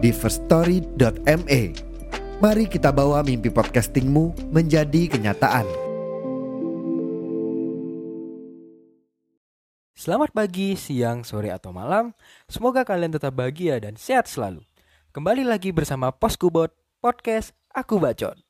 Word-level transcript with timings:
di 0.00 0.10
firststory.me. 0.16 1.62
Mari 2.40 2.64
kita 2.72 2.88
bawa 2.88 3.20
mimpi 3.20 3.52
podcastingmu 3.52 4.48
menjadi 4.48 5.12
kenyataan. 5.12 5.68
Selamat 9.92 10.32
pagi, 10.32 10.80
siang, 10.80 11.20
sore, 11.28 11.52
atau 11.52 11.76
malam. 11.76 12.16
Semoga 12.48 12.88
kalian 12.88 13.12
tetap 13.12 13.36
bahagia 13.36 13.76
dan 13.76 14.00
sehat 14.00 14.24
selalu. 14.24 14.64
Kembali 15.12 15.44
lagi 15.44 15.76
bersama 15.76 16.08
Poskubot 16.08 16.72
Podcast 17.04 17.52
Aku 17.76 18.00
Bacot. 18.00 18.40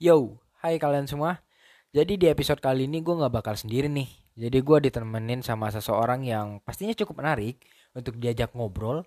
Yo, 0.00 0.40
hai 0.64 0.80
kalian 0.80 1.04
semua. 1.04 1.44
Jadi 1.92 2.16
di 2.16 2.32
episode 2.32 2.64
kali 2.64 2.88
ini 2.88 3.04
gue 3.04 3.12
gak 3.20 3.36
bakal 3.36 3.52
sendiri 3.52 3.92
nih. 3.92 4.19
Jadi 4.38 4.58
gue 4.62 4.78
ditemenin 4.90 5.42
sama 5.42 5.74
seseorang 5.74 6.22
yang 6.22 6.62
pastinya 6.62 6.94
cukup 6.94 7.22
menarik 7.22 7.58
untuk 7.96 8.14
diajak 8.18 8.54
ngobrol. 8.54 9.02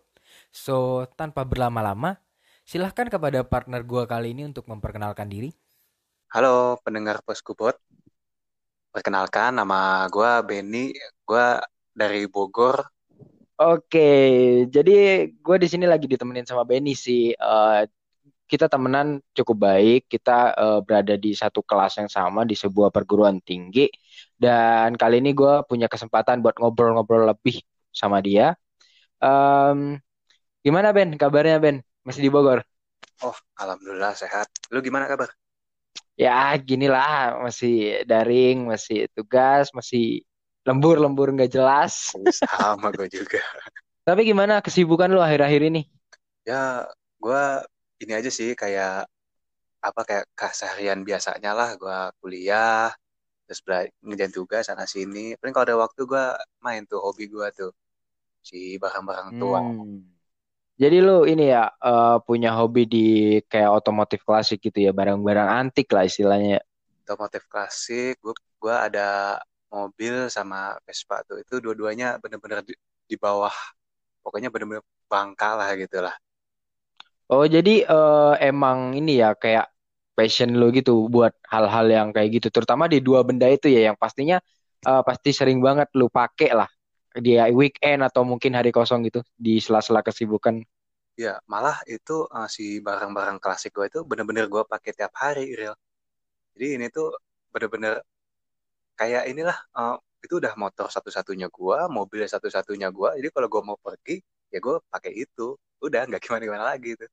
So, 0.51 1.07
tanpa 1.15 1.47
berlama-lama, 1.47 2.19
silahkan 2.67 3.07
kepada 3.07 3.45
partner 3.47 3.85
gue 3.87 4.03
kali 4.03 4.35
ini 4.35 4.43
untuk 4.49 4.67
memperkenalkan 4.67 5.31
diri. 5.31 5.55
Halo 6.33 6.81
pendengar 6.81 7.21
Poskubot. 7.21 7.77
Perkenalkan 8.89 9.57
nama 9.57 10.05
gue 10.09 10.31
Benny, 10.45 10.93
gue 11.25 11.47
dari 11.93 12.25
Bogor. 12.25 12.81
Oke, 13.61 14.09
jadi 14.67 15.29
gue 15.29 15.57
di 15.61 15.67
sini 15.69 15.85
lagi 15.85 16.09
ditemenin 16.09 16.43
sama 16.43 16.65
Benny 16.65 16.97
sih. 16.97 17.31
Eh, 17.31 17.81
kita 18.43 18.67
temenan 18.67 19.23
cukup 19.33 19.71
baik, 19.71 20.11
kita 20.11 20.53
uh, 20.53 20.79
berada 20.83 21.15
di 21.15 21.33
satu 21.33 21.63
kelas 21.63 21.99
yang 22.03 22.09
sama 22.11 22.43
di 22.43 22.53
sebuah 22.53 22.91
perguruan 22.91 23.39
tinggi 23.41 23.87
dan 24.37 24.93
kali 24.99 25.23
ini 25.23 25.31
gue 25.31 25.63
punya 25.65 25.87
kesempatan 25.87 26.43
buat 26.43 26.59
ngobrol-ngobrol 26.59 27.25
lebih 27.25 27.63
sama 27.89 28.19
dia. 28.19 28.53
Um, 29.23 29.97
gimana 30.59 30.91
Ben? 30.91 31.15
Kabarnya 31.15 31.57
Ben? 31.63 31.79
Masih 32.03 32.27
di 32.27 32.29
Bogor? 32.29 32.61
Oh, 33.23 33.35
alhamdulillah 33.55 34.11
sehat. 34.17 34.51
Lu 34.69 34.83
gimana 34.83 35.07
kabar? 35.07 35.31
Ya, 36.13 36.53
gini 36.59 36.85
lah, 36.91 37.41
masih 37.41 38.05
daring, 38.05 38.69
masih 38.69 39.09
tugas, 39.17 39.73
masih 39.73 40.21
lembur-lembur 40.67 41.31
nggak 41.33 41.49
jelas. 41.49 42.13
Sama 42.29 42.93
gue 42.93 43.07
juga. 43.09 43.41
Tapi 44.03 44.27
gimana 44.27 44.59
kesibukan 44.59 45.07
lu 45.07 45.23
akhir-akhir 45.23 45.61
ini? 45.73 45.81
Ya, 46.43 46.85
gue 47.23 47.43
ini 48.01 48.13
aja 48.15 48.29
sih 48.33 48.57
kayak 48.57 49.05
apa 49.83 50.01
kayak 50.07 50.25
keseharian 50.31 51.03
biasanya 51.03 51.51
lah 51.51 51.75
gue 51.75 51.99
kuliah 52.23 52.87
terus 53.43 53.59
ngejalan 53.99 54.31
tugas 54.31 54.71
sana 54.71 54.87
sini. 54.87 55.35
Paling 55.35 55.51
kalau 55.51 55.65
ada 55.67 55.77
waktu 55.83 56.01
gue 56.07 56.25
main 56.63 56.87
tuh 56.87 57.03
hobi 57.03 57.27
gue 57.27 57.47
tuh 57.51 57.71
si 58.39 58.79
barang-barang 58.79 59.29
tua. 59.39 59.59
Hmm. 59.59 60.03
jadi 60.73 61.05
lu 61.05 61.23
ini 61.29 61.53
ya 61.53 61.69
uh, 61.69 62.17
punya 62.25 62.49
hobi 62.57 62.83
di 62.89 63.07
kayak 63.45 63.71
otomotif 63.71 64.25
klasik 64.25 64.57
gitu 64.57 64.83
ya 64.83 64.91
barang-barang 64.91 65.45
antik 65.45 65.87
lah 65.93 66.03
istilahnya 66.03 66.59
otomotif 67.05 67.45
klasik 67.45 68.17
gue 68.19 68.33
gue 68.57 68.73
ada 68.73 69.37
mobil 69.69 70.31
sama 70.31 70.79
Vespa 70.87 71.21
tuh. 71.27 71.43
Itu 71.43 71.59
dua-duanya 71.59 72.17
bener-bener 72.23 72.63
di, 72.63 72.73
di 73.05 73.15
bawah 73.19 73.53
pokoknya 74.23 74.47
bener-bener 74.47 74.83
bangka 75.11 75.49
lah 75.59 75.69
gitu 75.75 75.99
lah 75.99 76.15
Oh, 77.33 77.49
jadi 77.49 77.81
uh, 77.89 78.37
emang 78.37 78.93
ini 78.93 79.17
ya 79.17 79.33
kayak 79.33 79.65
passion 80.13 80.53
lo 80.53 80.69
gitu 80.69 81.09
buat 81.09 81.33
hal-hal 81.49 81.85
yang 81.89 82.07
kayak 82.13 82.29
gitu, 82.37 82.53
terutama 82.53 82.85
di 82.85 83.01
dua 83.01 83.25
benda 83.25 83.49
itu 83.49 83.65
ya 83.73 83.89
yang 83.89 83.97
pastinya 83.97 84.37
uh, 84.85 85.01
pasti 85.01 85.33
sering 85.33 85.57
banget 85.57 85.89
lu 85.97 86.13
pakai 86.13 86.53
lah 86.53 86.69
di 87.17 87.33
weekend 87.57 88.05
atau 88.05 88.21
mungkin 88.21 88.53
hari 88.53 88.69
kosong 88.69 89.01
gitu 89.09 89.25
di 89.33 89.57
sela-sela 89.57 90.05
kesibukan. 90.05 90.61
Ya, 91.17 91.41
malah 91.49 91.81
itu 91.89 92.29
uh, 92.29 92.45
si 92.45 92.77
barang-barang 92.85 93.41
klasik 93.41 93.73
gue 93.73 93.89
itu 93.89 93.99
bener-bener 94.05 94.45
gue 94.45 94.61
pakai 94.69 94.93
tiap 94.93 95.13
hari, 95.17 95.57
real. 95.57 95.73
Jadi 96.53 96.67
ini 96.77 96.85
tuh 96.93 97.17
bener-bener 97.49 98.05
kayak 98.93 99.25
inilah 99.25 99.57
uh, 99.73 99.97
itu 100.21 100.37
udah 100.37 100.53
motor 100.53 100.85
satu-satunya 100.85 101.49
gue, 101.49 101.77
mobil 101.89 102.29
satu-satunya 102.29 102.93
gue. 102.93 103.09
Jadi 103.17 103.27
kalau 103.33 103.47
gue 103.49 103.61
mau 103.65 103.77
pergi, 103.81 104.21
ya 104.53 104.61
gue 104.61 104.77
pakai 104.93 105.17
itu 105.17 105.57
udah 105.81 106.05
nggak 106.05 106.21
gimana 106.21 106.41
gimana 106.45 106.65
lagi 106.77 106.93
itu 106.93 107.05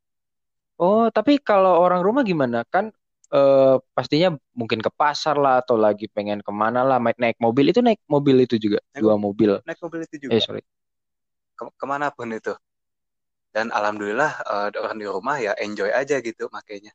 oh 0.80 1.06
tapi 1.12 1.36
kalau 1.38 1.78
orang 1.84 2.00
rumah 2.00 2.24
gimana? 2.24 2.64
Kan 2.66 2.90
uh, 3.30 3.76
pastinya 3.92 4.34
mungkin 4.56 4.80
ke 4.80 4.90
pasar 4.90 5.36
lah 5.36 5.60
atau 5.60 5.76
lagi 5.76 6.08
pengen 6.08 6.40
ke 6.40 6.52
mana 6.52 6.80
lah 6.82 6.96
naik 6.96 7.20
naik 7.20 7.36
mobil. 7.36 7.68
Itu 7.68 7.84
naik 7.84 8.00
mobil 8.08 8.48
itu 8.48 8.56
juga? 8.56 8.80
Naik, 8.96 9.02
dua 9.04 9.14
mobil? 9.20 9.60
naik 9.68 9.80
mobil 9.84 10.00
itu 10.08 10.16
juga. 10.28 10.32
Eh 10.36 10.42
sorry. 10.42 10.62
Ke 11.54 11.68
ke 11.68 11.84
mana 11.84 12.08
pun 12.08 12.32
itu. 12.32 12.56
Dan 13.50 13.68
alhamdulillah 13.74 14.32
uh, 14.46 14.68
orang 14.78 14.96
di 14.98 15.06
rumah 15.10 15.36
ya 15.42 15.52
enjoy 15.58 15.90
aja 15.90 16.22
gitu 16.22 16.46
makanya 16.54 16.94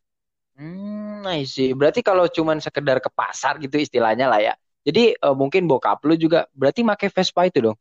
hmm 0.55 1.27
I 1.27 1.43
see. 1.43 1.75
Berarti 1.75 2.01
kalau 2.01 2.25
cuman 2.31 2.63
sekedar 2.63 3.03
ke 3.03 3.11
pasar 3.11 3.59
gitu 3.59 3.75
istilahnya 3.75 4.31
lah 4.31 4.39
ya. 4.39 4.53
Jadi 4.85 5.17
uh, 5.19 5.35
mungkin 5.35 5.65
bokap 5.65 5.99
lu 6.05 6.15
juga 6.15 6.45
berarti 6.53 6.85
make 6.85 7.09
Vespa 7.11 7.49
itu 7.49 7.59
dong? 7.59 7.77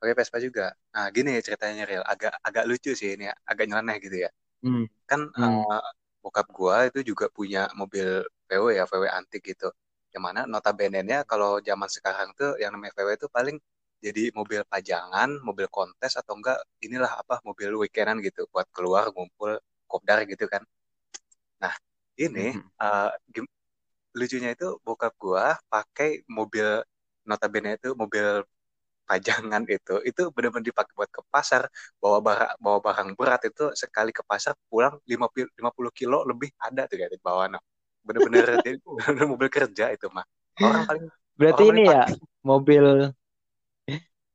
Pakai 0.00 0.14
Vespa 0.16 0.38
juga. 0.40 0.72
Nah, 0.96 1.06
gini 1.12 1.36
ceritanya 1.44 1.84
real, 1.86 2.02
agak 2.02 2.34
agak 2.42 2.64
lucu 2.66 2.96
sih 2.96 3.14
ini, 3.14 3.28
agak 3.46 3.68
nyeleneh 3.68 3.96
gitu 4.00 4.16
ya. 4.26 4.30
Hmm. 4.64 4.84
Kan 5.08 5.20
hmm. 5.32 5.64
Uh, 5.66 5.82
bokap 6.20 6.46
gua 6.52 6.88
itu 6.88 7.00
juga 7.02 7.26
punya 7.32 7.68
mobil 7.76 8.24
VW 8.48 8.64
ya, 8.76 8.84
VW 8.84 9.04
antik 9.08 9.42
gitu. 9.44 9.68
Yang 10.12 10.22
mana 10.22 10.40
notabene-nya 10.44 11.24
kalau 11.24 11.62
zaman 11.64 11.88
sekarang 11.88 12.34
tuh 12.36 12.58
yang 12.60 12.74
namanya 12.74 12.92
VW 12.98 13.08
itu 13.16 13.28
paling 13.30 13.56
jadi 14.00 14.32
mobil 14.32 14.64
pajangan, 14.64 15.28
mobil 15.44 15.68
kontes 15.68 16.16
atau 16.16 16.32
enggak 16.36 16.56
inilah 16.80 17.20
apa 17.20 17.40
mobil 17.44 17.76
weekendan 17.76 18.24
gitu 18.24 18.48
buat 18.48 18.64
keluar 18.72 19.12
ngumpul 19.12 19.60
kopdar 19.84 20.24
gitu 20.24 20.48
kan. 20.48 20.64
Nah, 21.60 21.74
ini 22.16 22.56
hmm. 22.56 22.64
uh, 22.80 23.12
lucunya 24.16 24.56
itu 24.56 24.76
bokap 24.82 25.14
gua 25.20 25.56
pakai 25.68 26.24
mobil 26.26 26.80
notabene 27.28 27.76
itu 27.76 27.92
mobil 27.94 28.42
pajangan 29.10 29.66
itu 29.66 29.98
itu 30.06 30.30
benar-benar 30.30 30.70
dipakai 30.70 30.94
buat 30.94 31.10
ke 31.10 31.18
pasar 31.34 31.66
bawa 31.98 32.22
barang 32.22 32.52
bawa 32.62 32.78
barang 32.78 33.08
berat 33.18 33.42
itu 33.50 33.74
sekali 33.74 34.14
ke 34.14 34.22
pasar 34.22 34.54
pulang 34.70 34.94
50 35.02 35.50
50 35.58 35.90
kilo 35.90 36.22
lebih 36.22 36.54
ada 36.62 36.86
tuh 36.86 36.94
kayak 36.94 37.18
bawa 37.18 37.50
no. 37.50 37.58
bener-bener 38.06 38.62
mobil 39.26 39.50
kerja 39.50 39.90
itu 39.90 40.06
mah 40.14 40.24
orang 40.62 40.86
paling 40.86 41.04
berarti 41.34 41.62
orang 41.66 41.74
ini 41.74 41.82
ya 41.84 42.02
mobil 42.46 42.84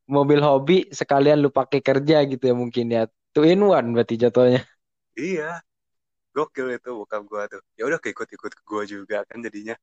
mobil 0.05 0.39
hobi 0.43 0.77
sekalian 0.91 1.39
lu 1.39 1.49
pakai 1.49 1.79
kerja 1.81 2.27
gitu 2.27 2.43
ya 2.45 2.53
mungkin 2.53 2.85
ya. 2.91 3.03
Two 3.33 3.47
in 3.47 3.63
one 3.63 3.95
berarti 3.95 4.19
jatuhnya 4.19 4.61
iya. 5.15 5.63
Gokil 6.35 6.67
itu 6.75 6.91
bukan 6.91 7.23
gua 7.31 7.47
tuh. 7.47 7.63
Ya 7.79 7.87
udah 7.87 7.95
ikut 7.95 8.27
ikut 8.27 8.53
gua 8.67 8.83
juga 8.83 9.23
kan 9.23 9.39
jadinya 9.39 9.79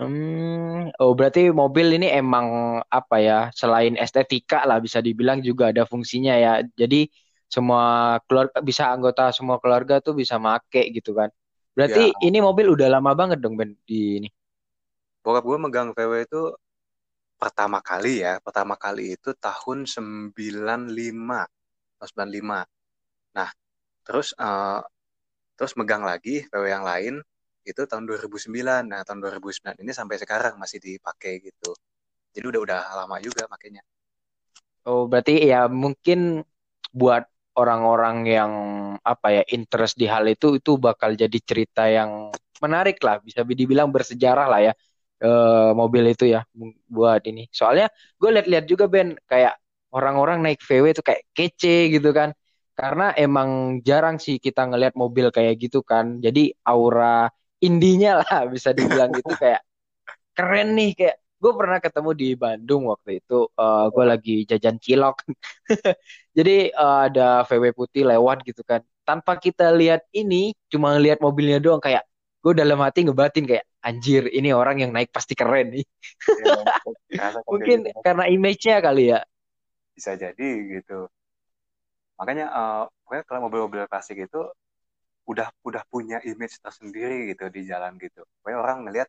Hmm, 0.00 0.88
oh 0.96 1.12
berarti 1.12 1.52
mobil 1.52 2.00
ini 2.00 2.08
emang 2.08 2.80
apa 2.88 3.16
ya 3.20 3.38
selain 3.52 3.92
estetika 4.00 4.64
lah 4.64 4.80
bisa 4.80 5.04
dibilang 5.04 5.44
juga 5.44 5.68
ada 5.68 5.84
fungsinya 5.84 6.32
ya. 6.32 6.52
Jadi 6.64 7.12
semua 7.52 8.16
keluarga 8.24 8.56
bisa 8.64 8.88
anggota 8.88 9.28
semua 9.36 9.60
keluarga 9.60 10.00
tuh 10.00 10.16
bisa 10.16 10.40
make 10.40 10.88
gitu 10.96 11.12
kan. 11.12 11.28
Berarti 11.76 12.08
ya. 12.08 12.16
ini 12.24 12.40
mobil 12.40 12.72
udah 12.72 12.88
lama 12.88 13.12
banget 13.12 13.44
dong 13.44 13.60
Ben 13.60 13.76
di 13.84 14.24
ini. 14.24 14.28
Bokap 15.20 15.44
gue 15.44 15.58
megang 15.60 15.92
VW 15.92 16.24
itu 16.24 16.42
pertama 17.36 17.84
kali 17.84 18.24
ya, 18.24 18.40
pertama 18.40 18.74
kali 18.80 19.18
itu 19.18 19.36
tahun 19.36 19.84
95 19.84 20.32
tahun 22.00 22.08
95. 22.32 22.64
Nah, 23.36 23.50
terus 24.02 24.32
uh, 24.40 24.80
terus 25.54 25.72
megang 25.76 26.02
lagi 26.02 26.48
VW 26.48 26.64
yang 26.66 26.84
lain 26.84 27.14
itu 27.62 27.82
tahun 27.86 28.04
2009. 28.08 28.90
Nah, 28.90 29.00
tahun 29.06 29.18
2009 29.22 29.78
ini 29.82 29.92
sampai 29.94 30.16
sekarang 30.18 30.58
masih 30.58 30.78
dipakai 30.82 31.42
gitu. 31.42 31.72
Jadi 32.32 32.44
udah 32.48 32.60
udah 32.64 32.80
lama 33.04 33.16
juga 33.22 33.44
makanya. 33.50 33.82
Oh, 34.88 35.06
berarti 35.06 35.46
ya 35.46 35.70
mungkin 35.70 36.42
buat 36.90 37.24
orang-orang 37.54 38.16
yang 38.26 38.52
apa 39.04 39.28
ya 39.40 39.42
interest 39.52 39.94
di 40.00 40.06
hal 40.08 40.24
itu 40.26 40.58
itu 40.58 40.80
bakal 40.80 41.14
jadi 41.14 41.38
cerita 41.44 41.86
yang 41.86 42.32
menarik 42.62 42.98
lah, 43.02 43.20
bisa 43.20 43.42
dibilang 43.44 43.90
bersejarah 43.92 44.46
lah 44.48 44.60
ya. 44.70 44.72
E, 45.22 45.30
mobil 45.76 46.04
itu 46.14 46.24
ya 46.26 46.42
buat 46.90 47.22
ini. 47.30 47.46
Soalnya 47.54 47.86
gue 48.18 48.30
lihat-lihat 48.34 48.64
juga 48.66 48.84
Ben 48.90 49.14
kayak 49.30 49.54
orang-orang 49.94 50.42
naik 50.42 50.60
VW 50.64 50.84
itu 50.96 51.02
kayak 51.04 51.22
kece 51.36 51.92
gitu 51.94 52.10
kan. 52.10 52.34
Karena 52.74 53.12
emang 53.14 53.78
jarang 53.84 54.16
sih 54.18 54.40
kita 54.40 54.66
ngelihat 54.66 54.94
mobil 54.96 55.28
kayak 55.30 55.54
gitu 55.60 55.84
kan. 55.84 56.18
Jadi 56.24 56.50
aura 56.66 57.28
indinya 57.62 58.20
lah 58.20 58.44
bisa 58.54 58.74
dibilang 58.74 59.14
gitu 59.14 59.32
kayak 59.38 59.62
keren 60.34 60.74
nih 60.74 60.92
kayak 60.98 61.16
gue 61.42 61.52
pernah 61.58 61.78
ketemu 61.82 62.10
di 62.14 62.28
Bandung 62.38 62.86
waktu 62.86 63.18
itu 63.18 63.50
uh, 63.58 63.90
gue 63.90 64.04
lagi 64.06 64.36
jajan 64.46 64.78
cilok. 64.78 65.26
Jadi 66.38 66.70
uh, 66.70 67.10
ada 67.10 67.42
VW 67.42 67.74
putih 67.74 68.06
lewat 68.06 68.46
gitu 68.46 68.62
kan. 68.62 68.78
Tanpa 69.02 69.34
kita 69.34 69.74
lihat 69.74 70.06
ini 70.14 70.54
cuma 70.70 70.94
lihat 71.02 71.18
mobilnya 71.18 71.58
doang 71.58 71.82
kayak 71.82 72.06
gue 72.42 72.54
dalam 72.54 72.78
hati 72.78 73.02
ngebatin 73.02 73.46
kayak 73.46 73.66
anjir 73.82 74.30
ini 74.30 74.54
orang 74.54 74.86
yang 74.86 74.94
naik 74.94 75.10
pasti 75.10 75.34
keren 75.34 75.74
nih. 75.74 75.86
Ya, 76.30 76.54
mungkin 77.50 77.90
gitu. 77.90 77.98
karena 78.06 78.24
image-nya 78.30 78.78
kali 78.78 79.10
ya. 79.10 79.26
Bisa 79.98 80.14
jadi 80.14 80.48
gitu. 80.78 81.10
Makanya 82.22 82.46
uh, 82.54 82.82
pokoknya 83.02 83.22
kalau 83.26 83.40
mobil-mobil 83.50 83.90
klasik 83.90 84.22
itu 84.22 84.46
udah 85.32 85.48
udah 85.68 85.82
punya 85.92 86.18
image 86.28 86.60
tersendiri 86.64 87.32
gitu 87.32 87.48
di 87.48 87.64
jalan 87.70 87.96
gitu. 87.98 88.22
Pokoknya 88.40 88.58
orang 88.60 88.78
ngelihat 88.88 89.08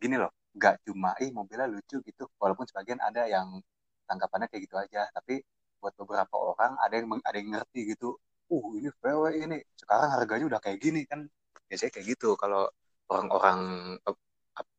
gini 0.00 0.16
loh 0.20 0.32
nggak 0.56 0.88
cuma 0.88 1.12
ih 1.20 1.30
mobilnya 1.36 1.68
lucu 1.68 2.00
gitu 2.00 2.24
walaupun 2.40 2.64
sebagian 2.64 2.96
ada 3.04 3.28
yang 3.28 3.60
tanggapannya 4.08 4.48
kayak 4.48 4.62
gitu 4.64 4.76
aja 4.80 5.04
tapi 5.12 5.44
buat 5.80 5.92
beberapa 6.00 6.32
orang 6.32 6.80
ada 6.80 6.94
yang 6.96 7.06
ada 7.20 7.36
yang 7.36 7.50
ngerti 7.60 7.92
gitu 7.92 8.16
uh 8.50 8.64
ini 8.78 8.88
VW 9.02 9.22
ini 9.42 9.56
sekarang 9.76 10.08
harganya 10.16 10.44
udah 10.56 10.60
kayak 10.62 10.78
gini 10.80 11.02
kan. 11.04 11.26
Biasanya 11.66 11.92
kayak 11.98 12.06
gitu 12.16 12.38
kalau 12.38 12.70
orang-orang 13.10 13.58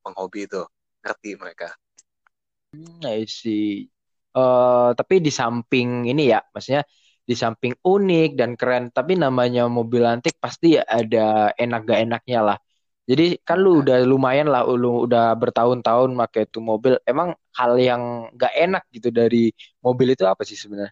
penghobi 0.03 0.47
itu 0.47 0.63
ngerti 1.03 1.35
mereka. 1.35 1.67
Hmm, 2.71 2.99
I 3.03 3.23
uh, 4.35 4.89
tapi 4.95 5.15
di 5.23 5.31
samping 5.31 6.07
ini 6.07 6.31
ya 6.31 6.39
maksudnya 6.51 6.83
di 7.27 7.35
samping 7.35 7.75
unik 7.83 8.29
dan 8.39 8.55
keren 8.55 8.89
tapi 8.95 9.19
namanya 9.19 9.67
mobil 9.67 10.07
antik 10.07 10.39
pasti 10.39 10.79
ada 10.79 11.51
enak 11.59 11.81
gak 11.83 11.99
enaknya 12.07 12.39
lah 12.47 12.57
jadi 13.07 13.39
kan 13.39 13.63
lu 13.63 13.79
udah 13.87 14.03
lumayan 14.03 14.51
lah, 14.51 14.67
lu 14.67 15.07
udah 15.07 15.31
bertahun-tahun 15.39 16.11
pakai 16.27 16.43
itu 16.43 16.59
mobil. 16.59 16.99
Emang 17.07 17.31
hal 17.55 17.79
yang 17.79 18.27
gak 18.35 18.51
enak 18.51 18.83
gitu 18.91 19.15
dari 19.15 19.47
mobil 19.79 20.11
itu 20.11 20.27
apa 20.27 20.43
sih 20.43 20.59
sebenarnya? 20.59 20.91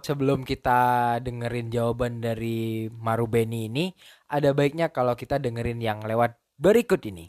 Sebelum 0.00 0.48
kita 0.48 0.80
dengerin 1.20 1.68
jawaban 1.68 2.24
dari 2.24 2.88
Marubeni 2.88 3.68
ini, 3.68 3.92
ada 4.32 4.56
baiknya 4.56 4.88
kalau 4.88 5.12
kita 5.12 5.36
dengerin 5.36 5.76
yang 5.84 6.00
lewat 6.08 6.40
berikut 6.56 7.04
ini. 7.04 7.28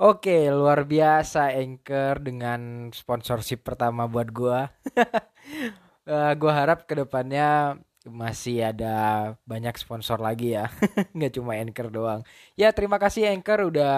Oke, 0.00 0.50
luar 0.50 0.90
biasa 0.90 1.54
Anchor 1.54 2.18
dengan 2.18 2.90
sponsorship 2.90 3.62
pertama 3.62 4.10
buat 4.10 4.26
gua. 4.34 4.74
uh, 6.06 6.32
gua 6.36 6.52
harap 6.54 6.88
ke 6.88 6.94
depannya 6.96 7.80
masih 8.08 8.72
ada 8.72 8.94
banyak 9.44 9.76
sponsor 9.76 10.16
lagi 10.16 10.56
ya. 10.56 10.72
Nggak 11.16 11.32
cuma 11.36 11.56
Anchor 11.56 11.88
doang. 11.92 12.20
Ya 12.56 12.72
terima 12.72 12.96
kasih 12.96 13.28
Anchor 13.28 13.68
udah 13.68 13.96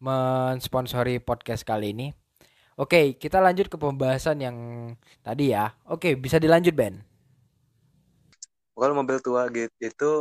mensponsori 0.00 1.20
podcast 1.20 1.64
kali 1.68 1.92
ini. 1.92 2.06
Oke 2.80 3.20
kita 3.20 3.36
lanjut 3.44 3.68
ke 3.68 3.76
pembahasan 3.76 4.40
yang 4.40 4.56
tadi 5.20 5.52
ya. 5.52 5.76
Oke 5.84 6.16
bisa 6.16 6.40
dilanjut 6.40 6.72
Ben? 6.72 7.04
Kalau 8.72 8.96
mobil 8.96 9.20
tua 9.20 9.46
gitu 9.52 9.76
itu 9.78 10.12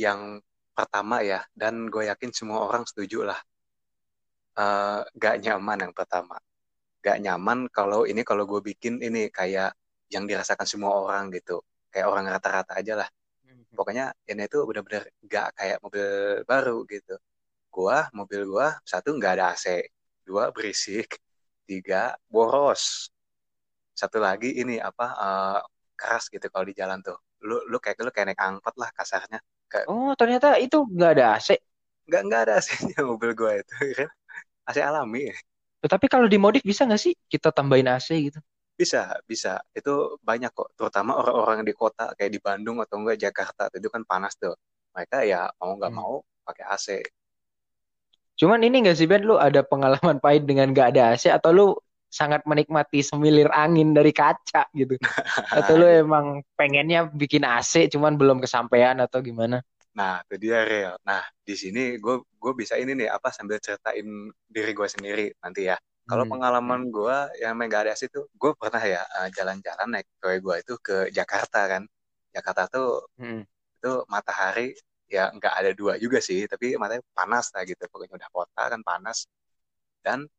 yang 0.00 0.40
pertama 0.72 1.20
ya 1.20 1.44
dan 1.52 1.88
gue 1.92 2.08
yakin 2.08 2.32
semua 2.32 2.64
orang 2.64 2.88
setuju 2.88 3.28
lah. 3.28 3.40
Uh, 4.56 5.04
gak 5.20 5.44
nyaman 5.44 5.84
yang 5.84 5.92
pertama. 5.92 6.40
Gak 7.04 7.20
nyaman 7.20 7.68
kalau 7.68 8.08
ini 8.08 8.24
kalau 8.24 8.48
gue 8.48 8.64
bikin 8.64 9.04
ini 9.04 9.28
kayak 9.28 9.76
yang 10.12 10.24
dirasakan 10.28 10.66
semua 10.68 10.92
orang 10.94 11.30
gitu. 11.34 11.62
Kayak 11.90 12.06
orang 12.12 12.24
rata-rata 12.30 12.74
aja 12.78 12.94
lah. 13.04 13.08
Hmm. 13.46 13.62
pokoknya 13.78 14.10
ini 14.26 14.42
itu 14.50 14.58
benar-benar 14.66 15.06
gak 15.22 15.48
kayak 15.58 15.78
mobil 15.84 16.06
baru 16.42 16.82
gitu. 16.90 17.14
Gua 17.70 18.08
mobil 18.16 18.42
gua 18.48 18.74
satu 18.82 19.14
nggak 19.14 19.32
ada 19.38 19.44
AC 19.54 19.86
dua 20.26 20.50
berisik 20.50 21.20
tiga 21.68 22.16
boros. 22.26 23.12
Satu 23.94 24.18
lagi 24.18 24.50
ini 24.60 24.76
apa 24.80 25.06
uh, 25.14 25.60
keras 25.94 26.28
gitu 26.32 26.46
kalau 26.50 26.66
di 26.66 26.74
jalan 26.74 26.98
tuh. 27.04 27.16
Lu 27.46 27.62
lu 27.70 27.78
kayak 27.78 28.02
lu 28.02 28.10
kayak 28.10 28.34
naik 28.34 28.42
angkot 28.42 28.74
lah 28.80 28.90
kasarnya. 28.96 29.38
Kayak, 29.70 29.86
oh 29.90 30.14
ternyata 30.18 30.58
itu 30.62 30.82
nggak 30.86 31.12
ada 31.18 31.26
AC 31.38 31.58
nggak 32.06 32.22
nggak 32.22 32.40
ada 32.46 32.52
AC-nya 32.62 33.00
mobil 33.02 33.34
gua 33.34 33.58
itu 33.58 33.74
AC 34.68 34.78
alami. 34.78 35.34
Tapi 35.86 36.06
kalau 36.10 36.26
dimodif 36.26 36.66
bisa 36.66 36.82
nggak 36.82 37.02
sih 37.02 37.14
kita 37.30 37.54
tambahin 37.54 37.86
AC 37.90 38.10
gitu 38.30 38.40
bisa, 38.76 39.16
bisa. 39.24 39.58
Itu 39.72 40.20
banyak 40.20 40.52
kok, 40.52 40.76
terutama 40.76 41.16
orang-orang 41.20 41.64
di 41.64 41.72
kota 41.72 42.12
kayak 42.14 42.30
di 42.30 42.40
Bandung 42.40 42.78
atau 42.84 43.00
enggak 43.00 43.18
Jakarta, 43.18 43.72
itu 43.72 43.88
kan 43.88 44.04
panas 44.04 44.36
tuh. 44.36 44.54
Mereka 44.92 45.24
ya 45.24 45.48
mau 45.58 45.74
nggak 45.76 45.92
hmm. 45.92 46.00
mau 46.00 46.20
pakai 46.44 46.64
AC. 46.68 46.88
Cuman 48.36 48.60
ini 48.60 48.84
nggak 48.84 48.96
sih 49.00 49.08
Ben, 49.08 49.24
lu 49.24 49.40
ada 49.40 49.64
pengalaman 49.64 50.20
pahit 50.20 50.44
dengan 50.44 50.70
nggak 50.70 50.92
ada 50.92 51.16
AC 51.16 51.32
atau 51.32 51.50
lu 51.56 51.66
sangat 52.06 52.44
menikmati 52.44 53.00
semilir 53.00 53.48
angin 53.50 53.96
dari 53.96 54.12
kaca 54.12 54.68
gitu? 54.76 55.00
atau 55.58 55.74
lu 55.74 55.88
emang 55.88 56.44
pengennya 56.54 57.08
bikin 57.08 57.48
AC 57.48 57.88
cuman 57.88 58.20
belum 58.20 58.38
kesampaian 58.44 59.00
atau 59.00 59.24
gimana? 59.24 59.64
Nah, 59.96 60.20
itu 60.28 60.36
dia 60.36 60.60
real. 60.68 61.00
Nah, 61.08 61.24
di 61.40 61.56
sini 61.56 61.96
gue 61.96 62.20
gue 62.28 62.52
bisa 62.52 62.76
ini 62.76 62.92
nih 62.92 63.08
apa 63.08 63.32
sambil 63.32 63.56
ceritain 63.56 64.28
diri 64.44 64.72
gue 64.76 64.88
sendiri 64.88 65.26
nanti 65.40 65.72
ya. 65.72 65.76
Kalau 66.06 66.22
hmm. 66.22 66.32
pengalaman 66.32 66.80
gue 66.94 67.18
yang 67.42 67.58
ada 67.58 67.98
itu, 67.98 68.20
gue 68.30 68.52
pernah 68.54 68.78
ya 68.78 69.02
uh, 69.02 69.28
jalan-jalan 69.34 69.88
naik 69.90 70.06
cewek 70.22 70.38
gue 70.38 70.56
itu 70.62 70.74
ke 70.78 70.96
Jakarta 71.10 71.66
kan. 71.66 71.82
Jakarta 72.30 72.62
tuh 72.70 73.10
hmm. 73.18 73.42
itu 73.82 73.92
matahari 74.06 74.70
ya 75.10 75.30
nggak 75.34 75.54
ada 75.58 75.70
dua 75.74 75.98
juga 75.98 76.22
sih, 76.22 76.46
tapi 76.46 76.78
matahari 76.78 77.02
panas 77.10 77.50
lah 77.54 77.62
gitu. 77.66 77.82
Pokoknya 77.90 78.22
udah 78.22 78.30
kota 78.30 78.62
kan 78.70 78.80
panas. 78.86 79.26
Dan 80.04 80.30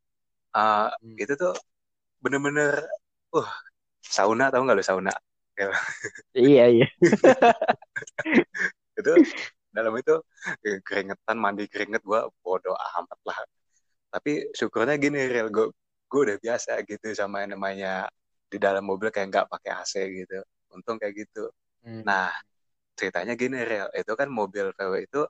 uh, 0.55 0.87
hmm. 1.03 1.15
itu 1.19 1.33
tuh 1.35 1.51
bener-bener, 2.23 2.87
uh, 3.35 3.49
sauna 3.99 4.47
tau 4.47 4.63
nggak 4.63 4.79
lo 4.79 4.85
sauna? 4.87 5.13
iya 6.37 6.63
iya. 6.69 6.87
itu 8.99 9.13
dalam 9.73 9.93
itu 9.97 10.15
keringetan 10.85 11.37
mandi 11.37 11.65
keringet 11.67 12.01
gue 12.05 12.21
bodoh 12.41 12.77
amat 12.77 13.19
lah 13.25 13.37
tapi 14.11 14.47
syukurnya 14.55 14.95
gini 14.97 15.27
real 15.27 15.49
gue 15.51 15.67
gue 16.07 16.21
udah 16.31 16.37
biasa 16.39 16.81
gitu 16.87 17.11
sama 17.11 17.43
yang 17.43 17.59
namanya 17.59 18.07
di 18.47 18.57
dalam 18.57 18.83
mobil 18.87 19.11
kayak 19.11 19.27
nggak 19.31 19.47
pakai 19.51 19.71
AC 19.83 19.93
gitu. 20.23 20.39
Untung 20.71 20.97
kayak 20.99 21.27
gitu. 21.27 21.51
Hmm. 21.87 22.03
nah 22.03 22.33
ceritanya 22.97 23.37
gini 23.37 23.63
real 23.63 23.87
itu 23.95 24.11
kan 24.17 24.27
mobil 24.27 24.75
VW 24.75 25.07
itu 25.07 25.21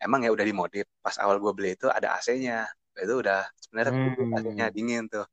emang 0.00 0.24
ya 0.24 0.30
udah 0.32 0.46
dimodif. 0.46 0.86
Pas 1.04 1.14
awal 1.20 1.38
gue 1.42 1.52
beli 1.54 1.76
itu 1.76 1.86
ada 1.90 2.16
AC-nya 2.18 2.66
itu 2.98 3.14
udah 3.22 3.46
sebenarnya 3.60 3.92
hmm. 3.94 4.36
AC-nya 4.38 4.66
dingin 4.72 5.04
tuh. 5.10 5.26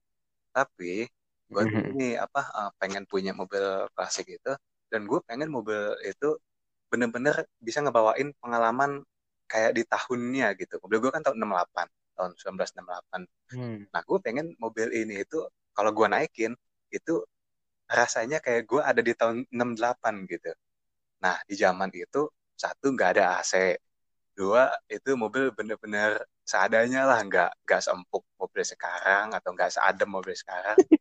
Tapi 0.52 1.08
gue 1.48 1.64
hmm. 1.64 1.94
ini 1.96 2.10
apa 2.20 2.42
uh, 2.52 2.72
pengen 2.82 3.06
punya 3.08 3.32
mobil 3.32 3.88
klasik 3.96 4.28
itu. 4.28 4.54
Dan 4.92 5.06
gue 5.06 5.20
pengen 5.26 5.50
mobil 5.52 5.96
itu 6.04 6.38
bener-bener 6.88 7.44
bisa 7.60 7.84
ngebawain 7.84 8.32
pengalaman 8.40 9.04
kayak 9.48 9.76
di 9.78 9.84
tahunnya 9.88 10.56
gitu. 10.60 10.80
Mobil 10.84 11.00
gue 11.04 11.12
kan 11.14 11.24
tahun 11.24 11.40
68 11.40 11.97
tahun 12.18 12.34
1968. 12.34 13.54
Hmm. 13.54 13.86
Nah, 13.94 14.02
gue 14.02 14.18
pengen 14.26 14.58
mobil 14.58 14.90
ini 14.92 15.22
itu 15.22 15.46
kalau 15.78 15.94
gue 15.94 16.08
naikin 16.10 16.58
itu 16.90 17.22
rasanya 17.88 18.42
kayak 18.44 18.66
gue 18.68 18.82
ada 18.82 19.02
di 19.06 19.14
tahun 19.14 19.46
68 19.54 20.26
gitu. 20.28 20.52
Nah, 21.24 21.38
di 21.46 21.56
zaman 21.56 21.94
itu 21.94 22.28
satu 22.58 22.92
nggak 22.92 23.10
ada 23.18 23.38
AC, 23.40 23.78
dua 24.38 24.70
itu 24.90 25.14
mobil 25.14 25.54
bener-bener 25.54 26.22
seadanya 26.46 27.06
lah, 27.06 27.20
nggak 27.22 27.52
nggak 27.66 27.82
seempuk 27.82 28.26
mobil 28.38 28.64
sekarang 28.66 29.34
atau 29.34 29.50
nggak 29.54 29.72
seadem 29.74 30.10
mobil 30.10 30.34
sekarang. 30.34 30.78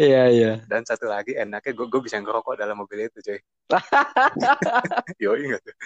Iya 0.00 0.22
iya. 0.32 0.52
Dan 0.68 0.82
satu 0.84 1.08
lagi 1.08 1.36
enaknya 1.36 1.72
gue 1.72 1.86
gue 1.88 2.00
bisa 2.04 2.16
ngerokok 2.20 2.56
dalam 2.56 2.76
mobil 2.76 3.08
itu 3.08 3.18
cuy. 3.20 3.40
Yo 5.22 5.36
ingat 5.36 5.60
tuh. 5.64 5.76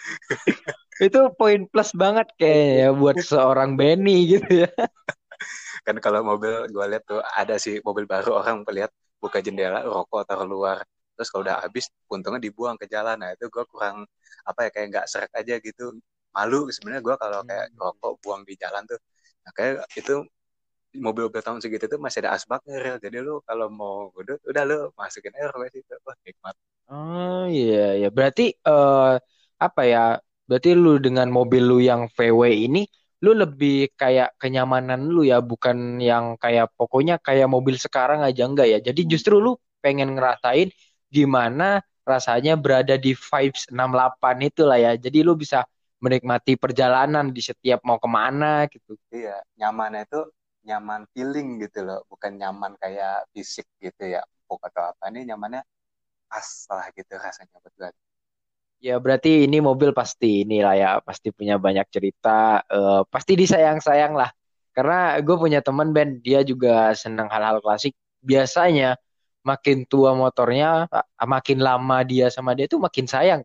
itu 1.00 1.20
poin 1.40 1.64
plus 1.64 1.96
banget 1.96 2.28
kayaknya 2.36 2.72
ya 2.76 2.88
buat 2.92 3.16
seorang 3.24 3.72
Benny 3.80 4.36
gitu 4.36 4.68
ya. 4.68 4.70
kan 5.86 5.96
kalau 6.04 6.20
mobil 6.20 6.68
gue 6.68 6.86
lihat 6.92 7.04
tuh 7.08 7.24
ada 7.24 7.56
sih 7.56 7.80
mobil 7.80 8.04
baru 8.04 8.36
orang 8.44 8.60
melihat 8.68 8.92
buka 9.16 9.40
jendela 9.40 9.80
rokok 9.80 10.28
taruh 10.28 10.44
luar 10.44 10.84
terus 11.16 11.28
kalau 11.32 11.44
udah 11.44 11.60
habis 11.64 11.88
untungnya 12.08 12.40
dibuang 12.40 12.76
ke 12.80 12.88
jalan 12.88 13.16
nah 13.20 13.32
itu 13.32 13.48
gue 13.48 13.64
kurang 13.68 14.04
apa 14.44 14.68
ya 14.68 14.70
kayak 14.72 14.86
nggak 14.92 15.06
serak 15.08 15.32
aja 15.36 15.60
gitu 15.60 15.96
malu 16.32 16.68
sebenarnya 16.72 17.02
gue 17.04 17.14
kalau 17.20 17.40
kayak 17.44 17.66
hmm. 17.72 17.80
rokok 17.80 18.12
buang 18.24 18.42
di 18.48 18.54
jalan 18.56 18.82
tuh 18.88 19.00
nah, 19.44 19.52
kayak 19.56 19.84
itu 19.96 20.14
mobil-mobil 20.96 21.42
tahun 21.42 21.62
segitu 21.62 21.86
tuh 21.86 22.00
masih 22.02 22.26
ada 22.26 22.34
asbaknya 22.38 22.76
real. 22.82 22.98
Jadi 22.98 23.18
lu 23.22 23.38
kalau 23.46 23.70
mau 23.70 24.10
gudut 24.14 24.38
udah 24.46 24.62
lu 24.66 24.78
masukin 24.98 25.34
air 25.38 25.50
ke 25.50 25.80
situ. 25.80 25.94
Wah, 26.02 26.16
nikmat. 26.26 26.54
Oh 26.90 27.44
iya 27.46 27.94
ya. 28.00 28.08
Berarti 28.10 28.54
uh, 28.66 29.18
apa 29.60 29.82
ya? 29.86 30.18
Berarti 30.50 30.70
lu 30.74 30.98
dengan 30.98 31.30
mobil 31.30 31.62
lu 31.62 31.78
yang 31.78 32.10
VW 32.10 32.66
ini 32.66 32.82
lu 33.20 33.36
lebih 33.36 33.92
kayak 34.00 34.40
kenyamanan 34.40 35.12
lu 35.12 35.28
ya 35.28 35.44
bukan 35.44 36.00
yang 36.00 36.40
kayak 36.40 36.72
pokoknya 36.72 37.20
kayak 37.20 37.52
mobil 37.52 37.76
sekarang 37.76 38.24
aja 38.24 38.48
enggak 38.48 38.68
ya 38.72 38.78
jadi 38.80 39.00
hmm. 39.04 39.10
justru 39.12 39.36
lu 39.36 39.60
pengen 39.84 40.16
ngerasain 40.16 40.72
gimana 41.12 41.84
rasanya 42.08 42.56
berada 42.56 42.96
di 42.96 43.12
vibes 43.12 43.68
68 43.68 44.48
itu 44.48 44.62
lah 44.64 44.78
ya 44.80 44.92
jadi 44.96 45.20
lu 45.20 45.36
bisa 45.36 45.68
menikmati 46.00 46.56
perjalanan 46.56 47.28
di 47.28 47.44
setiap 47.44 47.84
mau 47.84 48.00
ke 48.00 48.08
mana 48.08 48.64
gitu 48.72 48.96
iya 49.12 49.36
nyaman 49.60 50.00
itu 50.00 50.24
nyaman 50.64 51.08
feeling 51.16 51.60
gitu 51.62 51.84
loh 51.84 52.04
bukan 52.06 52.36
nyaman 52.36 52.76
kayak 52.76 53.24
fisik 53.32 53.66
gitu 53.80 54.16
ya 54.16 54.22
pokok 54.44 54.68
atau 54.72 54.82
apa. 54.92 55.08
Ini 55.12 55.32
nyamannya 55.32 55.62
pas 56.30 56.48
lah 56.70 56.86
gitu 56.94 57.12
rasanya 57.18 57.56
buat 57.58 57.74
gue 57.74 57.90
Ya 58.80 58.96
berarti 58.96 59.44
ini 59.44 59.60
mobil 59.60 59.92
pasti 59.92 60.40
inilah 60.48 60.72
ya 60.72 60.90
pasti 61.04 61.28
punya 61.28 61.60
banyak 61.60 61.84
cerita 61.92 62.64
uh, 62.64 63.04
pasti 63.04 63.36
disayang-sayang 63.36 64.16
lah. 64.16 64.32
Karena 64.72 65.20
gue 65.20 65.36
punya 65.36 65.60
teman 65.60 65.92
Ben 65.92 66.16
dia 66.24 66.40
juga 66.40 66.96
senang 66.96 67.28
hal-hal 67.28 67.60
klasik. 67.60 67.92
Biasanya 68.24 68.96
makin 69.44 69.84
tua 69.84 70.16
motornya 70.16 70.88
makin 71.24 71.60
lama 71.60 72.04
dia 72.04 72.32
sama 72.32 72.56
dia 72.56 72.68
tuh 72.68 72.80
makin 72.80 73.04
sayang 73.04 73.44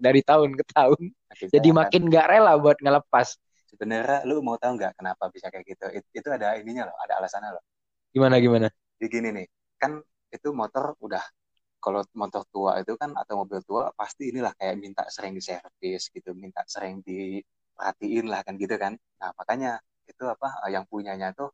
dari 0.00 0.24
tahun 0.24 0.56
ke 0.56 0.64
tahun. 0.72 1.02
Makin 1.12 1.46
jadi 1.52 1.68
sayang, 1.68 1.80
makin 1.84 2.02
kan? 2.08 2.12
gak 2.16 2.26
rela 2.32 2.52
buat 2.56 2.78
ngelepas 2.80 3.36
sebenarnya 3.70 4.26
lu 4.28 4.42
mau 4.42 4.56
tahu 4.58 4.72
nggak 4.78 4.92
kenapa 4.98 5.24
bisa 5.34 5.46
kayak 5.52 5.64
gitu 5.70 5.86
It, 5.94 6.04
itu 6.10 6.28
ada 6.36 6.58
ininya 6.58 6.90
loh 6.90 6.96
ada 7.04 7.22
alasannya 7.22 7.50
loh 7.56 7.64
gimana 8.14 8.36
gimana 8.42 8.66
jadi 8.98 9.06
gini 9.14 9.28
nih 9.38 9.46
kan 9.80 9.92
itu 10.34 10.48
motor 10.54 10.98
udah 11.00 11.22
kalau 11.80 12.00
motor 12.12 12.42
tua 12.52 12.72
itu 12.82 12.92
kan 13.00 13.10
atau 13.16 13.34
mobil 13.40 13.60
tua 13.64 13.88
pasti 13.96 14.22
inilah 14.30 14.52
kayak 14.58 14.76
minta 14.84 15.02
sering 15.08 15.32
diservis 15.38 16.12
gitu, 16.12 16.30
minta 16.36 16.60
sering 16.68 17.00
diperhatiin 17.08 18.26
lah 18.28 18.40
kan 18.46 18.54
gitu 18.60 18.76
kan. 18.76 18.92
Nah 19.20 19.30
makanya 19.38 19.80
itu 20.04 20.24
apa 20.28 20.68
yang 20.68 20.84
punyanya 20.92 21.32
tuh 21.32 21.48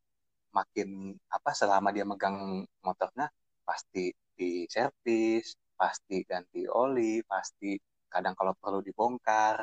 makin 0.50 1.14
apa 1.30 1.50
selama 1.54 1.88
dia 1.94 2.02
megang 2.08 2.66
motornya 2.82 3.30
pasti 3.62 4.10
diservis, 4.38 5.54
pasti 5.78 6.26
ganti 6.26 6.66
oli, 6.66 7.22
pasti 7.22 7.78
kadang 8.10 8.34
kalau 8.38 8.52
perlu 8.58 8.80
dibongkar. 8.82 9.62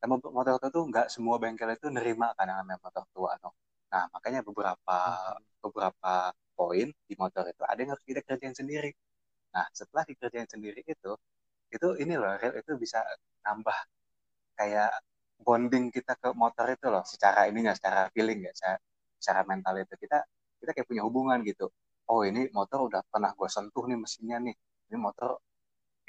Nah 0.00 0.06
motor 0.36 0.54
tua 0.60 0.70
tuh 0.76 0.84
nggak 0.90 1.06
semua 1.14 1.36
bengkel 1.42 1.70
itu 1.76 1.86
nerima 1.96 2.26
kan 2.38 2.46
namanya 2.50 2.78
motor 2.84 3.04
tua 3.14 3.30
tuh. 3.42 3.52
Nah 3.92 4.02
makanya 4.14 4.40
beberapa 4.48 4.96
hmm. 4.96 5.60
beberapa 5.64 6.12
poin 6.56 6.88
di 7.08 7.14
motor 7.22 7.44
itu 7.52 7.62
ada 7.70 7.78
yang 7.82 7.90
harus 7.94 8.04
kita 8.08 8.20
kerjain 8.26 8.56
sendiri 8.56 8.90
Nah, 9.54 9.66
setelah 9.74 10.04
dikerjain 10.06 10.46
sendiri 10.46 10.80
itu, 10.86 11.12
itu 11.74 11.88
ini 12.02 12.14
loh, 12.20 12.34
real 12.38 12.54
itu 12.60 12.72
bisa 12.78 12.98
nambah 13.46 13.78
kayak 14.58 14.90
bonding 15.46 15.90
kita 15.94 16.14
ke 16.22 16.28
motor 16.36 16.66
itu 16.74 16.86
loh, 16.94 17.04
secara 17.06 17.40
ininya, 17.50 17.72
secara 17.78 18.00
feeling 18.14 18.46
ya, 18.46 18.52
secara, 18.58 18.78
secara 19.18 19.40
mental 19.50 19.74
itu 19.82 19.94
kita 19.98 20.18
kita 20.60 20.70
kayak 20.76 20.88
punya 20.90 21.02
hubungan 21.08 21.38
gitu. 21.46 21.66
Oh 22.10 22.22
ini 22.26 22.50
motor 22.54 22.78
udah 22.90 23.02
pernah 23.12 23.30
gue 23.38 23.48
sentuh 23.50 23.84
nih 23.90 23.98
mesinnya 23.98 24.38
nih, 24.46 24.54
ini 24.90 24.96
motor 24.98 25.38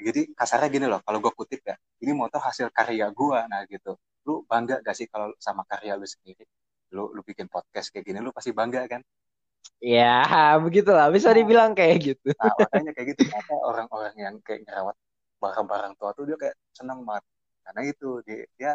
jadi 0.02 0.20
kasarnya 0.34 0.68
gini 0.68 0.86
loh, 0.90 1.00
kalau 1.06 1.18
gue 1.22 1.32
kutip 1.34 1.60
ya, 1.62 1.76
ini 2.02 2.12
motor 2.12 2.42
hasil 2.42 2.68
karya 2.74 3.08
gue, 3.10 3.38
nah 3.48 3.62
gitu. 3.66 3.96
Lu 4.26 4.42
bangga 4.46 4.82
gak 4.82 4.96
sih 4.98 5.06
kalau 5.06 5.32
sama 5.38 5.62
karya 5.66 5.94
lu 5.94 6.06
sendiri? 6.06 6.44
Lu, 6.92 7.10
lu 7.14 7.20
bikin 7.24 7.46
podcast 7.48 7.88
kayak 7.94 8.04
gini, 8.10 8.18
lu 8.20 8.30
pasti 8.34 8.52
bangga 8.52 8.84
kan? 8.86 9.02
Ya, 9.82 10.22
begitulah 10.62 11.10
bisa 11.10 11.30
nah. 11.30 11.36
dibilang 11.38 11.72
kayak 11.74 11.96
gitu. 12.14 12.30
Nah, 12.38 12.54
makanya 12.54 12.90
kayak 12.94 13.06
gitu. 13.14 13.26
Kenapa 13.26 13.54
orang-orang 13.66 14.14
yang 14.14 14.34
kayak 14.46 14.62
ngerawat 14.66 14.96
barang-barang 15.42 15.92
tua 15.98 16.10
tuh 16.14 16.24
dia 16.30 16.38
kayak 16.38 16.56
seneng 16.70 17.02
banget. 17.02 17.24
Karena 17.66 17.80
itu 17.86 18.08
dia, 18.22 18.46
dia 18.54 18.72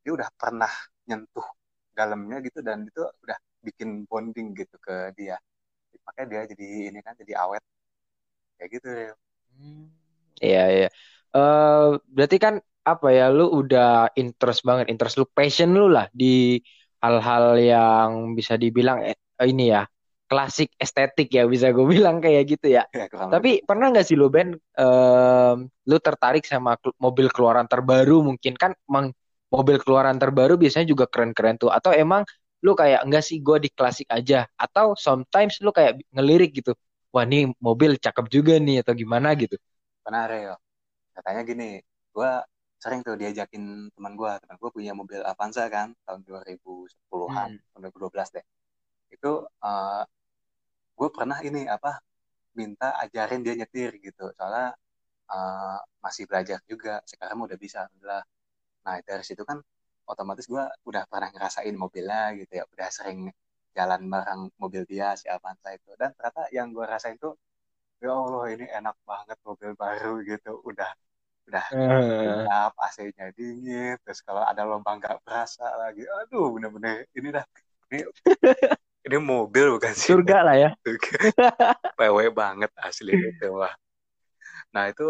dia 0.00 0.12
udah 0.16 0.28
pernah 0.32 0.72
nyentuh 1.04 1.44
dalamnya 1.92 2.40
gitu 2.40 2.64
dan 2.64 2.88
itu 2.88 3.04
udah 3.04 3.38
bikin 3.60 4.08
bonding 4.08 4.56
gitu 4.56 4.76
ke 4.80 5.12
dia. 5.12 5.36
Makanya 6.08 6.26
dia 6.32 6.40
jadi 6.56 6.66
ini 6.88 6.98
kan 7.04 7.12
jadi 7.20 7.36
awet. 7.36 7.64
Kayak 8.56 8.70
gitu 8.80 8.88
ya. 8.88 9.12
Iya, 10.44 10.60
iya. 10.74 10.86
Uh, 11.36 12.00
berarti 12.14 12.36
kan 12.40 12.54
apa 12.86 13.06
ya 13.10 13.24
lu 13.36 13.44
udah 13.60 14.14
interest 14.20 14.60
banget, 14.68 14.86
interest 14.92 15.16
lu 15.20 15.26
passion 15.36 15.74
lu 15.74 15.90
lah 15.90 16.06
di 16.14 16.60
hal-hal 17.02 17.44
yang 17.60 18.10
bisa 18.38 18.54
dibilang 18.56 18.98
eh, 19.04 19.16
ini 19.44 19.74
ya 19.74 19.82
klasik 20.26 20.74
estetik 20.82 21.28
ya 21.30 21.46
bisa 21.46 21.70
gue 21.70 21.86
bilang 21.94 22.18
kayak 22.24 22.42
gitu 22.56 22.66
ya. 22.76 22.82
ya 22.90 23.06
Tapi 23.30 23.62
pernah 23.68 23.90
nggak 23.90 24.06
sih 24.06 24.16
lo 24.18 24.26
Ben, 24.30 24.54
um, 24.78 25.56
lu 25.86 25.96
tertarik 26.02 26.42
sama 26.46 26.78
mobil 26.98 27.26
keluaran 27.30 27.66
terbaru 27.70 28.22
mungkin 28.26 28.54
kan 28.58 28.74
emang 28.90 29.14
mobil 29.50 29.76
keluaran 29.82 30.18
terbaru 30.18 30.58
biasanya 30.58 30.86
juga 30.90 31.04
keren-keren 31.10 31.56
tuh. 31.58 31.70
Atau 31.70 31.94
emang 31.94 32.22
lu 32.64 32.74
kayak 32.74 33.06
enggak 33.06 33.22
sih 33.26 33.38
gue 33.42 33.56
di 33.62 33.70
klasik 33.70 34.06
aja. 34.10 34.46
Atau 34.58 34.94
sometimes 34.98 35.58
lu 35.62 35.70
kayak 35.70 36.02
ngelirik 36.14 36.50
gitu. 36.58 36.74
Wah 37.14 37.22
ini 37.26 37.50
mobil 37.62 37.96
cakep 37.98 38.26
juga 38.28 38.58
nih 38.58 38.82
atau 38.82 38.92
gimana 38.98 39.32
gitu. 39.38 39.56
Pernah 40.06 40.22
Reo. 40.30 40.54
Katanya 41.10 41.42
gini, 41.42 41.82
gue 42.14 42.30
sering 42.78 43.02
tuh 43.02 43.18
diajakin 43.18 43.90
teman 43.90 44.14
gue. 44.14 44.32
Teman 44.38 44.56
gue 44.62 44.70
punya 44.70 44.94
mobil 44.94 45.18
Avanza 45.26 45.66
kan 45.66 45.90
tahun 46.06 46.22
2010-an, 46.22 47.50
hmm. 47.58 47.62
tahun 47.74 47.80
2012 47.90 48.38
deh. 48.38 48.46
Itu 49.10 49.50
uh, 49.50 50.02
gue 50.96 51.08
pernah 51.12 51.38
ini 51.44 51.68
apa 51.68 52.00
minta 52.56 52.96
ajarin 53.04 53.44
dia 53.44 53.52
nyetir 53.52 54.00
gitu 54.00 54.32
soalnya 54.32 54.72
uh, 55.28 55.78
masih 56.00 56.24
belajar 56.24 56.58
juga 56.64 57.04
sekarang 57.04 57.44
udah 57.44 57.58
bisa 57.60 57.84
alhamdulillah 57.84 58.24
nah 58.88 58.96
dari 59.04 59.24
situ 59.28 59.44
kan 59.44 59.60
otomatis 60.08 60.48
gue 60.48 60.64
udah 60.88 61.04
pernah 61.10 61.28
ngerasain 61.36 61.76
mobilnya 61.76 62.32
gitu 62.40 62.52
ya 62.62 62.64
udah 62.64 62.88
sering 62.88 63.28
jalan 63.76 64.08
bareng 64.08 64.42
mobil 64.56 64.88
dia 64.88 65.12
si 65.20 65.28
Avanza 65.28 65.68
itu 65.76 65.92
dan 66.00 66.16
ternyata 66.16 66.48
yang 66.48 66.72
gue 66.72 66.84
rasain 66.88 67.20
tuh 67.20 67.36
ya 68.02 68.12
Allah 68.12 68.44
ini 68.52 68.66
enak 68.68 68.96
banget 69.02 69.38
mobil 69.44 69.70
baru 69.76 70.20
gitu. 70.24 70.60
Udah 70.64 70.90
udah 71.46 71.64
uh. 71.78 72.74
AC-nya 72.74 73.30
dingin 73.38 73.94
terus 74.02 74.18
kalau 74.26 74.42
ada 74.42 74.66
lubang 74.66 74.98
nggak 74.98 75.22
berasa 75.22 75.66
lagi. 75.78 76.02
Aduh 76.24 76.54
bener-bener 76.56 77.06
ini 77.14 77.28
dah. 77.30 77.44
Ini 77.90 78.02
ini 79.06 79.16
mobil 79.22 79.78
bukan 79.78 79.92
sih? 79.94 80.12
Surga 80.12 80.42
lah 80.42 80.56
ya. 80.58 80.70
PW 81.98 82.16
banget 82.34 82.70
asli 82.82 83.14
itu 83.14 83.46
wah. 83.54 83.72
Nah 84.74 84.90
itu 84.90 85.08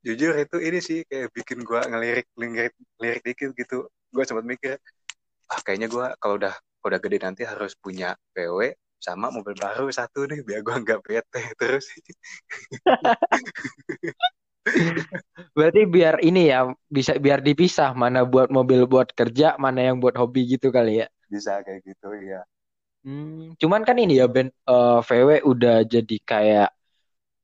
jujur 0.00 0.32
itu 0.34 0.56
ini 0.58 0.78
sih 0.80 1.04
kayak 1.04 1.28
bikin 1.36 1.60
gue 1.60 1.80
ngelirik 1.86 2.26
ngelirik 2.34 2.74
lirik 2.98 3.22
dikit 3.22 3.50
gitu. 3.54 3.86
Gue 4.10 4.26
sempat 4.26 4.42
mikir 4.42 4.76
ah 5.50 5.60
kayaknya 5.62 5.90
gue 5.90 6.06
kalau 6.18 6.38
udah 6.38 6.54
udah 6.86 6.98
gede 7.02 7.18
nanti 7.20 7.42
harus 7.44 7.76
punya 7.76 8.16
PW 8.32 8.72
sama 9.00 9.32
mobil 9.32 9.56
baru 9.56 9.88
satu 9.88 10.28
nih 10.28 10.44
biar 10.44 10.60
gue 10.60 10.76
nggak 10.84 11.00
bete 11.02 11.42
terus 11.56 11.88
Berarti 15.56 15.88
biar 15.88 16.20
ini 16.20 16.52
ya 16.52 16.68
bisa 16.86 17.16
biar 17.16 17.40
dipisah 17.40 17.96
mana 17.96 18.28
buat 18.28 18.52
mobil 18.52 18.84
buat 18.84 19.08
kerja, 19.16 19.56
mana 19.56 19.88
yang 19.88 19.98
buat 19.98 20.14
hobi 20.20 20.46
gitu 20.56 20.68
kali 20.68 21.00
ya. 21.04 21.06
Bisa 21.32 21.64
kayak 21.64 21.80
gitu 21.84 22.12
ya. 22.20 22.44
Hmm, 23.00 23.56
cuman 23.56 23.80
kan 23.80 23.96
ini 23.96 24.20
ya 24.20 24.28
Ben 24.28 24.52
uh, 24.68 25.00
eh, 25.00 25.00
VW 25.00 25.30
udah 25.48 25.88
jadi 25.88 26.16
kayak 26.20 26.70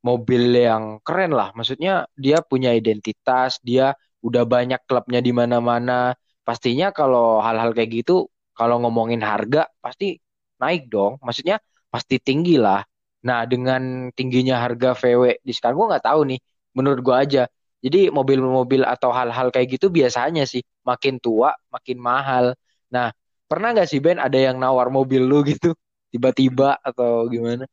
mobil 0.05 0.53
yang 0.53 1.01
keren 1.01 1.33
lah. 1.33 1.51
Maksudnya 1.57 2.05
dia 2.13 2.45
punya 2.45 2.77
identitas, 2.77 3.57
dia 3.65 3.97
udah 4.21 4.45
banyak 4.45 4.85
klubnya 4.85 5.25
di 5.25 5.33
mana-mana. 5.33 6.13
Pastinya 6.45 6.93
kalau 6.93 7.41
hal-hal 7.41 7.73
kayak 7.73 8.05
gitu, 8.05 8.29
kalau 8.53 8.79
ngomongin 8.85 9.25
harga 9.25 9.67
pasti 9.81 10.21
naik 10.63 10.89
dong. 10.93 11.19
Maksudnya 11.25 11.57
pasti 11.93 12.17
tinggi 12.23 12.57
lah. 12.61 12.83
Nah 13.27 13.43
dengan 13.49 14.11
tingginya 14.17 14.63
harga 14.65 14.95
VW 14.97 15.25
di 15.43 15.53
sekarang 15.57 15.77
gue 15.81 15.89
nggak 15.97 16.05
tahu 16.07 16.21
nih. 16.35 16.41
Menurut 16.77 17.01
gue 17.05 17.17
aja. 17.17 17.43
Jadi 17.85 18.11
mobil-mobil 18.11 18.83
atau 18.83 19.11
hal-hal 19.15 19.49
kayak 19.55 19.79
gitu 19.79 19.87
biasanya 19.93 20.43
sih 20.49 20.63
makin 20.87 21.19
tua 21.23 21.53
makin 21.73 21.97
mahal. 22.01 22.55
Nah 22.93 23.11
Pernah 23.51 23.69
nggak 23.79 23.89
sih 23.91 24.01
Ben 24.03 24.19
ada 24.19 24.39
yang 24.47 24.59
nawar 24.59 24.91
mobil 24.91 25.23
lu 25.23 25.47
gitu 25.47 25.71
tiba-tiba 26.13 26.83
atau 26.83 27.31
gimana? 27.31 27.65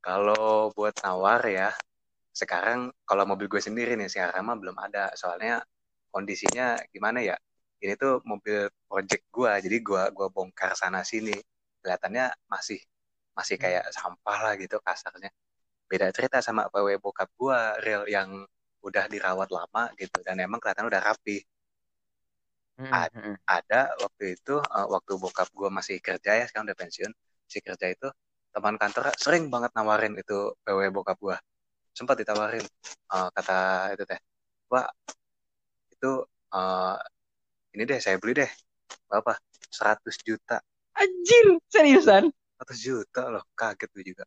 Kalau 0.00 0.72
buat 0.76 0.94
nawar 1.04 1.40
ya, 1.48 1.68
sekarang 2.34 2.92
kalau 3.08 3.24
mobil 3.30 3.46
gue 3.52 3.62
sendiri 3.62 3.92
nih 4.00 4.08
sekarang 4.12 4.42
mah 4.48 4.56
belum 4.60 4.76
ada. 4.80 5.12
Soalnya 5.20 5.60
kondisinya 6.14 6.76
gimana 6.94 7.20
ya? 7.24 7.36
Ini 7.82 7.94
tuh 8.00 8.20
mobil 8.28 8.68
project 8.88 9.24
gue, 9.32 9.52
jadi 9.64 9.76
gue 9.84 10.02
gua 10.16 10.28
bongkar 10.32 10.72
sana 10.78 11.00
sini. 11.04 11.34
Kelihatannya 11.80 12.32
masih 12.48 12.80
masih 13.34 13.56
hmm. 13.56 13.64
kayak 13.64 13.84
sampah 13.92 14.38
lah 14.44 14.54
gitu 14.60 14.76
kasarnya. 14.80 15.30
Beda 15.90 16.12
cerita 16.14 16.38
sama 16.38 16.70
PW 16.70 17.02
bokap 17.02 17.30
gue, 17.34 17.58
real 17.82 18.04
yang 18.06 18.46
udah 18.80 19.04
dirawat 19.12 19.48
lama 19.52 19.92
gitu 20.00 20.24
dan 20.24 20.40
emang 20.40 20.62
kelihatan 20.62 20.88
udah 20.88 21.00
rapi. 21.02 21.44
A 22.80 23.12
ada 23.44 23.92
waktu 24.00 24.40
itu 24.40 24.56
uh, 24.56 24.88
waktu 24.88 25.12
bokap 25.20 25.52
gue 25.52 25.68
masih 25.68 26.00
kerja 26.00 26.40
ya 26.40 26.48
sekarang 26.48 26.64
udah 26.72 26.78
pensiun 26.80 27.12
si 27.44 27.60
kerja 27.60 27.92
itu 27.92 28.08
teman 28.56 28.80
kantor 28.80 29.12
sering 29.20 29.52
banget 29.52 29.68
nawarin 29.76 30.16
itu 30.16 30.56
PW 30.64 30.88
bokap 30.88 31.20
gue 31.20 31.36
sempat 31.92 32.16
ditawarin 32.24 32.64
uh, 33.12 33.28
kata 33.36 33.92
itu 33.92 34.04
teh 34.08 34.20
wah 34.72 34.88
itu 35.92 36.24
uh, 36.56 36.96
ini 37.76 37.82
deh 37.84 38.00
saya 38.00 38.16
beli 38.16 38.40
deh 38.40 38.50
apa 39.12 39.36
100 39.68 40.00
juta 40.24 40.58
anjir 41.00 41.46
seriusan? 41.72 42.28
100 42.60 42.76
juta 42.76 43.22
loh 43.32 43.44
kaget 43.56 43.88
gue 43.96 44.04
juga. 44.12 44.24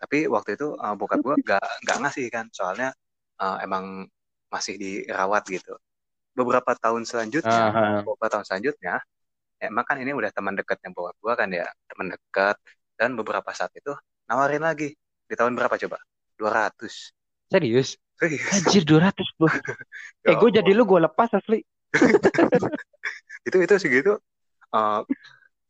Tapi 0.00 0.26
waktu 0.26 0.58
itu 0.58 0.74
uh, 0.74 0.94
bokap 0.98 1.22
gue 1.22 1.36
gak, 1.46 1.62
gak 1.86 1.98
ngasih 2.02 2.26
kan 2.32 2.50
soalnya 2.50 2.90
uh, 3.38 3.62
emang 3.62 4.10
masih 4.50 4.74
dirawat 4.74 5.46
gitu. 5.46 5.78
Beberapa 6.34 6.74
tahun 6.74 7.06
selanjutnya 7.06 7.62
uh 7.70 7.70
-huh. 7.70 8.02
beberapa 8.02 8.26
tahun 8.38 8.44
selanjutnya 8.48 8.98
emang 9.60 9.84
kan 9.86 10.00
ini 10.00 10.10
udah 10.16 10.32
teman 10.32 10.56
dekatnya 10.56 10.90
bokap 10.90 11.16
gue 11.20 11.32
kan 11.36 11.48
ya 11.52 11.68
teman 11.86 12.10
dekat 12.10 12.56
dan 12.96 13.14
beberapa 13.14 13.50
saat 13.54 13.70
itu 13.78 13.94
nawarin 14.26 14.66
lagi. 14.66 14.96
Di 15.30 15.38
tahun 15.38 15.54
berapa 15.54 15.78
coba? 15.78 16.02
200 16.42 17.14
serius? 17.52 17.94
Serius. 18.18 18.50
Anjir 18.50 18.82
200 18.82 19.38
bro. 19.38 19.46
Eh 20.28 20.34
gue 20.34 20.50
jadi 20.50 20.70
lu 20.74 20.82
gue 20.84 21.00
lepas 21.00 21.30
asli. 21.32 21.62
Itu 23.48 23.56
itu 23.56 23.74
segitu 23.80 24.20
uh, 24.76 25.00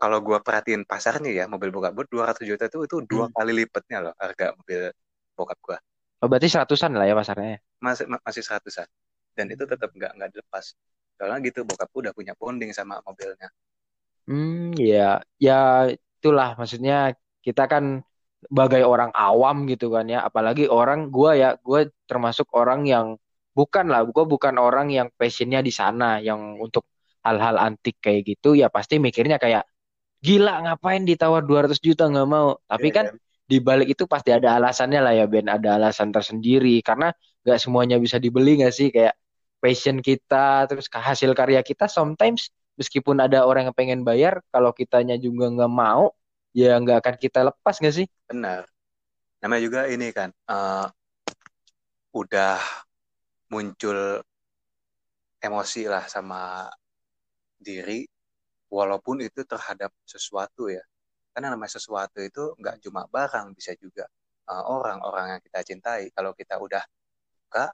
kalau 0.00 0.25
gue 0.25 0.38
perhatiin 0.40 0.88
pasarnya 0.88 1.30
ya 1.30 1.45
mobil 1.45 1.69
bokap 1.69 1.92
gue 1.92 2.07
200 2.09 2.49
juta 2.49 2.64
itu 2.73 2.78
itu 2.88 2.97
dua 3.04 3.28
hmm. 3.28 3.37
kali 3.37 3.52
lipatnya 3.52 3.99
loh 4.09 4.14
harga 4.16 4.57
mobil 4.57 4.88
bokap 5.37 5.59
gue 5.61 5.76
oh, 6.25 6.26
berarti 6.26 6.49
seratusan 6.49 6.97
lah 6.97 7.04
ya 7.04 7.14
pasarnya 7.14 7.61
masih 7.80 8.07
masih 8.07 8.42
seratusan. 8.45 8.87
Dan 9.35 9.49
itu 9.50 9.64
tetap 9.64 9.90
nggak 9.90 10.12
nggak 10.21 10.30
dilepas. 10.37 10.76
Soalnya 11.16 11.38
gitu 11.49 11.64
bokap 11.64 11.88
gue 11.90 12.00
udah 12.09 12.14
punya 12.14 12.33
bonding 12.37 12.71
sama 12.76 13.00
mobilnya. 13.02 13.49
Hmm 14.28 14.76
ya 14.76 15.19
ya 15.40 15.88
itulah 15.90 16.54
maksudnya 16.61 17.16
kita 17.40 17.64
kan 17.66 18.04
sebagai 18.45 18.85
orang 18.85 19.11
awam 19.16 19.64
gitu 19.66 19.88
kan 19.90 20.07
ya. 20.07 20.23
Apalagi 20.28 20.69
orang 20.69 21.09
gue 21.09 21.30
ya 21.40 21.57
gue 21.57 21.88
termasuk 22.04 22.52
orang 22.52 22.85
yang 22.85 23.07
bukan 23.57 23.88
lah 23.90 24.04
gue 24.04 24.25
bukan 24.28 24.54
orang 24.61 24.92
yang 24.92 25.09
passionnya 25.16 25.64
di 25.64 25.73
sana. 25.73 26.21
Yang 26.21 26.40
untuk 26.61 26.85
hal-hal 27.25 27.57
antik 27.61 28.00
kayak 28.00 28.25
gitu 28.28 28.57
ya 28.57 28.69
pasti 28.73 28.97
mikirnya 28.97 29.37
kayak 29.37 29.64
gila 30.21 30.65
ngapain 30.69 31.03
ditawar 31.05 31.43
200 31.45 31.81
juta 31.81 32.07
nggak 32.09 32.29
mau 32.29 32.61
tapi 32.69 32.93
yeah, 32.93 32.97
kan 32.97 33.07
yeah. 33.12 33.49
di 33.49 33.59
balik 33.59 33.89
itu 33.93 34.05
pasti 34.05 34.31
ada 34.31 34.61
alasannya 34.61 35.00
lah 35.00 35.12
ya 35.17 35.27
Ben 35.27 35.49
ada 35.49 35.81
alasan 35.81 36.12
tersendiri 36.12 36.79
karena 36.85 37.11
nggak 37.41 37.59
semuanya 37.59 37.97
bisa 37.97 38.21
dibeli 38.21 38.61
nggak 38.61 38.75
sih 38.75 38.93
kayak 38.93 39.17
passion 39.61 40.05
kita 40.05 40.69
terus 40.69 40.89
hasil 40.93 41.33
karya 41.33 41.65
kita 41.65 41.89
sometimes 41.89 42.53
meskipun 42.77 43.21
ada 43.21 43.45
orang 43.45 43.69
yang 43.69 43.77
pengen 43.77 44.00
bayar 44.05 44.41
kalau 44.49 44.73
kitanya 44.73 45.17
juga 45.21 45.53
nggak 45.53 45.73
mau 45.73 46.12
ya 46.57 46.77
nggak 46.81 47.05
akan 47.05 47.17
kita 47.21 47.41
lepas 47.47 47.79
nggak 47.79 47.95
sih? 47.95 48.07
Benar. 48.27 48.67
Namanya 49.41 49.62
juga 49.65 49.81
ini 49.89 50.09
kan 50.12 50.33
uh, 50.49 50.89
udah 52.12 52.61
muncul 53.53 54.21
emosi 55.41 55.89
lah 55.89 56.05
sama 56.09 56.69
diri 57.57 58.05
walaupun 58.71 59.21
itu 59.27 59.43
terhadap 59.45 59.91
sesuatu 60.07 60.71
ya. 60.71 60.83
Karena 61.35 61.55
namanya 61.55 61.79
sesuatu 61.79 62.19
itu 62.23 62.55
nggak 62.59 62.83
cuma 62.87 63.07
barang 63.07 63.55
bisa 63.55 63.75
juga 63.79 64.07
uh, 64.50 64.65
orang-orang 64.67 65.39
yang 65.39 65.43
kita 65.43 65.61
cintai. 65.67 66.11
Kalau 66.15 66.33
kita 66.35 66.59
udah 66.59 66.83
suka 67.50 67.71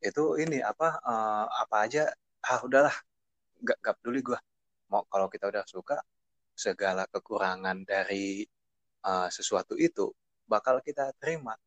itu 0.00 0.24
ini 0.38 0.62
apa 0.62 1.02
uh, 1.02 1.46
apa 1.66 1.76
aja 1.88 2.04
ah 2.46 2.60
udahlah 2.62 2.94
nggak 3.58 3.78
nggak 3.82 3.94
peduli 3.98 4.20
gue 4.22 4.38
mau 4.92 5.02
kalau 5.10 5.26
kita 5.26 5.50
udah 5.50 5.64
suka 5.66 5.98
segala 6.54 7.08
kekurangan 7.10 7.82
dari 7.82 8.46
uh, 9.02 9.28
sesuatu 9.32 9.74
itu 9.74 10.12
bakal 10.46 10.78
kita 10.84 11.10
terima 11.18 11.58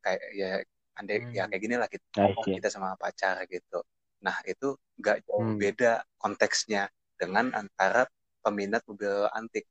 kayak 0.00 0.22
ya 0.32 0.50
andai 0.96 1.18
hmm. 1.22 1.32
ya 1.36 1.44
kayak 1.50 1.62
gini 1.62 1.74
lah 1.76 1.88
kita 1.92 2.32
kita 2.40 2.68
sama 2.72 2.96
pacar 2.96 3.44
gitu 3.46 3.84
nah 4.22 4.38
itu 4.48 4.74
nggak 4.96 5.28
jauh 5.28 5.44
hmm. 5.44 5.58
beda 5.60 5.92
konteksnya 6.16 6.88
dengan 7.22 7.54
antara 7.54 8.02
peminat 8.42 8.82
mobil 8.90 9.30
antik. 9.30 9.70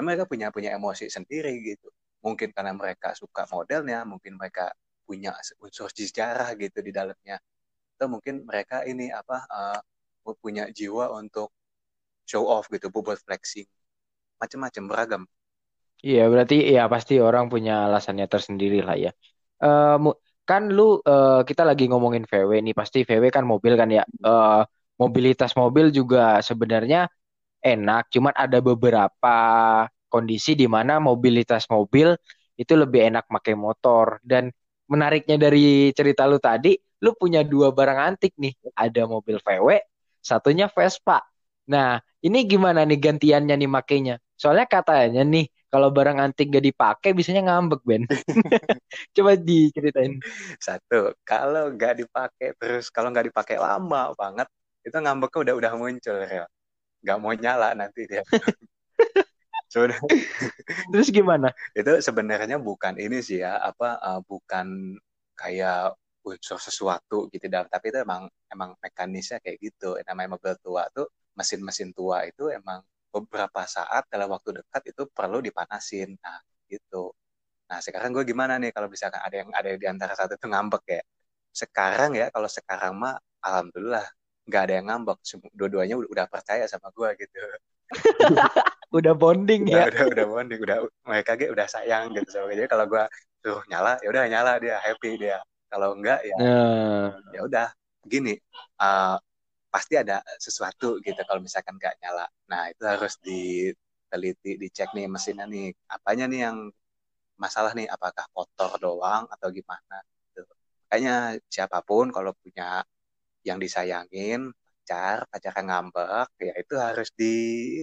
Nah, 0.00 0.02
mereka 0.08 0.24
punya 0.24 0.48
punya 0.48 0.72
emosi 0.72 1.12
sendiri 1.12 1.60
gitu. 1.60 1.92
Mungkin 2.24 2.56
karena 2.56 2.72
mereka 2.72 3.12
suka 3.12 3.44
modelnya 3.52 4.08
mungkin 4.08 4.40
mereka 4.40 4.72
punya 5.04 5.36
unsur 5.60 5.92
sejarah 5.92 6.56
gitu 6.56 6.80
di 6.80 6.90
dalamnya. 6.90 7.36
Atau 7.96 8.08
mungkin 8.08 8.48
mereka 8.48 8.88
ini 8.88 9.12
apa 9.12 9.44
uh, 9.52 9.80
punya 10.40 10.72
jiwa 10.72 11.12
untuk 11.12 11.52
show 12.24 12.48
off 12.48 12.72
gitu 12.72 12.88
buat 12.88 13.20
flexing. 13.20 13.68
Macam-macam 14.40 14.82
beragam. 14.88 15.22
Iya 16.00 16.28
berarti 16.28 16.60
ya 16.76 16.88
pasti 16.92 17.16
orang 17.20 17.48
punya 17.48 17.88
alasannya 17.88 18.26
tersendiri 18.28 18.84
lah 18.84 18.96
ya. 18.96 19.12
Uh, 19.60 20.12
kan 20.44 20.68
lu 20.68 21.00
uh, 21.00 21.40
kita 21.44 21.64
lagi 21.64 21.88
ngomongin 21.88 22.24
VW 22.28 22.60
nih. 22.60 22.74
Pasti 22.76 23.04
VW 23.04 23.32
kan 23.32 23.44
mobil 23.48 23.76
kan 23.80 23.88
ya. 23.88 24.04
Uh, 24.20 24.64
mobilitas 25.00 25.52
mobil 25.56 25.92
juga 25.92 26.40
sebenarnya 26.40 27.08
enak 27.60 28.08
cuman 28.12 28.34
ada 28.36 28.58
beberapa 28.62 29.36
kondisi 30.08 30.54
di 30.56 30.66
mana 30.70 30.98
mobilitas 31.02 31.66
mobil 31.68 32.14
itu 32.56 32.72
lebih 32.72 33.12
enak 33.12 33.24
pakai 33.28 33.54
motor 33.58 34.20
dan 34.24 34.48
menariknya 34.88 35.36
dari 35.36 35.90
cerita 35.92 36.24
lu 36.24 36.38
tadi 36.40 36.76
lu 37.04 37.12
punya 37.12 37.44
dua 37.44 37.74
barang 37.74 37.98
antik 38.14 38.32
nih 38.40 38.54
ada 38.72 39.04
mobil 39.04 39.36
VW 39.42 39.68
satunya 40.22 40.70
Vespa 40.72 41.20
nah 41.66 42.00
ini 42.26 42.42
gimana 42.42 42.82
nih 42.82 42.98
gantiannya 42.98 43.54
nih 43.54 43.70
makainya? 43.70 44.14
Soalnya 44.34 44.66
katanya 44.66 45.22
nih 45.22 45.46
kalau 45.70 45.94
barang 45.94 46.18
antik 46.18 46.50
gak 46.50 46.64
dipakai 46.66 47.14
biasanya 47.14 47.46
ngambek 47.46 47.80
Ben. 47.86 48.02
Coba 49.16 49.38
diceritain. 49.38 50.18
Satu, 50.58 51.14
kalau 51.22 51.70
gak 51.78 52.02
dipakai 52.02 52.56
terus 52.58 52.90
kalau 52.90 53.14
gak 53.14 53.30
dipakai 53.30 53.62
lama 53.62 54.10
banget 54.18 54.48
itu 54.86 54.96
ngambeknya 54.96 55.38
udah 55.42 55.54
udah 55.58 55.72
muncul 55.74 56.16
ya. 56.22 56.46
Gak 57.02 57.18
mau 57.18 57.34
nyala 57.34 57.74
nanti 57.74 58.06
dia. 58.06 58.22
Sudah. 59.74 59.98
terus 60.94 61.10
gimana? 61.10 61.50
Itu 61.74 61.98
sebenarnya 61.98 62.62
bukan 62.62 62.96
ini 63.02 63.18
sih 63.18 63.42
ya, 63.42 63.58
apa 63.58 63.98
uh, 63.98 64.20
bukan 64.22 64.94
kayak 65.34 65.98
unsur 66.26 66.58
sesuatu 66.58 67.30
gitu 67.30 67.46
dalam 67.46 67.70
tapi 67.70 67.94
itu 67.94 68.02
emang 68.02 68.26
emang 68.50 68.74
mekanisnya 68.82 69.38
kayak 69.38 69.62
gitu 69.62 69.94
namanya 70.02 70.34
mobil 70.34 70.58
tua 70.58 70.82
tuh 70.90 71.06
mesin-mesin 71.38 71.94
tua 71.94 72.26
itu 72.26 72.50
emang 72.50 72.82
beberapa 73.14 73.62
saat 73.64 74.04
dalam 74.12 74.28
waktu 74.34 74.60
dekat 74.60 74.82
itu 74.92 75.02
perlu 75.08 75.40
dipanasin. 75.40 76.16
Nah, 76.20 76.40
gitu. 76.68 77.12
Nah, 77.70 77.78
sekarang 77.80 78.12
gue 78.12 78.24
gimana 78.28 78.60
nih 78.60 78.70
kalau 78.76 78.88
misalkan 78.92 79.20
ada 79.24 79.36
yang 79.40 79.50
ada 79.56 79.70
di 79.74 79.86
antara 79.88 80.12
satu 80.12 80.36
itu 80.36 80.46
ngambek 80.48 80.84
ya. 80.88 81.02
Sekarang 81.52 82.12
ya, 82.12 82.28
kalau 82.34 82.48
sekarang 82.50 82.92
mah 83.00 83.16
alhamdulillah 83.40 84.04
nggak 84.46 84.62
ada 84.70 84.74
yang 84.78 84.86
ngambek. 84.88 85.18
Dua-duanya 85.52 85.94
udah, 85.98 86.08
udah 86.10 86.26
percaya 86.30 86.64
sama 86.70 86.88
gue 86.94 87.08
gitu. 87.18 87.38
udah 88.98 89.14
bonding 89.14 89.68
ya. 89.70 89.90
Udah, 89.90 90.06
udah 90.10 90.26
bonding, 90.26 90.60
udah 90.62 90.78
mereka 91.06 91.34
gitu 91.38 91.50
udah 91.54 91.66
sayang 91.66 92.14
gitu 92.14 92.28
sama 92.30 92.54
Jadi 92.54 92.70
kalau 92.70 92.86
gue 92.86 93.04
suruh 93.42 93.62
nyala, 93.70 93.98
ya 94.02 94.08
udah 94.10 94.24
nyala 94.30 94.52
dia, 94.62 94.76
happy 94.82 95.18
dia. 95.18 95.38
Kalau 95.66 95.98
enggak 95.98 96.22
ya 96.22 96.36
uh. 96.38 97.06
ya 97.34 97.40
udah 97.42 97.68
gini. 98.06 98.38
Uh, 98.78 99.18
pasti 99.76 99.98
ada 99.98 100.24
sesuatu 100.40 101.02
gitu 101.04 101.20
kalau 101.26 101.42
misalkan 101.42 101.76
nggak 101.76 102.00
nyala. 102.00 102.26
Nah 102.48 102.72
itu 102.72 102.82
harus 102.86 103.18
diteliti, 103.20 104.56
dicek 104.56 104.94
nih 104.96 105.04
mesinnya 105.10 105.44
nih, 105.44 105.74
apanya 105.90 106.24
nih 106.30 106.40
yang 106.48 106.56
masalah 107.36 107.76
nih, 107.76 107.84
apakah 107.90 108.24
kotor 108.32 108.80
doang 108.80 109.28
atau 109.28 109.52
gimana? 109.52 110.00
Gitu. 110.32 110.42
Makanya 110.88 111.36
siapa 111.52 111.84
pun 111.84 112.08
kalau 112.08 112.32
punya 112.40 112.80
yang 113.46 113.62
disayangin, 113.62 114.50
pacar, 114.82 115.22
pacar 115.30 115.54
yang 115.62 115.66
ngambek, 115.70 116.28
ya 116.42 116.52
itu 116.58 116.74
harus 116.74 117.08
di 117.14 117.34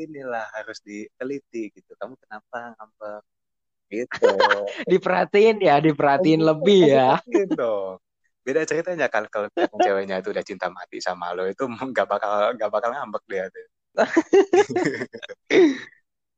inilah 0.03 0.43
harus 0.51 0.83
diteliti 0.83 1.71
gitu. 1.71 1.95
Kamu 1.95 2.19
kenapa 2.19 2.75
ngambek? 2.75 3.23
Gitu. 3.87 4.27
diperhatiin 4.91 5.57
ya, 5.63 5.79
diperhatiin 5.79 6.41
oh, 6.43 6.47
lebih 6.51 6.81
ya. 6.91 7.15
Gitu 7.23 7.97
beda 8.43 8.67
ceritanya 8.67 9.07
kan 9.07 9.23
kalau 9.31 9.47
ceweknya 9.83 10.19
itu 10.19 10.35
udah 10.35 10.43
cinta 10.43 10.67
mati 10.67 10.99
sama 10.99 11.31
lo 11.31 11.47
itu 11.47 11.63
nggak 11.91 12.07
bakal 12.07 12.51
nggak 12.59 12.71
bakal 12.71 12.89
ngambek 12.91 13.23
dia 13.31 13.47
tuh 13.49 13.67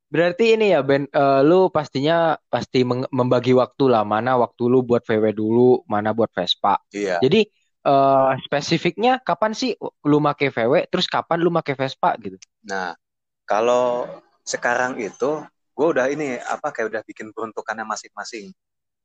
Berarti 0.06 0.54
ini 0.54 0.70
ya 0.70 0.86
Ben, 0.86 1.10
uh, 1.10 1.42
lu 1.42 1.66
pastinya 1.66 2.38
pasti 2.46 2.86
membagi 2.86 3.50
waktu 3.58 3.90
lah 3.90 4.06
mana 4.06 4.38
waktu 4.38 4.70
lu 4.70 4.86
buat 4.86 5.02
VW 5.02 5.34
dulu, 5.34 5.82
mana 5.90 6.14
buat 6.14 6.30
Vespa. 6.30 6.78
Iya. 6.94 7.18
Jadi 7.18 7.42
uh, 7.86 8.34
spesifiknya 8.42 9.22
kapan 9.22 9.54
sih 9.54 9.78
lu 10.04 10.18
make 10.18 10.50
VW, 10.50 10.90
terus 10.90 11.06
kapan 11.06 11.38
lu 11.38 11.54
make 11.54 11.72
Vespa 11.78 12.18
gitu? 12.18 12.34
Nah, 12.66 12.98
kalau 13.46 14.10
sekarang 14.42 14.98
itu 14.98 15.46
gue 15.76 15.86
udah 15.86 16.10
ini 16.10 16.40
apa 16.42 16.74
kayak 16.74 16.88
udah 16.90 17.02
bikin 17.06 17.30
peruntukannya 17.30 17.86
masing-masing. 17.86 18.50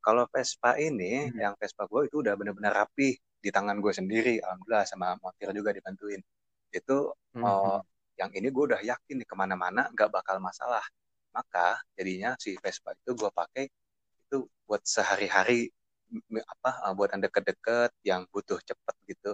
Kalau 0.02 0.26
Vespa 0.34 0.82
ini, 0.82 1.30
hmm. 1.30 1.38
yang 1.38 1.54
Vespa 1.62 1.86
gue 1.86 2.10
itu 2.10 2.26
udah 2.26 2.34
bener-bener 2.34 2.74
rapi 2.74 3.14
di 3.42 3.50
tangan 3.54 3.78
gue 3.78 3.94
sendiri, 3.94 4.42
alhamdulillah 4.42 4.86
sama 4.90 5.14
montir 5.22 5.54
juga 5.54 5.70
dibantuin. 5.70 6.22
Itu 6.74 7.14
hmm. 7.38 7.44
uh, 7.46 7.80
yang 8.18 8.34
ini 8.34 8.50
gue 8.50 8.64
udah 8.74 8.82
yakin 8.82 9.22
nih 9.22 9.28
ke 9.30 9.36
mana-mana 9.38 9.90
nggak 9.94 10.10
bakal 10.10 10.42
masalah. 10.42 10.82
Maka 11.32 11.78
jadinya 11.94 12.34
si 12.42 12.58
Vespa 12.58 12.98
itu 12.98 13.14
gue 13.14 13.30
pakai 13.30 13.70
itu 14.26 14.48
buat 14.66 14.82
sehari-hari 14.84 15.70
apa 16.44 16.72
uh, 16.88 16.94
buat 16.98 17.10
yang 17.16 17.24
deket-deket 17.24 17.92
yang 18.04 18.22
butuh 18.30 18.60
cepet 18.62 18.96
gitu. 19.08 19.32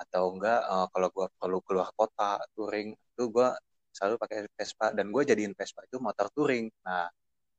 Atau 0.00 0.32
enggak 0.36 0.60
uh, 0.64 0.86
kalau 0.92 1.08
gue 1.12 1.26
perlu 1.36 1.58
keluar 1.64 1.88
kota 1.92 2.40
touring 2.56 2.96
itu 2.96 3.22
gue 3.28 3.48
selalu 3.92 4.14
pakai 4.16 4.38
Vespa. 4.56 4.92
Dan 4.96 5.12
gue 5.12 5.22
jadiin 5.24 5.52
Vespa 5.52 5.84
itu 5.84 6.00
motor 6.00 6.28
touring. 6.32 6.72
Nah 6.86 7.08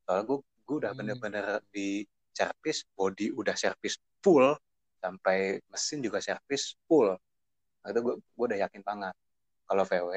soalnya 0.06 0.26
gue 0.28 0.38
gue 0.66 0.76
udah 0.82 0.92
hmm. 0.96 1.00
bener-bener 1.00 1.46
di 1.70 2.06
servis 2.32 2.88
body 2.96 3.36
udah 3.36 3.54
servis 3.60 4.00
full 4.24 4.56
sampai 5.02 5.60
mesin 5.68 6.00
juga 6.00 6.22
servis 6.22 6.78
full. 6.86 7.12
Nah, 7.82 7.88
itu 7.90 8.00
gue 8.06 8.16
gue 8.18 8.46
udah 8.46 8.60
yakin 8.70 8.82
banget. 8.86 9.16
Kalau 9.66 9.84
VW 9.88 10.14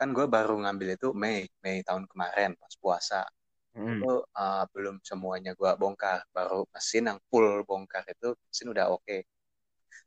kan 0.00 0.08
gue 0.16 0.26
baru 0.28 0.56
ngambil 0.64 0.96
itu 0.96 1.08
Mei 1.12 1.44
Mei 1.60 1.84
tahun 1.84 2.08
kemarin 2.08 2.56
pas 2.56 2.72
puasa 2.80 3.20
hmm. 3.76 4.00
itu 4.00 4.12
uh, 4.36 4.64
belum 4.74 5.02
semuanya 5.02 5.52
gue 5.54 5.70
bongkar 5.78 6.24
baru 6.34 6.66
mesin 6.70 7.10
yang 7.10 7.18
full 7.30 7.62
bongkar 7.66 8.04
itu 8.08 8.34
mesin 8.48 8.66
udah 8.72 8.86
oke 8.90 9.02
okay. 9.04 9.26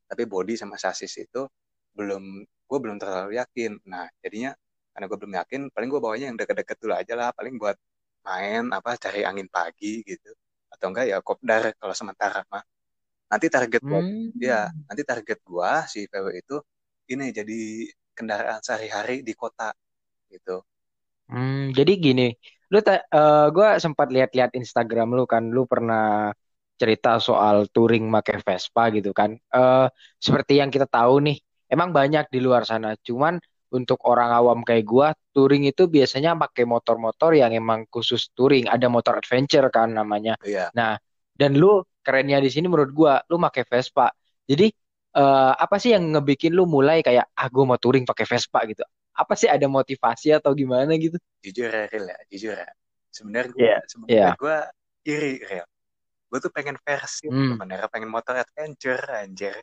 tapi 0.10 0.24
body 0.28 0.56
sama 0.60 0.76
sasis 0.80 1.14
itu 1.20 1.48
belum 1.94 2.44
gue 2.44 2.78
belum 2.80 2.98
terlalu 2.98 3.38
yakin 3.38 3.80
nah 3.88 4.10
jadinya 4.24 4.52
karena 4.94 5.06
gue 5.10 5.18
belum 5.18 5.34
yakin 5.42 5.62
paling 5.74 5.90
gue 5.90 6.02
bawanya 6.02 6.26
yang 6.34 6.38
deket-deket 6.38 6.78
dulu 6.82 6.94
aja 6.94 7.14
lah 7.18 7.30
paling 7.34 7.58
buat 7.58 7.78
main 8.24 8.72
apa 8.72 8.96
cari 8.96 9.28
angin 9.28 9.48
pagi 9.52 10.00
gitu 10.08 10.32
atau 10.72 10.90
enggak 10.90 11.06
ya 11.12 11.18
kopdar 11.20 11.76
kalau 11.78 11.94
sementara 11.94 12.42
mah 12.50 12.64
nanti 13.30 13.48
target 13.52 13.82
gua 13.84 14.00
hmm. 14.02 14.40
ya 14.40 14.72
nanti 14.88 15.02
target 15.04 15.40
gua 15.46 15.86
si 15.86 16.08
VW 16.08 16.28
itu 16.40 16.58
ini 17.12 17.30
jadi 17.30 17.60
kendaraan 18.16 18.62
sehari-hari 18.64 19.22
di 19.22 19.34
kota 19.36 19.76
gitu 20.32 20.64
hmm, 21.30 21.76
jadi 21.78 21.92
gini 22.00 22.28
lu 22.74 22.82
uh, 22.82 23.48
gua 23.54 23.78
sempat 23.78 24.10
lihat-lihat 24.10 24.58
Instagram 24.58 25.14
lu 25.14 25.30
kan 25.30 25.54
lu 25.54 25.70
pernah 25.70 26.34
cerita 26.74 27.22
soal 27.22 27.70
touring 27.70 28.10
pakai 28.10 28.42
Vespa 28.42 28.90
gitu 28.90 29.14
kan 29.14 29.38
uh, 29.54 29.86
seperti 30.18 30.58
yang 30.58 30.74
kita 30.74 30.90
tahu 30.90 31.22
nih 31.22 31.38
emang 31.70 31.94
banyak 31.94 32.26
di 32.34 32.42
luar 32.42 32.66
sana 32.66 32.98
cuman 32.98 33.38
untuk 33.74 33.98
orang 34.06 34.30
awam 34.30 34.62
kayak 34.62 34.86
gua, 34.86 35.10
touring 35.34 35.66
itu 35.66 35.90
biasanya 35.90 36.38
pakai 36.38 36.64
motor-motor 36.70 37.34
yang 37.34 37.52
emang 37.58 37.90
khusus 37.90 38.30
touring. 38.38 38.70
Ada 38.70 38.86
motor 38.86 39.18
adventure 39.18 39.66
kan 39.74 39.98
namanya. 39.98 40.38
Iya. 40.46 40.70
Nah, 40.78 40.94
dan 41.34 41.58
lu 41.58 41.82
kerennya 42.06 42.38
di 42.38 42.54
sini 42.54 42.70
menurut 42.70 42.94
gua, 42.94 43.18
lu 43.26 43.42
pakai 43.42 43.66
Vespa. 43.66 44.14
Jadi 44.46 44.70
uh, 45.18 45.58
apa 45.58 45.82
sih 45.82 45.98
yang 45.98 46.14
ngebikin 46.14 46.54
lu 46.54 46.70
mulai 46.70 47.02
kayak 47.02 47.34
ah 47.34 47.50
gua 47.50 47.74
mau 47.74 47.80
touring 47.82 48.06
pakai 48.06 48.30
Vespa 48.30 48.62
gitu? 48.70 48.86
Apa 49.14 49.34
sih 49.38 49.50
ada 49.50 49.70
motivasi 49.70 50.34
atau 50.34 50.52
gimana 50.58 50.94
gitu? 50.98 51.18
Jujur 51.46 51.70
ya, 51.70 51.86
Ril 51.90 52.06
ya, 52.10 52.20
jujur 52.34 52.58
ya. 52.58 52.70
Sebenarnya 53.14 53.52
gua, 53.54 53.62
yeah. 53.62 53.80
sebenarnya 53.86 54.18
yeah. 54.18 54.34
gua 54.36 54.58
iri, 55.06 55.34
Ril. 55.46 55.68
Gue 56.34 56.40
tuh 56.42 56.50
pengen 56.50 56.82
versi 56.82 57.30
hmm. 57.30 57.54
sebenarnya 57.54 57.88
pengen 57.94 58.10
motor 58.10 58.34
adventure 58.42 59.06
anjir 59.14 59.54